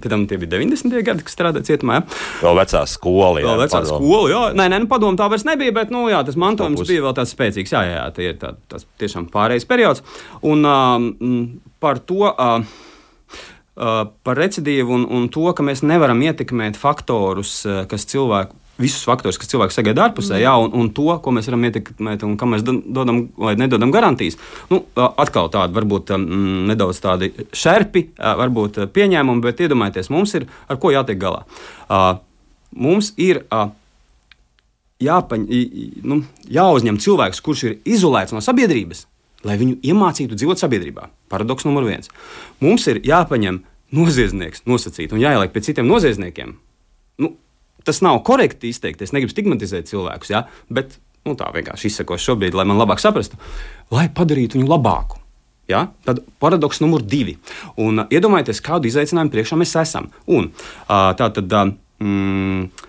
tam 0.06 0.28
tie 0.30 0.38
bija 0.38 0.54
90. 0.54 0.96
gadi, 1.10 1.26
kas 1.26 1.34
strādāja 1.34 1.66
cietumā. 1.72 1.98
Jā. 1.98 2.06
Vēl 2.46 2.62
vecā 2.62 2.86
skola. 2.94 3.42
Jā, 3.42 3.50
vēl 3.50 3.62
vecā 3.66 3.82
padomu. 3.82 4.06
skola. 4.06 4.32
Jā, 4.36 4.46
nē, 4.54 4.70
nē, 4.70 4.82
nu, 4.84 4.90
padomu 4.94 5.18
tā 5.18 5.30
vairs 5.32 5.46
nebija, 5.50 5.74
bet 5.74 5.94
nu, 5.94 6.06
jā, 6.12 6.22
tas 6.26 6.38
mantojums 6.38 6.78
Stopus. 6.78 6.94
bija 6.94 7.08
vēl 7.08 7.18
tāds 7.18 7.34
spēcīgs. 7.34 7.74
Jā, 7.74 7.86
jā, 7.90 7.98
jā 7.98 8.08
tie 8.14 8.30
ir 8.30 8.42
tā, 8.42 8.54
tas 8.70 8.86
tiešām 9.02 9.30
pārējais 9.34 9.66
periods. 9.66 10.06
Un 10.46 10.62
um, 10.62 11.14
par 11.82 11.98
to. 12.06 12.22
Uh, 12.30 12.84
par 13.76 14.38
recidīvu 14.40 14.94
un, 14.96 15.02
un 15.12 15.26
to, 15.32 15.44
ka 15.52 15.64
mēs 15.66 15.84
nevaram 15.84 16.22
ietekmēt 16.24 16.78
faktorus, 16.80 17.58
uh, 17.68 17.82
kas 17.90 18.08
cilvēku. 18.08 18.56
Visus 18.76 19.06
faktorus, 19.08 19.38
kas 19.40 19.48
cilvēks 19.48 19.78
sagaida 19.78 20.02
ārpusē, 20.04 20.34
mm. 20.34 20.42
jā, 20.42 20.50
un, 20.60 20.74
un 20.76 20.90
to, 20.92 21.06
ko 21.24 21.32
mēs 21.32 21.46
varam 21.48 21.62
ietekmēt, 21.64 22.26
un 22.28 22.34
kam 22.36 22.50
mēs 22.52 22.64
dodam 22.66 23.22
vai 23.40 23.54
nedodam 23.56 23.92
garantijas. 23.92 24.36
Nu, 24.68 24.82
uh, 24.84 25.06
atkal 25.24 25.48
tādi 25.52 25.76
varbūt 25.78 26.12
mm, 26.16 26.66
nedaudz 26.72 27.00
tādi 27.04 27.30
šerpi, 27.56 28.10
varbūt 28.16 28.82
pieņēmumi, 28.92 29.44
bet 29.48 29.64
iedomājieties, 29.64 30.12
mums 30.12 30.36
ir 30.36 30.44
ar 30.68 30.80
ko 30.82 30.92
jātiek 30.92 31.20
galā. 31.20 31.46
Mums 32.76 33.14
ir 33.16 33.40
jāpaņ, 35.00 35.48
nu, 36.04 36.20
jāuzņem 36.52 37.00
cilvēks, 37.00 37.40
kurš 37.44 37.64
ir 37.68 37.76
izolēts 37.96 38.36
no 38.36 38.44
sabiedrības, 38.44 39.06
lai 39.44 39.56
viņu 39.60 39.80
iemācītu 39.84 40.38
dzīvot 40.38 40.60
sabiedrībā. 40.60 41.10
Paradoks 41.32 41.66
numur 41.66 41.86
viens. 41.88 42.08
Mums 42.62 42.86
ir 42.90 43.02
jāpaņem 43.04 43.60
noziedznieks 43.96 44.64
nosacīt 44.66 45.12
un 45.14 45.22
jāieliek 45.22 45.52
pie 45.54 45.64
citiem 45.68 45.88
noziedzniekiem. 45.90 46.54
Nu, 47.22 47.34
tas 47.86 48.02
nav 48.04 48.22
korekti 48.26 48.70
izteikt. 48.72 49.04
Es 49.04 49.14
negribu 49.14 49.34
stigmatizēt 49.34 49.90
cilvēkus, 49.90 50.32
ja? 50.32 50.46
bet 50.72 50.98
nu, 51.26 51.36
tā 51.38 51.50
vienkārši 51.54 51.90
izsakošu 51.90 52.32
šobrīd, 52.32 52.56
lai 52.56 52.66
man 52.68 52.80
labāk 52.80 53.02
saprastu, 53.02 53.38
lai 53.94 54.08
padarītu 54.14 54.60
viņu 54.60 54.70
labāku. 54.70 55.20
Ja? 55.70 55.88
Tad 56.06 56.22
paradoks 56.42 56.80
numur 56.82 57.02
divi. 57.02 57.36
Un, 57.82 58.04
uh, 58.04 58.10
iedomājieties, 58.14 58.62
kādu 58.64 58.90
izaicinājumu 58.90 59.34
priekšā 59.34 59.58
mēs 59.58 59.74
esam. 59.82 60.10
Un, 60.30 60.52
uh, 60.86 61.10
tā 61.18 61.30
tad. 61.34 61.50
Uh, 61.50 61.74
mm, 62.02 62.86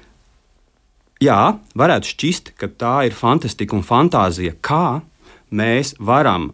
jā, 1.24 1.40
varētu 1.78 2.14
šķist, 2.14 2.54
ka 2.60 2.70
tā 2.70 2.96
ir 3.10 3.18
fantastika 3.18 3.78
un 3.78 3.86
fantāzija, 3.86 4.54
kā 4.62 5.00
mēs 5.52 5.94
varam, 6.00 6.50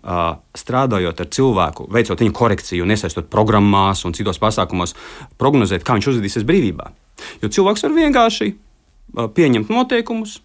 strādājot 0.58 1.24
ar 1.24 1.30
cilvēku, 1.34 1.88
veicot 1.94 2.22
viņa 2.22 2.36
korekciju 2.38 2.86
iesaistot 2.86 3.30
programmās 3.34 4.06
un 4.06 4.14
citos 4.18 4.42
pasākumos, 4.42 4.96
prognozēt, 5.42 5.86
kā 5.86 5.98
viņš 5.98 6.14
uzvedīsies 6.14 6.48
brīvībā. 6.48 6.92
Jo 7.42 7.50
cilvēks 7.54 7.86
var 7.88 7.94
vienkārši 7.98 8.54
pieņemt 9.38 9.70
noteikumus, 9.74 10.40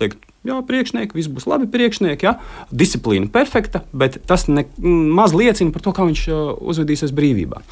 teikt, 0.00 0.20
jā, 0.46 0.56
priekšnieki, 0.68 1.16
viss 1.16 1.30
būs 1.32 1.48
labi, 1.48 1.66
priekšnieki, 1.72 2.28
jā, 2.28 2.34
disciplīna 2.70 3.30
perfekta, 3.32 3.82
bet 3.96 4.20
tas 4.28 4.46
ne, 4.48 4.66
maz 4.80 5.34
liecina 5.36 5.72
par 5.74 5.84
to, 5.84 5.94
kā 5.96 6.06
viņš 6.06 6.26
uzvedīsies 6.60 7.14
brīvībā. 7.16 7.62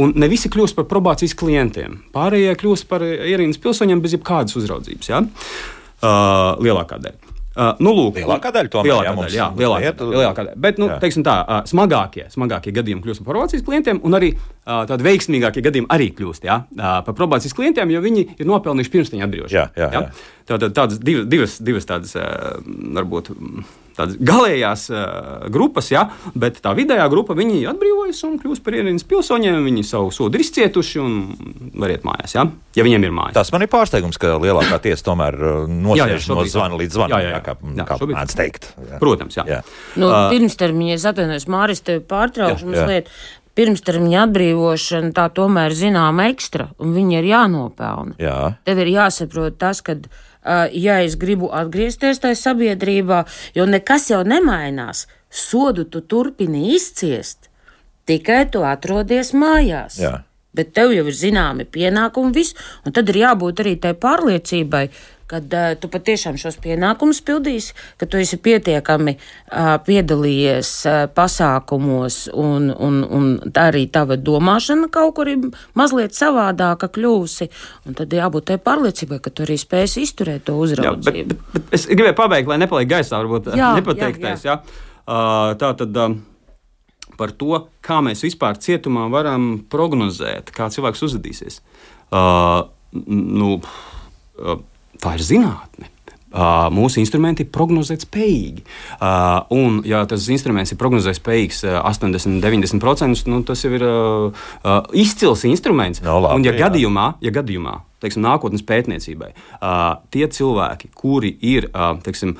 Un 0.00 0.16
ne 0.18 0.30
visi 0.32 0.50
kļūst 0.52 0.76
par 0.78 0.88
probācijas 0.90 1.36
klientiem. 1.38 2.00
Pārējie 2.16 2.56
kļūst 2.60 2.88
par 2.90 3.04
ierīnas 3.04 3.60
pilsoņiem 3.62 4.02
bez 4.04 4.16
jebkādas 4.16 4.56
uzraudzības. 4.60 5.12
Jā? 5.12 5.22
Lielākā 6.64 7.00
daļa. 7.04 7.33
Uh, 7.54 7.70
nu, 7.78 7.92
lūk, 7.94 8.16
lielākā 8.18 8.50
daļa 8.50 8.70
tomēr 8.72 8.88
lielākā 8.90 9.06
jā, 9.06 9.14
daļa, 9.18 9.36
jā, 9.36 9.44
lielākā, 9.60 9.90
iet, 9.90 10.00
lielākā 10.10 10.44
daļa. 10.48 10.58
Bet, 10.64 10.80
nu, 10.82 10.88
jā. 10.90 10.96
teiksim 11.04 11.22
tā, 11.26 11.36
uh, 11.46 11.60
smagākie, 11.70 12.24
smagākie 12.32 12.72
gadījumi 12.74 13.04
kļūst 13.04 13.22
par 13.22 13.30
provokācijas 13.30 13.62
klientiem, 13.68 14.00
un 14.02 14.18
arī 14.18 14.32
tādi 14.64 15.06
veiksmīgākie 15.06 15.62
gadījumi 15.62 15.90
arī 15.94 16.08
kļūst 16.16 16.48
ja, 16.48 16.62
par 16.74 17.14
probācijas 17.14 17.54
klientiem, 17.54 17.92
jo 17.94 18.02
viņi 18.02 18.26
ir 18.40 18.48
nopelnījuši 18.48 18.92
pirms 18.96 19.14
viņa 19.14 19.28
atbrīvošanas. 19.28 20.24
Tātad 20.50 20.74
tādas 20.76 20.98
divas, 21.04 21.58
divas, 21.62 21.86
tādas, 21.88 22.16
varbūt 22.98 23.30
tādas 23.96 24.18
galējās 24.18 24.86
uh, 24.92 25.46
grupas, 25.54 25.90
ja, 25.92 26.06
bet 26.38 26.60
tā 26.64 26.74
vidējā 26.76 27.06
grupa 27.12 27.36
viņi 27.38 27.64
atbrīvojas 27.70 28.24
un 28.28 28.38
kļūst 28.42 28.64
par 28.64 28.78
ierīnas 28.78 29.06
pilsoņiem. 29.10 29.60
Viņi 29.64 29.86
savu 29.88 30.10
sodu 30.14 30.38
ir 30.38 30.44
izcietuši 30.44 31.02
un 31.02 31.14
var 31.80 31.94
iet 31.94 32.06
mājās, 32.06 32.36
ja, 32.36 32.46
ja 32.76 32.86
viņiem 32.86 33.08
ir 33.08 33.14
mājas. 33.14 33.36
Tas 33.38 33.52
man 33.54 33.66
ir 33.66 33.70
pārsteigums, 33.72 34.18
ka 34.20 34.34
lielākā 34.42 34.80
tiesa 34.84 35.08
tomēr 35.10 35.38
nosēž 35.70 36.28
no 36.32 36.42
zvana 36.48 36.80
līdz 36.80 36.98
zvanam, 36.98 37.22
jā, 37.22 37.30
jā, 37.30 37.38
jā. 37.38 37.44
kā, 37.46 37.56
jā, 37.78 37.88
kā 37.88 38.00
mēdz 38.10 38.36
teikt. 38.40 38.68
Jā. 38.90 39.00
Protams, 39.02 39.38
jā. 39.38 39.46
jā. 39.56 39.62
Nu, 40.00 40.10
uh, 40.10 40.28
pirmstermiņa, 40.34 40.98
es 40.98 41.08
atvainojos, 41.10 41.48
Māris, 41.54 41.82
tevi 41.86 42.04
pārtraukšu 42.10 42.70
mazliet. 42.70 43.10
Pirmstermiņa 43.54 44.24
atbrīvošana 44.26 45.12
tā 45.14 45.28
tomēr 45.34 45.74
zināma 45.78 46.26
ekstra, 46.32 46.72
un 46.82 46.94
viņi 46.96 47.20
ir 47.20 47.28
jānopelna. 47.30 48.16
Jā. 48.18 48.38
Tev 48.66 48.80
ir 48.82 48.90
jāsaprot 48.96 49.58
tas, 49.60 49.78
ka 49.84 49.94
ja 50.74 50.98
es 51.04 51.14
gribu 51.20 51.50
atgriezties 51.54 52.18
tajā 52.22 52.36
sabiedrībā, 52.40 53.24
jo 53.54 53.66
nekas 53.70 54.10
jau 54.10 54.24
nemainās. 54.26 55.06
Sodu 55.30 55.86
tu 55.90 56.02
turpini 56.02 56.74
izciest, 56.74 57.48
tikai 58.06 58.44
tu 58.50 58.62
atrodies 58.66 59.32
mājās. 59.34 59.98
Jā. 60.02 60.20
Bet 60.54 60.70
tev 60.74 60.92
jau 60.94 61.06
ir 61.10 61.16
zināmi 61.18 61.64
pienākumi, 61.66 62.30
viss, 62.34 62.54
un 62.86 62.94
tad 62.94 63.10
ir 63.10 63.24
jābūt 63.24 63.64
arī 63.64 63.74
tai 63.82 63.90
pārliecībai, 63.98 64.84
kad 65.30 65.54
uh, 65.54 65.72
tu 65.80 65.90
patiešām 65.92 66.38
šos 66.40 66.58
pienākumus 66.64 67.22
pildīsi, 67.24 67.74
ka 68.00 68.08
tu 68.10 68.20
esi 68.20 68.38
pietiekami 68.42 69.16
uh, 69.16 69.76
piedalījies 69.86 70.72
uh, 70.88 70.98
pasākumos, 71.14 72.18
un, 72.32 72.68
un, 72.72 73.00
un 73.04 73.30
arī 73.60 73.86
tava 73.92 74.18
domāšana 74.20 74.90
kaut 74.92 75.14
kur 75.18 75.30
ir 75.32 75.48
mazliet 75.78 76.16
savādāka 76.16 76.90
kļūsi. 76.94 77.50
Tad 77.94 78.18
jābūt 78.18 78.50
tai 78.52 78.58
pārliecībai, 78.62 79.20
ka 79.24 79.32
tu 79.32 79.46
arī 79.46 79.58
spēsi 79.60 80.04
izturēt 80.04 80.46
to 80.48 80.58
uzraudzību. 80.60 81.16
Jā, 81.16 81.26
bet, 81.30 81.48
bet, 81.54 81.64
bet 81.70 81.80
es 81.80 81.88
gribēju 81.90 82.18
pabeigt, 82.20 82.50
lai 82.50 82.60
nepaliek 82.62 82.92
gaisā, 82.96 83.18
varbūt 83.20 83.54
jā, 83.56 83.74
nepateiktais. 83.80 84.46
Jā, 84.46 84.56
jā. 84.56 84.60
Jā. 84.60 84.92
Uh, 85.04 85.50
tā 85.60 85.74
tad. 85.80 86.00
Uh, 86.04 86.22
par 87.18 87.30
to, 87.38 87.58
kā 87.84 88.00
mēs 88.04 88.24
vispār 88.26 88.58
cietumā 88.58 89.06
varam 89.12 89.56
prognozēt, 89.70 90.50
kā 90.54 90.66
cilvēks 90.72 91.04
uzvedīsies. 91.06 91.60
Uh, 92.10 92.66
nu, 93.06 93.58
uh, 93.60 94.62
tā 95.02 95.16
ir 95.18 95.26
zinātne. 95.26 95.90
Uh, 96.34 96.66
mūsu 96.74 96.98
instrumenti 96.98 97.44
ir 97.44 97.50
prognozēt 97.54 98.08
spējīgi. 98.08 98.64
Uh, 98.96 99.44
un, 99.54 99.76
ja 99.86 100.00
tas 100.10 100.24
instruments 100.34 100.74
ir 100.74 100.78
prognozēt 100.80 101.20
spējīgs 101.20 101.60
uh, 101.68 101.76
80, 101.86 102.40
90%, 102.42 103.28
nu, 103.30 103.38
tas 103.46 103.62
jau 103.62 103.70
ir 103.76 103.84
uh, 103.86 104.48
izcils 104.98 105.44
instruments. 105.46 106.02
No, 106.02 106.18
labi, 106.24 106.40
un, 106.40 106.46
ja 106.48 106.56
jā. 106.56 106.64
gadījumā, 106.64 107.06
ja 107.22 107.30
gadījumā 107.38 107.76
teiksim, 108.04 108.24
nākotnes 108.24 108.64
pētniecībai, 108.68 109.30
tie 110.12 110.26
cilvēki, 110.36 110.90
kuri 110.98 111.30
ir 111.48 111.70
teiksim, 112.04 112.34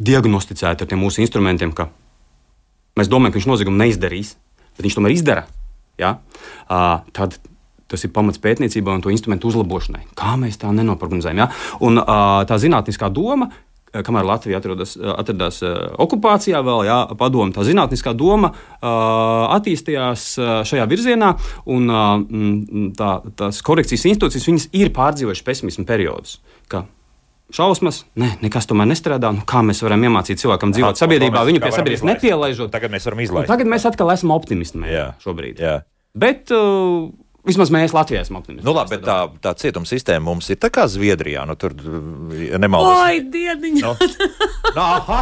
diagnosticēti 0.00 0.84
ar 0.84 0.88
tiem 0.88 1.02
mūsu 1.04 1.20
instrumentiem, 1.24 1.74
ka 1.76 1.90
mēs 2.96 3.10
domājam, 3.12 3.34
ka 3.34 3.40
viņš 3.40 3.50
noziegumu 3.50 3.82
neizdarīs, 3.82 4.32
bet 4.78 4.86
viņš 4.86 4.96
tomēr 4.96 5.16
izdara, 5.16 5.44
ja? 6.00 6.14
tad 7.16 7.36
Tas 7.86 8.02
ir 8.02 8.10
pamats 8.10 8.40
pētniecībai 8.42 8.96
un 8.96 9.04
to 9.04 9.12
instrumentu 9.14 9.46
uzlabošanai. 9.52 10.08
Kā 10.18 10.34
mēs 10.40 10.58
tā 10.58 10.72
nenoprognozējam? 10.74 11.44
Ja? 11.44 11.46
Un, 11.86 12.00
tā 12.48 12.58
zinātniskā 12.58 13.12
doma, 13.14 13.46
kamēr 13.96 14.26
Latvija 14.26 14.58
atrodas, 14.58 14.96
atradās 14.98 15.60
okupācijā, 16.02 16.58
vēl 16.66 16.82
jā, 16.88 16.96
padomu, 17.16 17.54
tā 17.54 17.62
zinātniskā 17.64 18.12
doma 18.18 18.50
attīstījās 18.82 20.26
šajā 20.68 20.88
virzienā, 20.90 21.30
un 21.72 22.92
tā, 22.98 23.12
tās 23.38 23.62
korekcijas 23.64 24.08
institūcijas 24.10 24.68
ir 24.76 24.92
pārdzīvojušas 24.96 25.46
pesimismu 25.46 25.86
periodus. 25.88 26.40
Šausmas, 27.54 28.00
ne, 28.18 28.32
nekas 28.42 28.66
tomēr 28.66 28.88
nestrādā. 28.90 29.30
Nu, 29.30 29.44
kā 29.46 29.60
mēs 29.62 29.78
varam 29.86 30.02
iemācīt 30.02 30.40
cilvēkam 30.42 30.72
dzīvot 30.74 30.98
sabiedrībā, 30.98 31.44
viņu 31.46 31.60
pie 31.62 31.70
sabiedrības 31.70 32.02
nepielaižot? 32.08 32.72
Tagad 32.74 32.90
mēs 32.90 33.06
varam 33.06 33.22
izlaist. 33.22 33.46
Un 33.46 33.52
tagad 33.52 33.70
mēs 33.70 33.86
atkal 33.86 34.10
esam 34.10 34.34
optimisti 34.34 34.82
šobrīd. 35.22 35.62
Jā. 35.62 35.76
Bet 36.16 36.50
uh, 36.50 37.06
Vismaz 37.46 37.70
mēs 37.70 37.92
Latvijā 37.94 38.24
esam 38.24 38.40
optimistiski. 38.40 38.66
Nu, 38.66 38.74
labi, 38.74 38.96
bet 38.96 39.04
tā, 39.06 39.16
tā 39.42 39.52
cietuma 39.60 39.86
sistēma 39.86 40.24
mums 40.26 40.48
ir 40.50 40.58
tā 40.58 40.70
kā 40.74 40.88
Zviedrijā. 40.90 41.44
Nu, 41.46 41.54
tur 41.58 41.76
nemaldos. 42.58 43.04
Oi, 43.04 43.20
dieniņa! 43.30 43.82
Nu, 43.86 43.92
nu, 44.74 44.82
aha! 44.82 45.20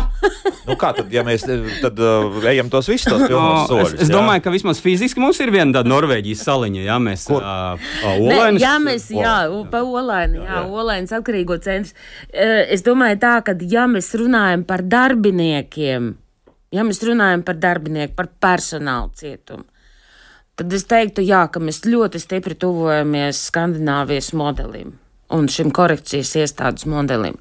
Nu, 0.65 0.77
kā 0.81 0.95
tad, 0.97 1.13
ja 1.13 1.25
mēs 1.27 1.45
tad, 1.45 2.01
uh, 2.01 2.39
ejam 2.49 2.71
tos 2.73 2.89
visus 2.89 3.11
tos 3.11 3.27
pilnos 3.27 3.69
soļus? 3.69 3.93
Es, 3.93 4.07
es 4.07 4.09
jā? 4.09 4.17
domāju, 4.17 4.45
ka 4.47 4.55
vismaz 4.55 4.81
fiziski 4.81 5.21
mums 5.21 5.41
ir 5.45 5.53
viena 5.53 5.77
tāda 5.77 5.93
Norvēģijas 5.93 6.47
saliņa, 6.49 6.87
jā, 6.87 6.97
mēs 7.05 7.27
Kur? 7.29 7.45
uh, 7.45 7.85
uh, 8.01 8.09
olainas, 8.15 8.57
ne, 8.57 8.65
jā, 8.65 8.75
mēs, 8.87 9.07
jā, 9.13 9.37
pa 9.75 9.85
olaini, 9.85 10.41
jā, 10.41 10.49
jā. 10.49 10.65
olainas 10.81 11.13
atkarīgo 11.21 11.61
centrs. 11.65 11.93
Uh, 12.31 12.65
es 12.73 12.87
domāju 12.87 13.21
tā, 13.21 13.37
ka 13.45 13.57
ja 13.69 13.85
mēs 13.91 14.09
runājam 14.17 14.65
par 14.69 14.87
darbiniekiem, 14.97 16.11
ja 16.73 16.89
mēs 16.89 17.05
runājam 17.05 17.45
par 17.45 17.61
darbinieku, 17.61 18.17
par 18.17 18.33
personālu 18.49 19.13
cietumu, 19.21 19.69
tad 20.59 20.73
es 20.73 20.87
teiktu, 20.91 21.25
jā, 21.27 21.45
ka 21.51 21.63
mēs 21.63 21.85
ļoti 21.89 22.21
stipri 22.23 22.59
tuvojamies 22.59 23.47
Skandināvijas 23.51 24.33
modelim 24.39 24.99
un 25.35 25.49
šim 25.51 25.73
korekcijas 25.75 26.35
iestādes 26.43 26.87
modelim. 26.91 27.39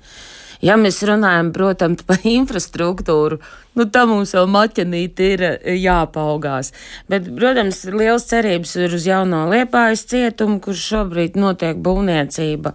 Ja 0.63 0.77
mēs 0.79 1.01
runājam, 1.03 1.49
protams, 1.55 2.05
par 2.07 2.23
infrastruktūru, 2.39 3.39
nu, 3.75 3.85
tam 3.91 4.13
mums 4.13 4.31
vēl 4.37 4.47
maķenīti 4.51 5.29
ir 5.35 5.45
eh, 5.49 5.73
jāpaugās. 5.81 6.71
Bet, 7.11 7.27
protams, 7.35 7.83
liels 7.91 8.29
cerības 8.29 8.77
ir 8.79 8.95
uz 8.95 9.07
jauno 9.09 9.43
liepājas 9.51 10.05
cietumu, 10.07 10.61
kur 10.63 10.77
šobrīd 10.79 11.35
notiek 11.39 11.81
būvniecība 11.83 12.71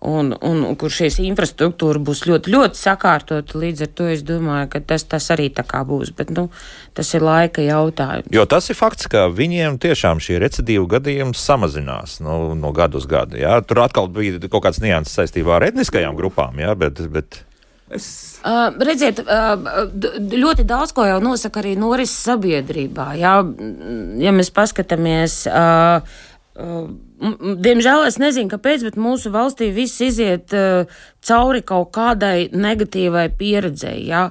un, 0.00 0.32
un, 0.40 0.62
un 0.64 0.76
kur 0.80 0.92
šīs 0.92 1.18
infrastruktūra 1.22 2.00
būs 2.02 2.24
ļoti, 2.28 2.52
ļoti 2.54 2.80
sakārtota. 2.80 3.58
Līdz 3.60 3.84
ar 3.84 3.90
to 3.98 4.06
es 4.12 4.24
domāju, 4.26 4.70
ka 4.72 4.80
tas, 4.92 5.04
tas 5.08 5.28
arī 5.34 5.50
tā 5.52 5.64
kā 5.68 5.82
būs. 5.86 6.14
Bet 6.16 6.32
nu, 6.34 6.48
tas 6.96 7.12
ir 7.16 7.24
laika 7.24 7.64
jautājums. 7.64 8.30
Jo 8.32 8.46
tas 8.48 8.70
ir 8.72 8.78
fakts, 8.78 9.10
ka 9.12 9.26
viņiem 9.28 9.76
tiešām 9.82 10.22
šie 10.24 10.40
recidīvu 10.40 10.88
gadījumi 10.96 11.36
samazinās 11.36 12.18
nu, 12.24 12.56
no 12.56 12.72
gadu 12.76 13.00
uz 13.00 13.06
gadu. 13.10 13.38
Jā. 13.40 13.60
Tur 13.66 13.84
atkal 13.84 14.08
bija 14.12 14.40
kaut 14.48 14.64
kāds 14.68 14.80
nianses 14.82 15.20
saistībā 15.20 15.58
ar 15.58 15.68
etniskajām 15.68 16.16
grupām. 16.18 16.58
Jā, 16.62 16.74
bet, 16.78 17.04
bet... 17.12 17.42
Es... 17.90 18.06
Uh, 18.46 18.70
redziet, 18.86 19.18
uh, 19.26 19.90
ļoti 20.32 20.64
daudz 20.64 20.94
ko 20.96 21.04
jau 21.04 21.18
nosaka 21.20 21.60
arī 21.60 21.74
norises 21.76 22.22
sabiedrībā. 22.24 23.10
Jā, 23.20 23.34
ja 24.22 24.32
mēs 24.32 24.52
paskatāmies. 24.54 25.42
Uh, 25.50 26.00
uh, 26.56 26.84
Diemžēl 27.20 28.06
es 28.08 28.16
nezinu, 28.20 28.48
kāpēc, 28.48 28.86
bet 28.86 28.96
mūsu 28.96 29.32
valstī 29.34 29.68
viss 29.76 30.00
iziet 30.00 30.54
uh, 30.56 30.88
cauri 31.20 31.60
kaut 31.66 31.92
kādai 31.92 32.48
negatīvai 32.48 33.26
pieredzei. 33.36 33.98
Ja? 34.08 34.30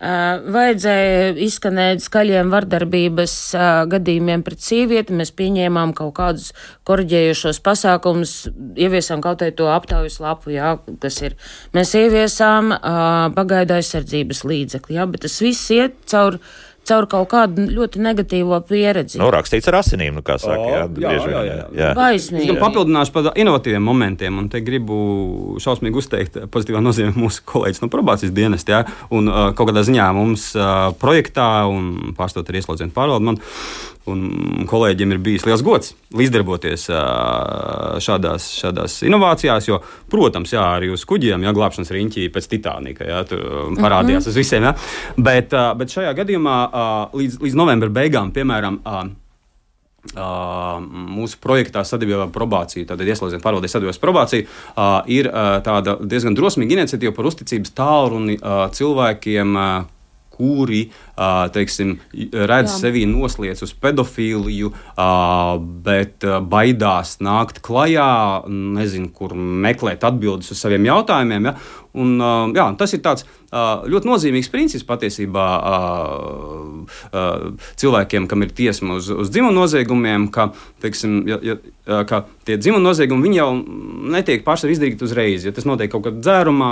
Uh, 0.00 0.38
vajadzēja 0.54 1.34
izskanēt 1.44 2.00
skaļiem 2.00 2.52
vardarbības 2.54 3.34
uh, 3.58 3.64
gadījumiem 3.90 4.44
pret 4.46 4.62
sievieti. 4.62 5.16
Mēs 5.18 5.34
pieņēmām 5.36 5.90
kaut 5.98 6.14
kādus 6.16 6.54
korģējušos 6.88 7.60
pasākumus, 7.66 8.36
ieviesām 8.78 9.20
kaut 9.26 9.42
vai 9.44 9.50
to 9.52 9.66
aptaujas 9.68 10.20
lapu, 10.22 10.54
jā, 10.54 10.76
kas 11.02 11.20
ir. 11.26 11.36
Mēs 11.76 11.92
ieviesām 11.98 12.72
uh, 12.78 13.26
pagaidu 13.34 13.76
aizsardzības 13.76 14.46
līdzekli, 14.46 15.00
jā, 15.02 15.10
bet 15.10 15.26
tas 15.26 15.36
viss 15.42 15.74
iet 15.74 15.98
cauri 16.08 16.40
caur 16.88 17.06
kaut 17.10 17.28
kādu 17.30 17.66
ļoti 17.70 18.00
negatīvo 18.02 18.60
pieredzi. 18.68 19.20
Nu, 19.20 19.28
rakstīts 19.32 19.68
ar 19.70 19.80
asinīm, 19.80 20.16
nu, 20.18 20.24
kā 20.26 20.36
saka. 20.40 20.56
O, 20.58 20.70
jā, 20.70 20.80
jā, 20.80 20.86
bieži, 20.96 21.28
jā, 21.32 21.42
jā, 21.46 21.58
jā. 21.76 21.90
Baisnīgi. 21.98 22.54
Es 22.54 22.62
papildināšu 22.62 23.14
par 23.14 23.30
inovatīviem 23.40 23.86
momentiem, 23.86 24.40
un 24.42 24.48
te 24.52 24.62
gribu 24.64 24.98
šausmīgi 25.62 26.02
uzteikt 26.02 26.40
pozitīvā 26.52 26.82
nozīmē 26.84 27.14
mūsu 27.18 27.44
kolēģis 27.50 27.84
no 27.84 27.90
probācijas 27.92 28.34
dienesta. 28.36 28.80
Ja? 28.80 28.98
Un 29.14 29.30
uh, 29.30 29.50
kaut 29.56 29.70
kādā 29.70 29.84
ziņā 29.86 30.10
mums 30.16 30.50
uh, 30.58 30.90
projektā 31.00 31.50
un 31.70 32.14
pārstāvot 32.18 32.50
ar 32.50 32.60
ieslodzījumu 32.62 32.96
pārvaldu 32.96 33.30
man 33.30 33.40
Un 34.10 34.66
kolēģiem 34.70 35.14
ir 35.14 35.22
bijis 35.24 35.46
liels 35.48 35.64
gods 35.66 35.94
līdzdarboties 36.16 36.88
šādās, 38.02 38.48
šādās 38.58 38.98
inovācijās, 39.06 39.68
jo, 39.70 39.80
protams, 40.10 40.54
jā, 40.56 40.64
arī 40.76 40.90
uz 40.94 41.04
kuģiem, 41.08 41.46
ja 41.46 41.54
glābšanas 41.56 41.94
riņķī 41.94 42.28
pēc 42.34 42.50
Titanika 42.50 43.06
jā, 43.06 43.22
tur 43.30 43.42
parādījās 43.78 44.26
mm 44.26 44.26
-hmm. 44.26 44.28
uz 44.28 44.36
visiem. 44.42 44.68
Jā. 44.68 44.74
Bet, 45.16 45.56
bet 45.78 45.96
šajā 45.96 46.14
gadījumā 46.22 46.58
līdz, 47.14 47.40
līdz 47.46 47.58
novembra 47.62 47.88
beigām, 47.88 48.32
piemēram, 48.34 48.80
Uh, 50.00 50.78
mūsu 51.12 51.36
projektā 51.44 51.82
sadarbībā 51.84 52.22
ar 52.24 52.30
probāciju, 52.32 52.86
tātad 52.88 53.04
ieslodzījumu 53.04 53.44
pārvaldē 53.44 53.68
sadarbības 53.68 53.98
probāciju, 54.00 54.46
uh, 54.48 54.94
ir 55.12 55.28
uh, 55.28 55.58
tāda 55.60 55.98
diezgan 56.00 56.32
drosmīga 56.38 56.78
iniciatīva 56.78 57.12
par 57.12 57.28
uzticības 57.28 57.74
tālruni 57.76 58.38
cilvēkiem, 58.40 59.58
kuri 60.32 60.80
teiksim, 61.54 61.96
redz 62.32 62.70
Jā. 62.72 62.78
sevi 62.86 63.04
noslēdz 63.08 63.64
uz 63.66 63.74
pedofīliju, 63.82 64.72
bet 65.84 66.24
baidās 66.52 67.18
nākt 67.24 67.60
klajā, 67.66 68.08
nezinu, 68.48 69.10
kur 69.12 69.36
meklēt 69.36 70.06
atbildes 70.08 70.54
uz 70.54 70.62
saviem 70.62 70.88
jautājumiem. 70.88 71.50
Ja? 71.50 71.56
Un, 72.00 72.16
jā, 72.54 72.68
tas 72.78 72.92
ir 72.94 73.02
tāds 73.02 73.24
ļoti 73.50 74.06
nozīmīgs 74.06 74.50
princips 74.52 74.86
patiesībā 74.86 75.46
cilvēkiem, 77.82 78.28
kam 78.30 78.46
ir 78.46 78.52
tiesma 78.54 79.00
uz, 79.00 79.10
uz 79.10 79.32
dzimumu 79.34 79.56
noziegumiem, 79.56 80.28
ka, 80.30 80.52
teiksim, 80.84 81.16
ja, 81.26 81.40
ja, 81.42 81.56
ka 82.06 82.22
tie 82.46 82.60
dzimumu 82.62 82.84
noziegumi 82.84 83.34
jau 83.34 83.48
netiek 84.14 84.46
pārsvarā 84.46 84.76
izdarīti 84.76 85.02
uzreiz. 85.02 85.48
Ja 85.48 85.54
tas 85.56 85.66
notiek 85.66 85.90
kaut 85.90 86.06
kādā 86.06 86.22
dzērumā, 86.22 86.70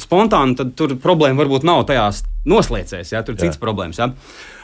spontāni, 0.00 0.56
tad 0.56 0.72
tur 0.80 0.96
problēma 0.96 1.44
varbūt 1.44 1.68
nav 1.68 1.84
tajās 1.92 2.24
noslēdzēs, 2.48 3.12
ja 3.12 3.20
tur 3.24 3.36
ir 3.36 3.44
citas 3.44 3.60
problēmas. 3.60 3.83
Ja? 3.92 4.10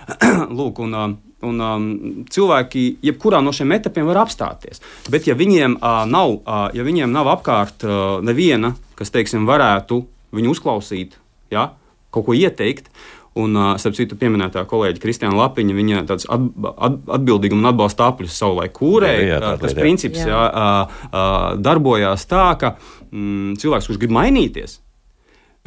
Lūk, 0.60 0.80
un, 0.86 1.18
Un, 1.40 1.56
um, 1.64 1.84
cilvēki 2.28 2.98
jebkurā 3.00 3.38
no 3.40 3.48
šiem 3.56 3.70
etapiem 3.72 4.04
var 4.10 4.18
apstāties. 4.20 4.82
Bet, 5.08 5.24
ja 5.24 5.32
viņiem, 5.32 5.78
uh, 5.78 6.02
nav, 6.04 6.34
uh, 6.42 6.66
ja 6.76 6.84
viņiem 6.84 7.08
nav 7.08 7.30
apkārt 7.32 7.86
uh, 7.88 8.18
neviena, 8.20 8.74
kas 8.98 9.08
teiksim, 9.14 9.46
varētu 9.48 10.02
viņu 10.36 10.52
uzklausīt, 10.52 11.16
ja, 11.48 11.70
kaut 12.12 12.28
ko 12.28 12.36
ieteikt, 12.36 12.92
Un, 13.38 13.54
starp 13.78 13.94
citu, 13.94 14.16
pieminētā 14.18 14.64
kolēģa 14.66 14.98
Kristiāna 14.98 15.36
Lapiņa, 15.38 15.74
viņa 15.76 16.00
tāds 16.08 16.26
at, 16.34 16.46
at, 16.82 16.96
atbildīguma 17.14 17.62
un 17.62 17.68
atbalsta 17.70 18.08
apļus 18.10 18.34
savulaik 18.34 18.72
kūrēja. 18.74 19.20
Jā, 19.22 19.36
jā, 19.38 19.52
tas 19.62 19.76
princips 19.78 20.18
jā. 20.18 20.26
Jā, 20.50 21.20
darbojās 21.62 22.26
tā, 22.26 22.48
ka 22.58 22.72
mm, 22.74 23.54
cilvēks, 23.62 23.86
kurš 23.86 24.00
grib 24.02 24.16
mainīties, 24.18 24.80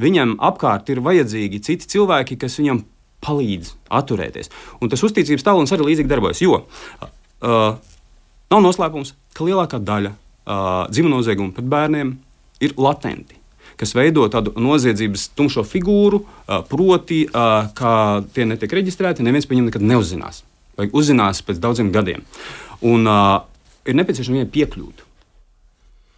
viņam 0.03 0.35
apkārt 0.43 0.91
ir 0.91 0.99
vajadzīgi 1.07 1.61
citi 1.63 1.87
cilvēki, 1.95 2.35
kas 2.43 2.59
viņam 2.59 2.83
palīdz 3.23 3.73
atturēties. 3.99 4.51
Un 4.81 4.91
tas 4.91 5.03
uzticības 5.05 5.45
tālrunis 5.45 5.73
arī 5.75 5.89
līdzīgi 5.89 6.11
darbojas. 6.11 6.41
Jo 6.43 6.63
uh, 6.63 7.77
nav 8.53 8.65
noslēpums, 8.65 9.15
ka 9.33 9.47
lielākā 9.47 9.79
daļa 9.83 10.13
uh, 10.13 10.91
dzimuma 10.91 11.17
noziegumu 11.17 11.55
pret 11.55 11.71
bērniem 11.71 12.17
ir 12.63 12.75
latenti 12.79 13.39
kas 13.79 13.93
veido 13.97 14.25
tādu 14.31 14.53
noziedzības 14.59 15.29
tumšo 15.37 15.63
figūru, 15.67 16.21
proti, 16.69 17.23
ka 17.33 17.93
tie 18.35 18.45
netiek 18.47 18.75
reģistrēti, 18.79 19.25
neviens 19.25 19.47
par 19.47 19.55
viņiem 19.55 19.69
nekad 19.71 19.85
neuzzinās. 19.89 20.43
Vai 20.77 20.89
uzzinās 20.93 21.43
pēc 21.45 21.61
daudziem 21.61 21.91
gadiem. 21.93 22.23
Un 22.83 23.09
uh, 23.09 23.43
ir 23.85 23.97
nepieciešams 23.99 24.33
viņai 24.33 24.51
piekļūt. 24.53 25.03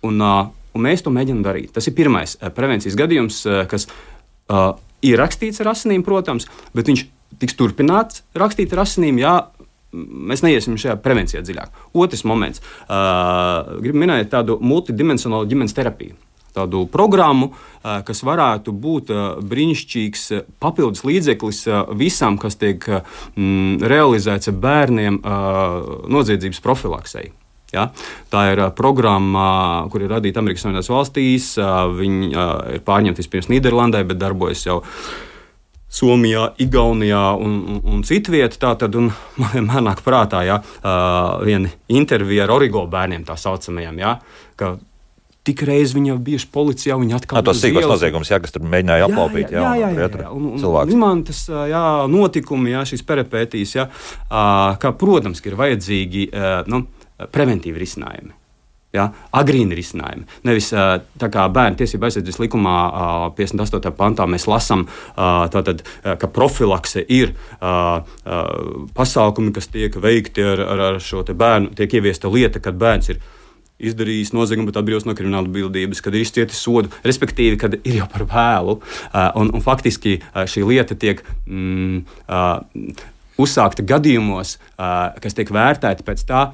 Un, 0.07 0.21
uh, 0.23 0.47
un 0.75 0.85
mēs 0.85 1.03
to 1.03 1.11
mēģinām 1.13 1.43
darīt. 1.45 1.73
Tas 1.75 1.89
ir 1.89 1.95
pirmais 1.97 2.37
prevencijas 2.55 2.95
gadījums, 2.99 3.41
kas 3.71 3.87
uh, 3.89 4.77
ir 5.03 5.19
rakstīts 5.19 5.61
ar 5.63 5.73
asinīm, 5.73 6.05
protams, 6.05 6.47
bet 6.75 6.91
viņš 6.91 7.05
tiks 7.41 7.57
turpināts 7.59 8.23
rakstīt 8.37 8.73
ar 8.75 8.85
asinīm, 8.85 9.19
ja 9.19 9.35
mēs 9.95 10.43
neiesim 10.43 10.77
šajā 10.79 10.97
prevencijā 11.03 11.41
dziļāk. 11.45 11.83
Otrs 11.95 12.25
moments. 12.27 12.63
Uh, 12.85 13.79
gribu 13.83 14.01
minēt 14.03 14.31
tādu 14.33 14.59
multidimensionālu 14.63 15.47
ģimenes 15.51 15.75
terapiju 15.75 16.17
tādu 16.55 16.85
programmu, 16.91 17.51
kas 17.83 18.23
varētu 18.23 18.71
būt 18.71 19.11
brīnišķīgs 19.51 20.27
papildus 20.63 21.03
līdzeklis 21.07 21.65
visam, 21.99 22.39
kas 22.41 22.55
tiek 22.61 22.85
mm, 22.87 23.83
realizēts 23.83 24.53
bērniem 24.55 25.19
noziedzības 26.15 26.63
profilaksei. 26.63 27.33
Ja? 27.75 27.85
Tā 28.31 28.47
ir 28.53 28.63
programma, 28.77 29.47
kur 29.91 30.05
ir 30.05 30.13
radīta 30.15 30.41
Amerikas 30.41 30.65
Savienotās 30.65 30.91
valstīs. 30.91 31.53
Viņa 31.99 32.49
ir 32.77 32.83
pārņemta 32.87 33.23
vispirms 33.23 33.51
Nīderlandē, 33.51 34.05
bet 34.07 34.21
darbojas 34.21 34.65
jau 34.67 34.81
Somijā, 35.95 36.49
Igaunijā 36.59 37.21
un, 37.39 37.53
un, 37.71 37.77
un 37.93 38.01
citvietā. 38.07 38.59
Tātad 38.65 38.97
un 38.99 39.11
man 39.39 39.53
vienmēr 39.53 39.85
nāk 39.91 40.03
prātā 40.05 40.43
ja, 40.47 40.59
viena 41.45 41.71
intervija 41.87 42.47
ar 42.47 42.57
origo 42.57 42.83
bērniem, 42.91 43.23
tā 43.27 43.37
saucamajiem. 43.39 44.03
Ja, 44.03 44.17
Tik 45.45 45.61
reiz 45.67 45.91
viņi 45.93 46.09
jau 46.09 46.15
bijuši 46.25 46.47
policijā, 46.49 46.95
viņi 46.97 47.13
atkal 47.19 47.37
ir. 47.37 47.45
Tas 47.45 47.59
sīkos 47.61 47.85
noziegums, 47.85 48.31
jā, 48.31 48.39
kas 48.41 48.55
tur 48.55 48.63
mēģināja 48.65 49.05
aplaupīt. 49.05 49.51
Jā, 49.53 49.59
jā, 49.61 49.73
jā. 49.77 49.89
jā, 49.93 50.07
jā, 50.07 50.21
jā. 50.23 50.29
Un, 50.33 50.47
un, 50.55 50.63
un 50.65 50.95
man 51.03 51.21
tas 51.27 51.43
jā, 51.69 51.81
notikumi, 52.09 52.71
jā, 52.73 52.81
šīs 52.89 53.05
peripētīs, 53.05 53.75
jā, 53.77 53.85
ka, 54.81 54.91
protams, 54.97 55.43
ir 55.45 55.57
vajadzīgi 55.59 56.23
nu, 56.73 56.81
preventīvi 57.31 57.81
risinājumi. 57.81 58.35
Ja, 58.95 59.09
agrīni 59.35 59.75
risinājumi. 59.75 60.23
Nevis 60.47 60.69
tā 60.71 61.27
kā 61.31 61.49
bērnu 61.51 61.75
tiesību 61.81 62.07
aizsardzības 62.07 62.37
likumā, 62.45 62.75
58. 63.35 63.91
pantā, 63.97 64.27
mēs 64.31 64.45
lasām, 64.47 64.85
tātad, 65.51 65.83
ka 66.21 66.29
profilakse 66.31 67.03
ir 67.11 67.33
pasākumi, 68.95 69.51
kas 69.55 69.67
tiek 69.73 69.97
veikti 69.99 70.45
ar, 70.47 70.63
ar, 70.63 70.83
ar 70.93 71.01
šo 71.03 71.25
bērnu, 71.27 71.73
tiek 71.75 71.97
ieviesta 71.99 72.31
lieta, 72.31 72.63
kad 72.63 72.79
bērns 72.79 73.11
ir 73.11 73.19
izdarījis 73.83 74.31
noziegumu, 74.35 74.69
bet 74.69 74.79
atbrīvots 74.79 75.07
no 75.07 75.15
krimināla 75.17 75.49
atbildības, 75.49 75.99
kad 76.03 76.15
ir 76.15 76.23
izcietis 76.23 76.61
sodu, 76.63 76.91
respektīvi, 77.03 77.59
kad 77.59 77.75
ir 77.81 77.99
jau 77.99 78.07
par 78.11 78.23
vēlu. 78.31 78.79
Un, 79.41 79.51
un 79.51 79.63
faktiski 79.63 80.21
šī 80.51 80.63
lieta 80.69 80.95
tiek 80.99 81.19
mm, 81.43 82.05
uzsākta 83.41 83.83
gadījumos, 83.83 84.55
kas 84.77 85.35
tiek 85.35 85.51
vērtēti 85.51 86.07
pēc 86.07 86.23
tā. 86.29 86.45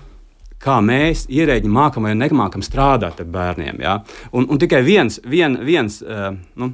Kā 0.61 0.77
mēs, 0.85 1.25
ierēģi, 1.31 1.69
mākam 1.73 2.05
vai 2.05 2.13
nemākam 2.17 2.61
strādāt 2.65 3.21
ar 3.23 3.29
bērniem. 3.33 3.81
Ja? 3.81 3.99
Un, 4.31 4.45
un 4.45 4.61
tikai 4.61 4.83
viens, 4.85 5.17
vien, 5.25 5.57
viens, 5.65 6.01
uh, 6.05 6.29
nu, 6.61 6.73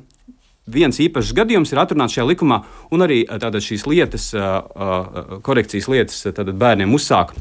viens 0.68 1.00
īpašs 1.00 1.36
gadījums 1.38 1.72
ir 1.72 1.84
atrunāts 1.84 2.18
šajā 2.18 2.28
likumā, 2.34 2.62
un 2.92 3.06
arī 3.08 3.22
tātad, 3.30 3.62
šīs 3.64 3.88
lietas, 3.88 4.34
uh, 4.36 5.40
korekcijas 5.46 5.88
lietas 5.94 6.26
bērniem 6.36 6.96
uzsāk 7.00 7.36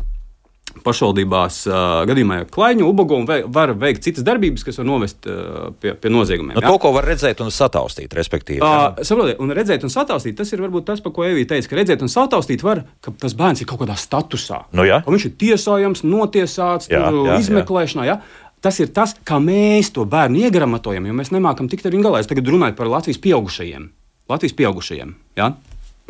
pašvaldībās 0.85 1.59
uh, 1.69 1.79
gadījumā 2.09 2.39
klaiņu, 2.53 2.87
ubagu 2.89 3.17
un 3.21 3.27
var 3.53 3.73
veikt 3.79 4.05
citas 4.07 4.25
darbības, 4.27 4.65
kas 4.67 4.81
var 4.81 4.89
novest 4.89 5.29
uh, 5.31 5.71
pie, 5.81 5.95
pie 6.01 6.13
noziegumiem. 6.13 6.57
Nu, 6.59 6.65
to, 6.65 6.77
ko 6.83 6.93
var 6.97 7.09
redzēt 7.09 7.41
un 7.45 7.53
sataustīt, 7.55 8.15
respektīvi. 8.17 8.61
Uh, 8.61 9.01
saprotiet, 9.07 9.41
un 9.43 9.55
redzēt 9.57 9.87
un 9.87 9.93
sataustīt, 9.93 10.37
tas 10.39 10.53
ir 10.53 10.65
varbūt 10.65 10.89
tas, 10.91 11.03
par 11.05 11.15
ko 11.17 11.27
Evija 11.27 11.53
teica, 11.55 11.71
ka 11.71 11.79
redzēt 11.81 12.05
un 12.05 12.13
sataustīt 12.13 12.65
var, 12.67 12.83
ka 13.05 13.15
tas 13.23 13.37
bērns 13.39 13.63
ir 13.63 13.71
kaut 13.71 13.83
kādā 13.85 13.97
statusā. 14.01 14.65
Nu, 14.77 14.87
jā. 14.89 15.01
viņš 15.07 15.29
ir 15.31 15.37
tiesājams, 15.45 16.05
notiesāts, 16.07 16.91
jā, 16.93 17.05
tur, 17.07 17.31
jā, 17.31 17.39
izmeklēšanā. 17.45 18.09
Jā. 18.09 18.19
Tas 18.65 18.81
ir 18.83 18.91
tas, 18.95 19.15
kā 19.27 19.39
mēs 19.43 19.93
to 19.95 20.07
bērnu 20.11 20.47
iegramatojam, 20.49 21.07
jo 21.07 21.15
mēs 21.17 21.33
nemākam 21.35 21.71
tikt 21.71 21.87
ar 21.87 21.95
viņu 21.95 22.09
galā. 22.09 22.25
Es 22.25 22.31
tagad 22.31 22.49
runāju 22.51 22.77
par 22.79 22.91
Latvijas 22.91 23.21
pieaugušajiem. 23.23 23.89
Latvijas 24.33 24.57
pieaugušajiem. 24.59 25.13
Ja? 25.39 25.53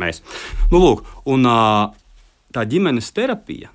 Mēs. 0.00 0.22
Nu, 0.70 0.80
lūk, 0.80 1.02
un, 1.28 1.48
tā 2.54 2.64
ģimenes 2.68 3.10
terapija 3.16 3.72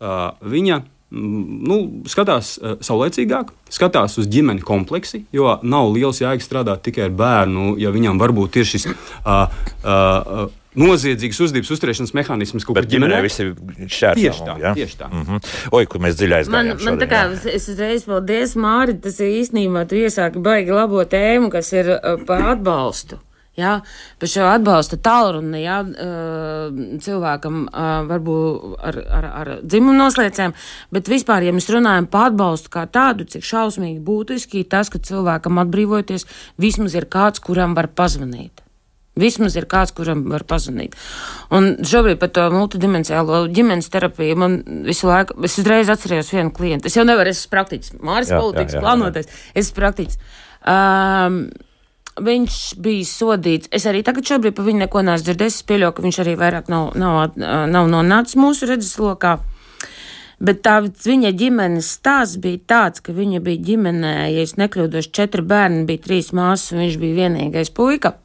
viņa 0.00 0.82
nu, 1.16 1.78
skatās 2.10 2.56
saulēcīgāk, 2.84 3.52
skatās 3.72 4.18
uz 4.20 4.28
ģimeni 4.30 4.64
kompleksi, 4.66 5.24
jo 5.34 5.56
nav 5.62 5.90
liels 5.94 6.20
jēgas 6.22 6.48
strādāt 6.48 6.82
tikai 6.86 7.06
ar 7.08 7.16
bērnu, 7.16 7.74
ja 7.80 7.92
viņam 7.94 8.20
varbūt 8.20 8.60
ir 8.60 8.68
šis. 8.68 8.88
Uh, 9.26 9.46
uh, 9.86 10.46
Noziedzīgs 10.76 11.38
uzdevības 11.40 11.70
uzturēšanas 11.72 12.10
mehānisms, 12.12 12.64
ko 12.68 12.74
Bet 12.76 12.90
ģimenē 12.92 13.22
visi 13.24 13.46
šķērsām. 13.48 14.18
Tieši 14.20 14.42
tā, 14.44 14.56
ja? 14.60 14.72
tieši 14.76 14.98
tā. 15.00 15.06
Mm 15.08 15.22
-hmm. 15.24 15.54
Oi, 15.72 15.86
kur 15.88 16.02
mēs 16.04 16.18
dziļi 16.18 16.36
aizgājām. 16.40 16.68
Man, 16.68 16.84
man 16.84 16.98
tā 17.00 17.08
kā, 17.08 17.22
jā. 17.32 17.54
es 17.56 17.68
uzreiz 17.72 18.04
paldies, 18.04 18.52
Māri, 18.60 18.98
tas 19.00 19.16
ir 19.20 19.32
īstenībā, 19.40 19.86
tu 19.88 19.96
iesāki 19.96 20.42
baigi 20.42 20.76
labo 20.76 21.00
tēmu, 21.04 21.48
kas 21.50 21.72
ir 21.72 21.88
par 22.26 22.44
atbalstu. 22.52 23.16
Ja, 23.56 23.78
par 24.20 24.28
šo 24.28 24.44
atbalsta 24.50 24.98
tālruni 25.00 25.62
ja, 25.62 25.78
cilvēkam 27.00 27.62
varbūt 28.10 28.74
ar, 28.84 28.98
ar, 29.16 29.28
ar 29.40 29.50
dzimumu 29.64 29.94
noslēdzēm, 29.96 30.52
bet 30.92 31.08
vispār, 31.08 31.46
ja 31.46 31.54
mēs 31.56 31.70
runājam 31.72 32.08
par 32.12 32.28
atbalstu 32.30 32.74
kā 32.74 32.84
tādu, 32.92 33.24
cik 33.32 33.46
šausmīgi 33.48 34.02
būtiski 34.04 34.66
tas, 34.68 34.92
ka 34.92 35.00
cilvēkam 35.00 35.62
atbrīvoties, 35.64 36.28
vismaz 36.60 36.98
ir 37.00 37.08
kāds, 37.08 37.40
kuram 37.40 37.72
var 37.78 37.88
pazvanīt. 37.96 38.60
Vismaz 39.16 39.54
ir 39.56 39.64
kāds, 39.64 39.94
kuram 39.96 40.26
var 40.28 40.42
pazvanīt. 40.44 40.92
Un 41.56 41.78
šobrīd 41.88 42.18
par 42.20 42.28
to 42.36 42.42
multidimensionālo 42.52 43.46
ģimenes 43.48 43.88
terapiju 43.92 44.36
man 44.36 44.58
visu 44.84 45.08
laiku, 45.08 45.38
es 45.48 45.56
uzreiz 45.62 45.88
atcerējos 45.88 46.34
vienu 46.34 46.52
klientu. 46.52 46.90
Es 46.90 46.98
jau 46.98 47.06
nevaru, 47.08 47.32
es 47.32 47.40
esmu 47.40 47.54
praktiķis, 47.54 47.94
Māris 48.04 48.34
politikas 48.34 48.76
plānotais, 48.84 49.32
es 49.54 49.64
esmu 49.64 49.78
praktiķis. 49.80 50.20
Um, 50.68 51.46
viņš 52.22 52.60
bija 52.82 53.08
sodīts. 53.08 53.70
Es 53.74 53.86
arī 53.88 54.02
tagad 54.06 54.28
šobrīd 54.28 54.56
par 54.56 54.66
viņu 54.68 54.84
neko 54.84 55.02
neesmu 55.04 55.28
dzirdējis. 55.28 55.60
Es 55.60 55.66
pieļauju, 55.68 55.96
ka 55.96 56.06
viņš 56.06 56.22
arī 56.24 56.34
vairāk 56.40 56.70
nav, 56.72 56.90
nav, 56.98 57.36
nav 57.36 57.90
nonācis 57.92 58.38
mūsu 58.40 58.68
redzeslokā. 58.70 59.36
Bet 60.36 60.60
tā 60.66 60.82
viņa 60.84 61.32
ģimenes 61.32 61.88
stāsts 61.96 62.36
bija 62.40 62.60
tāds, 62.68 63.00
ka 63.00 63.14
viņa 63.16 63.40
bija 63.44 63.62
ģimenē, 63.70 64.14
ja 64.34 64.44
es 64.44 64.58
nekļūdos, 64.60 65.08
četri 65.08 65.40
bērni, 65.40 65.86
bija 65.88 66.04
trīs 66.04 66.28
māsas, 66.36 66.74
un 66.74 66.84
viņš 66.84 66.98
bija 67.00 67.20
vienīgais 67.22 67.72
puika. 67.72 68.18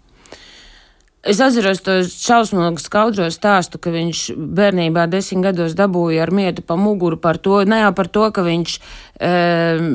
Es 1.21 1.37
atceros 1.37 1.83
to 1.85 1.99
šausmīgu 2.01 2.81
skaudro 2.81 3.27
stāstu, 3.31 3.77
ka 3.79 3.93
viņš 3.93 4.25
bērnībā 4.57 5.05
desmit 5.07 5.45
gados 5.45 5.75
dabūja 5.77 6.25
ar 6.25 6.33
mietu 6.33 6.65
pa 6.65 6.75
muguru 6.75 7.19
par 7.21 7.37
to, 7.37 7.61
ne 7.63 7.83
jau 7.83 7.91
par 7.95 8.09
to, 8.09 8.25
ka 8.33 8.43
viņš, 8.43 8.77
um, 9.21 9.91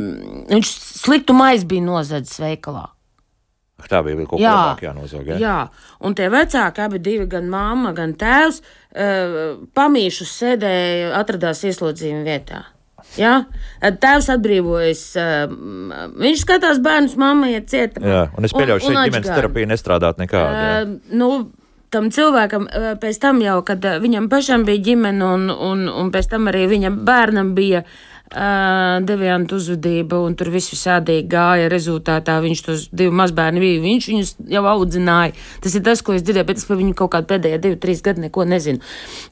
viņš 0.54 0.74
sliktu 1.02 1.36
maizi 1.36 1.66
bija 1.68 1.84
nozadzis 1.84 2.38
veikalā. 2.40 2.86
Tā 3.84 4.00
bija 4.00 4.16
kaut 4.24 4.40
kas 4.40 4.46
tāds, 4.46 4.84
jānozog. 4.86 5.26
Jā. 5.28 5.36
jā, 5.36 5.56
un 6.00 6.14
tie 6.16 6.30
vecāki, 6.32 6.80
abi 6.80 7.00
divi, 7.04 7.26
gan 7.28 7.50
mamma, 7.52 7.92
gan 7.96 8.14
tēvs, 8.16 8.62
uh, 8.62 9.34
pamīšus 9.76 10.32
sēdēja, 10.32 11.10
atradās 11.18 11.60
ieslodzījuma 11.68 12.24
vietā. 12.24 12.62
Ja? 13.20 13.34
Tēvs 13.84 14.30
atbrīvojas, 14.32 15.04
uh, 15.20 15.52
viņš 16.16 16.46
skatās 16.46 16.80
bērnus, 16.82 17.18
mamma 17.20 17.52
iet 17.52 17.68
cieta. 17.70 18.00
Jā, 18.00 18.24
un 18.32 18.48
es 18.48 18.56
pieļauju, 18.56 18.80
ka 18.80 18.88
šeit 18.88 19.12
ģimenes 19.12 19.30
terapija 19.30 19.70
nestrādāt 19.74 20.24
nekādi. 20.24 20.64
Uh, 20.64 21.14
nu, 21.20 21.30
tam 21.92 22.08
cilvēkam 22.12 22.66
pēc 23.02 23.20
tam 23.22 23.44
jau, 23.44 23.60
kad 23.66 23.84
viņam 24.02 24.30
pašam 24.32 24.64
bija 24.66 24.82
ģimene 24.90 25.32
un, 25.36 25.48
un, 25.52 25.86
un 25.92 26.12
pēc 26.14 26.32
tam 26.32 26.48
arī 26.50 26.64
viņa 26.72 26.96
bērnam 27.06 27.52
bija 27.56 27.84
deviantu 28.30 29.56
uzvedība, 29.60 30.18
un 30.26 30.34
tur 30.38 30.50
viss 30.54 30.72
visādīgi 30.72 31.28
gāja. 31.30 31.68
Rezultātā 31.72 32.38
viņš 32.42 32.62
tos 32.66 32.86
divi 32.92 33.14
mazbērni 33.14 33.62
bija, 33.62 33.82
viņš 33.84 34.08
viņus 34.12 34.32
jau 34.52 34.64
audzināja. 34.72 35.36
Tas 35.62 35.76
ir 35.78 35.84
tas, 35.86 36.02
ko 36.02 36.16
es 36.16 36.24
dzirdēju, 36.26 36.48
bet 36.48 36.62
es 36.62 36.66
par 36.68 36.80
viņu 36.80 36.96
kaut 36.98 37.12
kādu 37.14 37.30
pēdējā 37.34 37.60
divu, 37.62 37.78
trīs 37.82 38.02
gadu 38.04 38.24
neko 38.24 38.46
nezinu. 38.48 38.82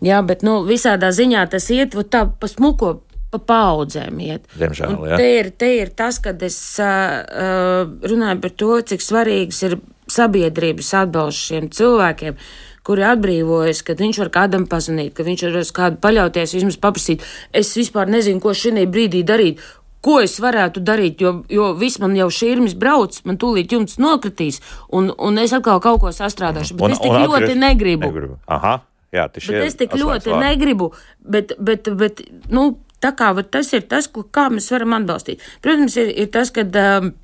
Jā, 0.04 0.22
bet, 0.26 0.46
nu, 0.46 0.60
visādā 0.68 1.10
ziņā 1.14 1.48
tas 1.50 1.66
iet, 1.74 1.96
tā 2.10 2.26
pa 2.28 2.50
smuko 2.50 3.00
pa 3.34 3.40
paudzēm 3.42 4.20
iet. 4.22 4.46
Diemžēl, 4.60 4.94
jā. 5.10 5.18
Te 5.18 5.30
ir, 5.40 5.50
te 5.58 5.70
ir 5.80 5.90
tas, 5.96 6.20
kad 6.22 6.42
es 6.46 6.58
uh, 6.82 7.82
runāju 8.06 8.44
par 8.44 8.54
to, 8.62 8.70
cik 8.92 9.02
svarīgs 9.02 9.58
ir 9.66 9.80
sabiedrības 10.10 10.92
atbalsts 11.00 11.50
šiem 11.50 11.66
cilvēkiem, 11.74 12.38
kuri 12.84 13.06
atbrīvojas, 13.08 13.80
kad 13.86 14.02
viņš 14.02 14.20
var 14.24 14.30
kādam 14.34 14.66
pazvanīt, 14.70 15.14
ka 15.16 15.26
viņš 15.26 15.46
var 15.48 15.56
uz 15.62 15.72
kādu 15.74 16.00
paļauties, 16.04 16.54
vismaz 16.58 16.78
paprasīt. 16.80 17.24
Es 17.52 17.72
vispār 17.78 18.12
nezinu, 18.12 18.42
ko 18.44 18.54
šī 18.56 18.84
brīdī 18.84 19.24
darīt. 19.26 19.62
Ko 20.04 20.18
es 20.20 20.36
varētu 20.36 20.82
darīt, 20.84 21.22
jo, 21.24 21.38
jo 21.48 21.70
viss 21.80 21.96
man 22.02 22.12
jau 22.18 22.26
šīs 22.28 22.74
brauc, 22.76 23.16
man 23.24 23.38
tūlīt 23.40 23.72
jumts 23.72 23.96
nokritīs, 23.96 24.60
un, 24.92 25.08
un 25.16 25.40
es 25.40 25.54
atkal 25.56 25.80
kaut 25.80 26.02
ko 26.02 26.12
sastrādāšu. 26.12 26.76
Bet 26.76 26.84
un, 26.84 26.92
es 26.92 27.00
tik 27.00 27.14
ļoti 27.14 27.38
atgriež... 27.38 27.60
negribu. 27.62 28.10
negribu. 28.10 28.36
Aha, 28.52 28.74
jā, 29.16 29.24
tas 29.32 29.48
ir. 29.48 29.62
Es 29.64 29.80
tik 29.80 29.96
ļoti 29.96 30.34
vārdi. 30.34 30.44
negribu, 30.44 30.90
bet, 31.24 31.56
bet, 31.56 31.88
bet 31.96 32.20
nu, 32.52 32.66
tā 33.00 33.14
kā 33.16 33.32
tas 33.48 33.72
ir 33.72 33.88
tas, 33.88 34.10
ko, 34.12 34.26
kā 34.28 34.50
mēs 34.52 34.68
varam 34.76 34.98
atbalstīt. 35.00 35.40
Protams, 35.64 35.96
ir, 36.04 36.12
ir 36.12 36.32
tas, 36.36 36.52
ka. 36.52 36.68
Um, 36.68 37.14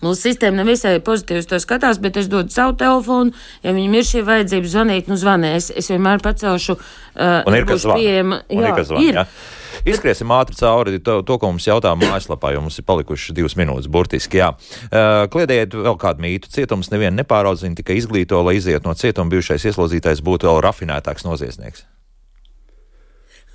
Mūsu 0.00 0.30
sistēma 0.30 0.62
nevisai 0.62 0.96
pozitīvi 1.04 1.44
to 1.50 1.60
skatās, 1.60 2.00
bet 2.00 2.16
es 2.20 2.28
dodu 2.32 2.52
savu 2.54 2.76
telefonu. 2.80 3.34
Ja 3.64 3.74
viņam 3.76 3.96
ir 3.98 4.06
šī 4.08 4.24
vajadzība 4.26 4.72
zvanīt, 4.72 5.10
nu 5.10 5.18
zvanē. 5.20 5.54
Es, 5.58 5.70
vienmēr 5.90 6.22
pacelšu. 6.24 6.78
Uh, 6.78 7.40
un 7.44 7.58
ir 7.58 7.66
kas 7.68 7.84
zvana. 7.84 8.00
Jā, 8.00 8.70
ir. 8.70 8.84
Zvan, 8.88 9.04
ir. 9.04 9.20
Ja? 9.20 9.26
Izskriesim 9.86 10.32
ātri 10.34 10.58
cauri 10.58 10.98
to, 11.04 11.20
to 11.26 11.36
ko 11.40 11.52
mums 11.52 11.68
jautā 11.68 11.92
mājaslapā, 11.98 12.52
jo 12.54 12.64
mums 12.64 12.80
ir 12.80 12.86
palikušas 12.88 13.36
divas 13.36 13.56
minūtes, 13.60 13.88
burtiski. 13.92 14.40
Jā. 14.40 14.50
Uh, 14.88 15.24
kliedējiet 15.32 15.76
vēl 15.76 16.00
kādu 16.00 16.24
mītu. 16.24 16.50
Cietums 16.52 16.92
nevienu 16.92 17.20
nepāraudzina, 17.20 17.78
tikai 17.78 18.00
izglīto, 18.00 18.42
lai 18.46 18.58
iziet 18.58 18.88
no 18.88 18.96
cietuma 18.98 19.32
bijušais 19.32 19.70
ieslodzītais 19.70 20.24
būtu 20.26 20.50
vēl 20.50 20.62
rafinētāks 20.66 21.28
noziedznieks. 21.28 21.86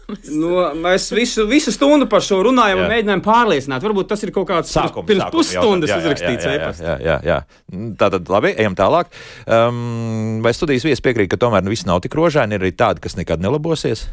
Nu, 0.06 0.52
mēs 0.78 1.08
visu, 1.16 1.48
visu 1.50 1.74
stundu 1.74 2.06
par 2.10 2.22
šo 2.26 2.42
runājam 2.46 2.78
jā. 2.80 2.84
un 2.84 2.94
mēģinājām 2.94 3.24
pārliecināt. 3.26 3.86
Varbūt 3.86 4.12
tas 4.12 4.26
ir 4.26 4.32
kaut 4.36 4.48
kāds 4.52 4.74
sākums, 4.74 5.08
pirms 5.08 5.24
sākums 5.26 5.34
pusstundas 5.34 5.90
jā, 5.90 5.98
jā, 5.98 6.04
uzrakstīts 6.04 6.50
e-pasts. 6.52 6.84
Jā, 6.86 6.98
jā, 7.00 7.16
jā, 7.26 7.40
jā. 7.72 7.88
Tātad, 8.02 8.30
labi, 8.30 8.54
ejam 8.54 8.78
tālāk. 8.78 9.10
Um, 9.50 10.44
vai 10.46 10.54
studijas 10.58 10.86
viesis 10.86 11.04
piekrīt, 11.06 11.32
ka 11.32 11.42
tomēr 11.42 11.66
nu, 11.66 11.74
viss 11.74 11.88
nav 11.90 12.04
tik 12.06 12.18
rožaini, 12.18 12.58
ir 12.58 12.68
arī 12.68 12.76
tādi, 12.78 13.02
kas 13.06 13.18
nekad 13.18 13.42
nelabosies? 13.42 14.06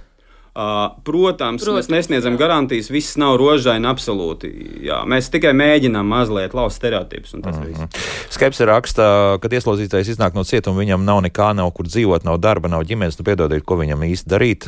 Uh, 0.52 0.90
protams, 1.00 1.62
Protams, 1.64 1.86
mēs 1.88 1.88
nesniedzam 1.88 2.34
garantijas, 2.36 2.90
viss 2.92 3.14
nav 3.16 3.38
rožaini 3.40 3.88
absolūti. 3.88 4.50
Jā, 4.84 4.98
mēs 5.08 5.30
tikai 5.32 5.54
mēģinām 5.56 6.04
mazliet 6.04 6.52
lauzt 6.52 6.76
stereotipus. 6.76 7.32
Mm 7.38 7.40
-hmm. 7.40 7.86
Skepse 8.28 8.66
raksta, 8.68 9.38
ka 9.40 9.48
ieslodzītais 9.48 10.10
iznāk 10.12 10.34
no 10.36 10.44
cietuma, 10.44 10.76
viņam 10.76 11.04
nav 11.08 11.22
nekā, 11.24 11.54
nav 11.56 11.70
kur 11.72 11.86
dzīvot, 11.86 12.24
nav 12.24 12.36
darba, 12.36 12.68
nav 12.68 12.84
ģimenes. 12.84 13.16
Nu, 13.18 13.24
piedodiet, 13.24 13.64
ko 13.64 13.76
viņam 13.80 14.04
īsti 14.04 14.28
darīt, 14.28 14.66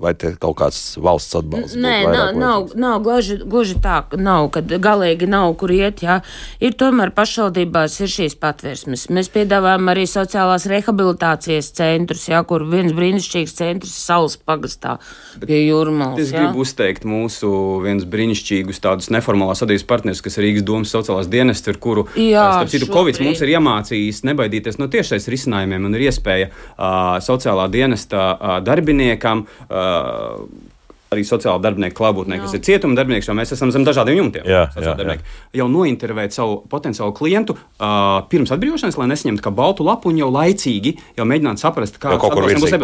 vai 0.00 0.14
te 0.14 0.34
kaut 0.34 0.56
kāds 0.58 0.98
valsts 0.98 1.38
atbalsts? 1.38 1.76
Nē, 1.76 2.02
nav, 2.10 2.34
nav, 2.34 2.68
nav 2.74 3.00
gluži, 3.02 3.38
gluži 3.44 3.78
tā, 3.78 4.02
nav, 4.16 4.50
kad 4.50 4.66
galīgi 4.66 5.26
nav 5.28 5.54
kur 5.54 5.70
iet. 5.70 6.02
Jā. 6.02 6.20
Ir 6.60 6.74
tomēr 6.74 7.14
pašvaldībās 7.14 8.00
ir 8.00 8.08
šīs 8.08 8.34
patvērsmes. 8.34 9.06
Mēs 9.10 9.30
piedāvājam 9.30 9.86
arī 9.88 10.02
sociālās 10.02 10.66
rehabilitācijas 10.66 11.70
centrus, 11.70 12.28
jā, 12.28 12.42
kur 12.42 12.66
viens 12.66 12.92
brīnišķīgs 12.92 13.54
centrs 13.54 13.94
ir 13.94 14.02
saules 14.02 14.36
pagastā 14.48 14.96
pie 15.42 15.60
jūrmālas. 15.66 16.22
Es 16.24 16.32
jā? 16.32 16.42
gribu 16.42 16.64
uzteikt 16.64 17.06
mūsu 17.08 17.50
viens 17.84 18.06
brīnišķīgus 18.08 18.82
tādus 18.84 19.10
neformālās 19.14 19.62
sadarbības 19.62 19.86
partnerus, 19.88 20.22
kas 20.24 20.38
ir 20.38 20.48
Rīgas 20.48 20.66
domas 20.68 20.94
sociālās 20.94 21.30
dienestas, 21.32 21.74
ar 21.74 21.80
kuru, 21.82 22.06
jā, 22.16 22.46
starp 22.56 22.72
citu, 22.72 22.90
Covid 22.92 23.20
mums 23.24 23.44
ir 23.44 23.54
iemācījis 23.56 24.24
nebaidīties 24.28 24.80
no 24.80 24.88
tiešais 24.92 25.28
risinājumiem 25.32 25.88
un 25.88 25.98
ir 25.98 26.08
iespēja 26.08 26.50
uh, 26.50 27.18
sociālā 27.24 27.68
dienesta 27.72 28.24
uh, 28.32 28.56
darbiniekam 28.64 29.44
uh, 29.44 30.67
arī 31.14 31.24
sociāla 31.24 31.60
darbinieka 31.62 31.96
klātbūtnē, 31.96 32.38
kas 32.42 32.54
ir 32.56 32.62
cietuma 32.66 32.96
darbinieks, 32.98 33.28
jo 33.28 33.36
mēs 33.36 33.52
esam 33.56 33.72
zem 33.72 33.84
dažādiem 33.86 34.18
jumtiem. 34.20 34.48
Jā, 34.48 34.66
jā, 34.76 34.94
jā. 34.98 35.16
Jau 35.56 35.68
nointervēt 35.72 36.36
savu 36.36 36.58
potenciālu 36.68 37.14
klientu 37.16 37.56
uh, 37.56 38.20
pirms 38.28 38.52
atbrīvošanas, 38.54 38.98
lai 39.00 39.08
nesaņemtu 39.14 39.44
kā 39.44 39.52
baltu 39.54 39.86
lapu 39.86 40.12
un 40.12 40.20
jau 40.20 40.28
laicīgi 40.34 40.94
jau 41.16 41.26
mēģinātu 41.28 41.64
saprast, 41.64 41.96
kāda 42.02 42.18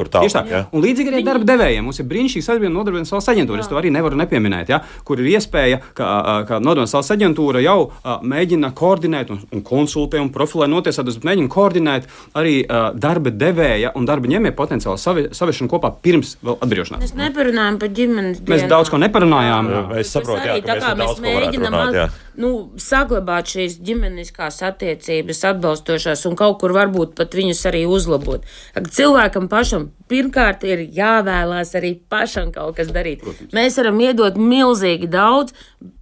ir 0.04 0.10
tā. 0.12 0.24
Jā. 0.48 0.62
Un 0.72 0.84
līdzīgi 0.84 1.12
arī 1.12 1.24
darba 1.26 1.48
devējiem. 1.52 1.84
Mums 1.84 2.00
ir 2.00 2.08
brīnišķīga 2.08 2.48
sadarbība 2.48 2.72
nodarbinātības 2.78 3.14
valsts 3.16 3.32
aģentūra. 3.34 3.64
Es 3.64 3.70
to 3.70 3.78
arī 3.80 3.92
nevaru 3.94 4.18
nepieminēt, 4.20 4.72
ja, 4.72 4.80
kur 5.04 5.20
ir 5.20 5.28
iespēja, 5.34 5.82
ka, 5.92 6.08
ka 6.48 6.60
nodarbinātības 6.64 6.96
valsts 6.96 7.14
aģentūra 7.16 7.64
jau 7.64 7.76
uh, 7.90 8.16
mēģina 8.24 8.72
koordinēt 8.78 9.34
un, 9.34 9.42
un 9.52 9.64
konsultē 9.66 10.22
un 10.22 10.32
profilē 10.34 10.70
notiesātus, 10.72 11.20
bet 11.20 11.28
mēģina 11.28 11.52
koordinēt 11.52 12.08
arī 12.40 12.56
uh, 12.64 12.88
darba 12.96 13.32
devēja 13.34 13.92
un 13.98 14.08
darba 14.08 14.32
ņēmēja 14.32 14.56
potenciālu 14.56 15.00
savi, 15.00 15.28
saviešanu 15.36 15.72
kopā 15.72 15.92
pirms 16.04 16.36
vēl 16.44 16.58
atbrīvošanās. 16.64 17.04
Mēs 17.04 17.16
neparunājam 17.18 17.80
par 17.82 17.92
ģimeni 17.94 18.13
ģimenes 18.14 18.40
dienā. 18.40 18.54
Mēs 18.54 18.64
daudz 18.70 18.90
ko 18.92 18.98
neparunājām. 19.02 19.70
Jā, 19.70 19.82
es 20.00 20.12
saprotu, 20.14 20.46
jā, 20.46 20.56
ka 20.64 20.76
mēs, 20.78 20.98
mēs 21.00 21.22
mēģinām 21.24 21.74
runāt, 21.74 22.18
nu, 22.40 22.50
saglabāt 22.80 23.50
šīs 23.54 23.78
ģimeniskās 23.84 24.60
attiecības 24.68 25.42
atbalstošās 25.50 26.24
un 26.30 26.36
kaut 26.38 26.60
kur 26.62 26.74
varbūt 26.76 27.16
pat 27.18 27.34
viņus 27.34 27.64
arī 27.70 27.84
uzlabot. 27.90 28.46
Cilvēkam 28.74 29.48
pašam 29.52 29.88
pirmkārt 30.10 30.64
ir 30.68 30.84
jāvēlās 30.94 31.74
arī 31.78 31.94
pašam 32.10 32.52
kaut 32.54 32.78
kas 32.78 32.92
darīt. 32.94 33.24
Protams. 33.24 33.54
Mēs 33.56 33.80
varam 33.80 34.00
iedot 34.04 34.38
milzīgi 34.38 35.10
daudz, 35.10 35.56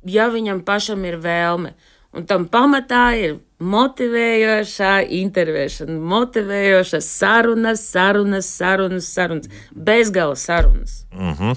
ja 0.09 0.29
viņam 0.33 0.65
pašam 0.67 1.05
ir 1.09 1.19
vēlme. 1.23 1.75
Un 2.13 2.27
tam 2.29 2.45
pamatā 2.53 3.07
ir 3.17 3.39
motivējošā 3.63 4.93
intervēšana, 5.23 5.99
motivējošas 6.13 7.09
sarunas, 7.19 7.85
sarunas, 7.93 8.49
sarunas, 8.59 9.09
sarunas, 9.15 9.63
bezgala 9.73 10.37
sarunas. 10.37 11.03
Mm 11.15 11.35
-hmm. 11.39 11.55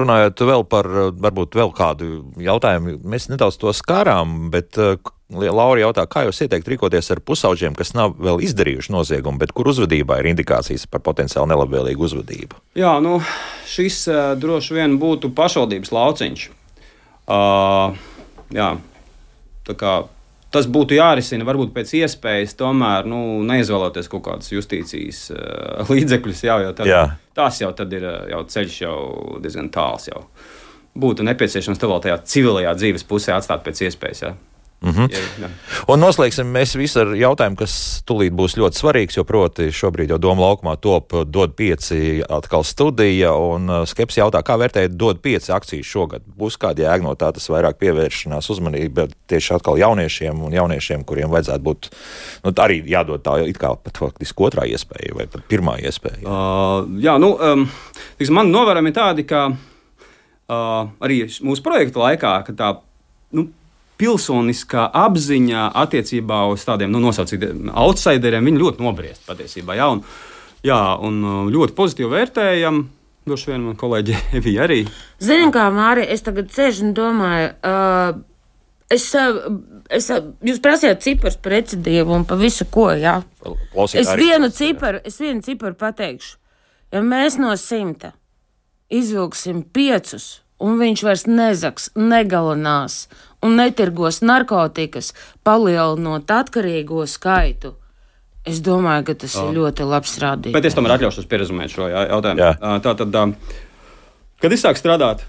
Runājot 0.00 0.40
vēl 0.40 0.64
par 0.64 0.86
varbūt 1.20 1.54
vēl 1.54 1.72
kādu 1.74 2.24
jautājumu, 2.38 2.98
mēs 3.04 3.28
nedaudz 3.28 3.56
to 3.56 3.72
skārām, 3.72 4.50
bet 4.50 4.78
uh, 4.78 4.96
Laura 5.30 5.80
jautā, 5.80 6.06
kā 6.06 6.22
jūs 6.22 6.38
ieteikt 6.44 6.68
rīkoties 6.68 7.10
ar 7.10 7.20
pusauģiem, 7.20 7.74
kas 7.74 7.94
nav 7.94 8.14
vēl 8.14 8.38
izdarījuši 8.46 8.92
noziegumu, 8.92 9.38
bet 9.38 9.52
kur 9.52 9.66
uzvedībā 9.66 10.20
ir 10.20 10.26
indikācijas 10.30 10.86
par 10.86 11.00
potenciāli 11.00 11.50
nelabvēlīgu 11.50 12.04
uzvedību? 12.06 12.54
Jā, 12.78 13.00
nu, 13.02 13.18
šis 13.66 14.08
uh, 14.08 14.38
droši 14.38 14.74
vien 14.74 14.98
būtu 15.02 15.34
pašvaldības 15.34 15.92
lauciņš. 15.92 16.50
Uh, 17.26 17.98
jā, 18.54 18.70
tas 20.56 20.68
būtu 20.72 20.96
jārisina 20.96 21.46
varbūt 21.46 21.74
pēc 21.76 21.92
iespējas, 22.00 22.56
tomēr 22.58 23.08
nu, 23.10 23.20
neizvēloties 23.46 24.10
kaut 24.12 24.24
kādas 24.26 24.52
justīcijas 24.54 25.22
uh, 25.34 25.86
līdzekļus. 25.92 26.44
Jā, 26.48 26.58
jau 26.64 26.74
tad, 26.80 26.90
jā. 26.90 27.04
tās 27.36 27.60
jau 27.62 27.72
ir 27.86 28.10
jau 28.32 28.42
ceļš 28.56 28.80
jau 28.86 28.98
diezgan 29.44 29.70
tāls. 29.74 30.08
Jau. 30.10 30.24
Būtu 30.96 31.26
nepieciešams 31.28 31.80
to 31.80 31.92
vēl 31.92 32.04
tajā 32.04 32.20
civilajā 32.32 32.76
dzīves 32.80 33.04
pusē 33.08 33.36
atstāt 33.36 33.66
pēc 33.66 33.84
iespējas. 33.90 34.22
Jā. 34.24 34.36
Mm 34.80 34.90
-hmm. 34.90 35.12
ja, 35.12 35.18
ja. 35.40 35.48
Un 35.88 36.00
noslēgsim 36.00 36.52
mēs 36.52 36.76
visu 36.76 37.00
ar 37.00 37.14
jautājumu, 37.16 37.56
kas 37.56 38.02
tulīt 38.06 38.32
būs 38.36 38.56
ļoti 38.60 38.76
svarīgs, 38.76 39.16
jo 39.16 39.24
proti 39.24 39.70
šobrīd 39.72 40.10
jau 40.10 40.18
Doma 40.18 40.42
laukumā 40.42 40.76
top 40.80 41.12
dod 41.26 41.54
pieci 41.56 42.22
atkal 42.28 42.64
studija, 42.64 43.32
un 43.32 43.70
uh, 43.70 43.86
Skeps 43.88 44.16
jautā, 44.16 44.42
kā 44.42 44.58
vērtējat 44.58 44.96
dod 44.96 45.20
pieci 45.20 45.52
akcijas 45.52 45.86
šogad? 45.86 46.22
Būs 46.38 46.58
kāda 46.60 46.82
jēga 46.82 47.02
no 47.02 47.14
tā, 47.14 47.32
tas 47.32 47.48
vairāk 47.48 47.78
pievēršanās 47.80 48.50
uzmanība 48.50 49.08
tieši 49.26 49.54
atkal 49.54 49.78
jauniešiem 49.78 50.44
un 50.44 50.52
jauniešiem, 50.52 51.04
kuriem 51.04 51.30
vajadzētu 51.30 51.62
būt, 51.64 51.90
nu, 52.44 52.52
arī 52.52 52.82
jādod 52.86 53.22
tā 53.22 53.48
it 53.48 53.58
kā 53.58 53.74
pat 53.76 53.96
faktiski 53.96 54.42
otrā 54.42 54.68
iespēja 54.68 55.14
vai 55.14 55.26
pat 55.26 55.42
pirmā 55.48 55.78
iespēja. 55.80 56.22
Uh, 56.22 57.00
jā, 57.00 57.18
nu, 57.18 57.38
um, 57.40 57.68
tiksim, 58.18 58.34
man 58.34 58.52
novērojami 58.52 58.92
tādi, 58.92 59.24
ka 59.24 59.46
uh, 59.50 60.88
arī 61.00 61.24
mūsu 61.40 61.62
projekta 61.62 61.98
laikā, 61.98 62.42
ka 62.46 62.52
tā, 62.52 62.76
nu, 63.32 63.48
pilsoniskā 64.00 64.86
apziņa 65.06 65.70
attiecībā 65.84 66.42
uz 66.52 66.66
tādiem 66.68 66.92
nu, 66.92 67.00
nosaucītiem 67.04 67.72
outsideriem, 67.72 68.46
viņi 68.50 68.62
ļoti 68.62 68.84
nobriest 68.84 69.26
patiesībā. 69.28 69.76
Jā, 69.78 69.88
un, 69.94 70.04
jā, 70.66 70.80
un 71.08 71.18
uh, 71.24 71.42
ļoti 71.52 71.76
pozitīvi 71.78 72.12
vērtējam. 72.12 72.84
Droši 73.26 73.52
vien 73.52 73.66
man 73.66 73.76
kolēģi 73.80 74.16
Evija 74.38 74.64
arī. 74.68 74.80
Zinu, 75.22 75.50
kā 75.54 75.66
Mārija, 75.74 76.10
es 76.14 76.24
tagad 76.26 76.52
sēžu 76.54 76.88
un 76.88 76.96
domāju. 76.96 77.52
Uh, 77.60 78.24
Es, 78.86 79.08
es, 79.90 80.06
jūs 80.46 80.60
prasījāt 80.62 81.00
ciprus 81.02 81.34
par 81.42 81.56
recidīvu 81.56 82.12
un 82.20 82.22
par 82.28 82.38
visu 82.38 82.68
ko, 82.70 82.92
jā. 82.94 83.16
Klausīt, 83.72 83.98
es 83.98 84.12
vienu 84.14 84.46
ciparu, 84.54 85.00
es 85.02 85.18
vienu 85.18 85.42
ciparu 85.42 85.74
pateikšu. 85.80 86.36
Ja 86.94 87.02
mēs 87.02 87.34
no 87.42 87.50
simta 87.58 88.12
izvilksim 88.86 89.64
piecus, 89.74 90.44
un 90.62 90.78
viņš 90.78 91.02
vairs 91.02 91.26
nezags, 91.26 91.90
negalinās 91.98 93.06
un 93.46 93.56
netirgos 93.60 94.20
narkotikas, 94.26 95.12
palielinot 95.46 96.30
atkarīgo 96.30 97.06
skaitu, 97.10 97.76
es 98.46 98.60
domāju, 98.64 99.06
ka 99.10 99.16
tas 99.24 99.38
oh. 99.38 99.48
ir 99.48 99.60
ļoti 99.60 99.86
labs 99.86 100.18
rādītājs. 100.22 100.56
Bet 100.58 100.68
es 100.68 100.76
tomēr 100.76 100.96
atļaušos 100.98 101.30
pierezumēt 101.30 101.72
šo 101.72 101.88
jautājumu. 101.90 102.42
Jā. 102.42 102.52
Tā 102.84 102.94
tad, 103.00 103.16
kad 104.42 104.54
es 104.58 104.66
sāku 104.66 104.82
strādāt 104.82 105.24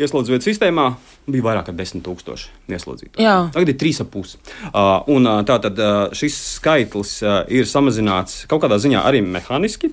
ieslodzītu 0.00 0.36
vietu 0.36 0.48
sistēmā, 0.48 0.86
bija 1.28 1.44
vairāk 1.44 1.68
nekā 1.68 1.84
10 1.84 2.02
000 2.06 2.72
ieslodzītu. 2.72 3.20
Tagad 3.52 3.72
ir 3.72 3.78
3,5. 3.80 4.34
Uh, 4.72 4.90
un 5.12 5.28
uh, 5.28 5.40
tātad 5.48 5.78
uh, 5.78 6.14
šis 6.16 6.38
skaitlis 6.56 7.18
uh, 7.24 7.42
ir 7.52 7.68
samazināts 7.68 8.46
kaut 8.50 8.64
kādā 8.64 8.80
ziņā 8.82 9.04
arī 9.08 9.22
mehāniski. 9.24 9.92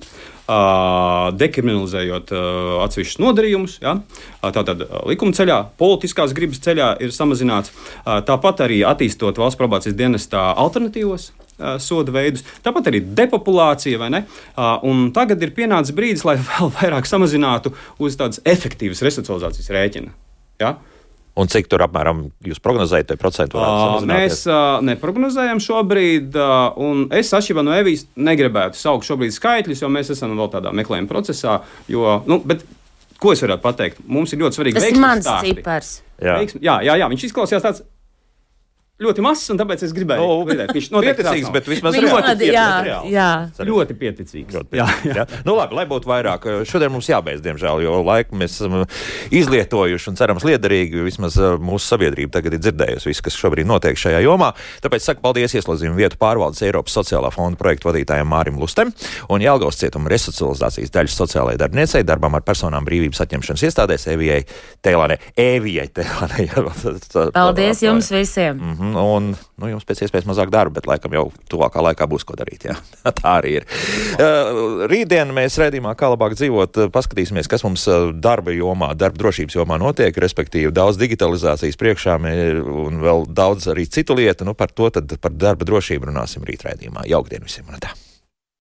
Uh, 0.50 1.28
dekriminalizējot 1.38 2.32
uh, 2.34 2.80
atsevišķus 2.82 3.20
nodarījumus, 3.22 3.76
ja? 3.84 3.92
uh, 4.00 4.48
tātad 4.50 4.82
uh, 4.82 4.96
likuma 5.06 5.36
ceļā, 5.36 5.60
politiskās 5.78 6.34
gribas 6.34 6.58
ceļā 6.64 6.96
ir 7.04 7.14
samazināts. 7.14 7.70
Uh, 8.00 8.18
tāpat 8.26 8.64
arī 8.66 8.80
attīstot 8.88 9.38
valsts 9.38 9.60
probācijas 9.60 9.94
dienestā 10.00 10.48
alternatīvos 10.58 11.30
soda 11.82 12.14
veidus, 12.14 12.44
tāpat 12.64 12.90
arī 12.90 13.02
depopulācija. 13.20 14.10
Un 14.86 15.10
tagad 15.16 15.42
ir 15.42 15.54
pienācis 15.56 15.96
brīdis, 15.96 16.26
lai 16.28 16.38
vēl 16.50 16.72
vairāk 16.80 17.08
samazinātu 17.08 17.74
uz 18.02 18.18
tādas 18.20 18.42
efektīvas 18.48 19.04
resocializācijas 19.06 19.74
rēķina. 19.76 20.14
Ja? 20.60 20.76
Un 21.38 21.48
cik 21.48 21.70
tur 21.70 21.84
apmēram 21.84 22.24
jūs 22.44 22.58
prognozējat, 22.62 23.12
to 23.12 23.16
procentu 23.20 23.60
varētu 23.60 24.00
būt? 24.00 24.08
Mēs 24.10 24.42
uh, 24.50 24.80
neprognozējam 24.84 25.62
šobrīd, 25.62 26.34
uh, 26.34 26.80
un 26.82 27.06
es 27.16 27.30
atšķirībā 27.36 27.64
no 27.64 27.76
Evijas 27.76 28.04
negribētu 28.18 28.80
saukt 28.80 29.06
šobrīd 29.08 29.32
skaitļus, 29.36 29.84
jo 29.84 29.92
mēs 29.94 30.10
esam 30.16 30.34
vēl 30.36 30.50
tādā 30.52 30.74
meklējuma 30.76 31.08
procesā. 31.10 31.60
Jo, 31.90 32.18
nu, 32.28 32.40
bet, 32.50 32.66
ko 33.22 33.32
es 33.32 33.44
varētu 33.46 33.64
pateikt? 33.64 34.02
Mums 34.10 34.34
ir 34.34 34.42
ļoti 34.42 34.58
svarīgi. 34.58 34.80
Tas 34.80 34.90
ir 34.90 35.00
mans 35.00 35.30
cipars. 35.46 35.94
Jā. 36.20 36.34
Veiksmi, 36.42 36.60
jā, 36.66 36.80
jā, 36.84 36.98
jā, 37.00 37.08
viņš 37.14 37.28
izklausījās 37.30 37.64
tāds 37.64 37.86
ļoti 39.00 39.22
mazs, 39.24 39.48
un 39.52 39.60
tāpēc 39.60 39.82
es 39.86 39.92
gribēju 39.96 40.20
no, 40.20 40.34
pateikt, 40.44 40.74
viņš 40.76 40.88
ir 40.92 41.06
pieticīgs, 41.06 41.50
bet 41.54 41.68
vismaz 41.70 41.96
ļoti, 41.96 42.50
jā, 42.52 42.66
jā. 43.08 43.28
ļoti 43.64 43.96
pieticīgs. 43.96 44.56
Ļoti 44.56 44.68
pieticīgs. 44.74 45.06
Jā, 45.06 45.14
jā. 45.14 45.14
Jā. 45.22 45.40
Nu, 45.46 45.54
labi, 45.56 45.76
lai 45.78 45.86
būtu 45.88 46.10
vairāk. 46.10 46.44
Šodien 46.68 46.92
mums 46.92 47.08
jābeidz, 47.08 47.40
diemžēl, 47.44 47.80
jo 47.86 48.00
laiku 48.04 48.36
mēs 48.40 48.58
esam 48.58 48.82
izlietojuši 49.32 50.10
un 50.12 50.18
cerams 50.20 50.44
liederīgi. 50.44 51.00
Vismaz 51.06 51.38
uh, 51.40 51.56
mūsu 51.56 51.94
sabiedrība 51.94 52.36
tagad 52.36 52.58
ir 52.58 52.62
dzirdējusi 52.66 53.08
visu, 53.08 53.24
kas 53.24 53.38
šobrīd 53.40 53.68
notiek 53.70 53.96
šajā 54.00 54.20
jomā. 54.26 54.52
Tāpēc 54.84 55.06
saku 55.06 55.24
paldies 55.24 55.56
ieslodzījumu 55.56 55.96
vietu 55.96 56.20
pārvaldes 56.20 56.60
Eiropas 56.66 56.98
sociālā 57.00 57.32
fonda 57.32 57.60
projektu 57.60 57.88
vadītājiem 57.88 58.28
Mārim 58.28 58.60
Lustem 58.60 58.92
un 59.32 59.44
Jelgavas 59.44 59.80
cietuma 59.80 60.12
resocializācijas 60.12 60.92
daļas 60.92 61.16
sociālajai 61.22 61.62
darbniecei 61.64 62.04
darbam 62.04 62.36
ar 62.36 62.44
personām 62.44 62.84
brīvības 62.84 63.24
atņemšanas 63.24 63.66
iestādēs 63.70 64.08
Evijai 64.12 64.42
Tēlānē. 64.84 65.16
Evijai 65.40 65.88
Tēlānē. 65.96 66.48
Paldies 67.38 67.84
jums 67.86 68.12
visiem! 68.12 68.60
Mm 68.60 68.76
-hmm 68.76 68.89
un 68.98 69.30
nu, 69.34 69.70
jums 69.70 69.86
pēc 69.88 70.04
iespējas 70.06 70.28
mazāk 70.28 70.52
darba, 70.52 70.78
bet 70.78 70.88
laikam 70.90 71.14
jau 71.16 71.26
tuvākā 71.52 71.84
laikā 71.90 72.08
būs 72.10 72.26
ko 72.28 72.36
darīt. 72.38 72.66
Jā. 72.70 72.76
Tā 73.20 73.36
arī 73.36 73.56
ir. 73.60 73.68
Uh, 74.16 74.84
rītdien 74.90 75.32
mēs 75.36 75.58
redzījumā, 75.60 75.94
kā 75.98 76.10
labāk 76.12 76.36
dzīvot, 76.38 76.82
paskatīsimies, 76.94 77.50
kas 77.50 77.64
mums 77.66 77.86
darba 78.22 78.54
jomā, 78.56 78.92
darba 78.98 79.22
drošības 79.24 79.60
jomā 79.60 79.80
notiek, 79.82 80.16
respektīvi 80.24 80.74
daudz 80.74 81.00
digitalizācijas 81.00 81.80
priekšā 81.80 82.18
un 82.20 83.00
vēl 83.04 83.26
daudz 83.30 83.70
arī 83.72 83.86
citu 83.90 84.18
lietu. 84.18 84.48
Nu, 84.48 84.56
par 84.58 84.74
to 84.74 84.90
tad 84.94 85.18
par 85.22 85.34
darba 85.34 85.68
drošību 85.68 86.10
runāsim 86.10 86.46
rīt 86.46 86.66
redzījumā. 86.66 87.08
Jaukdien 87.10 87.44
visiem! 87.46 87.68
Un 87.70 87.82
tā. 87.82 87.94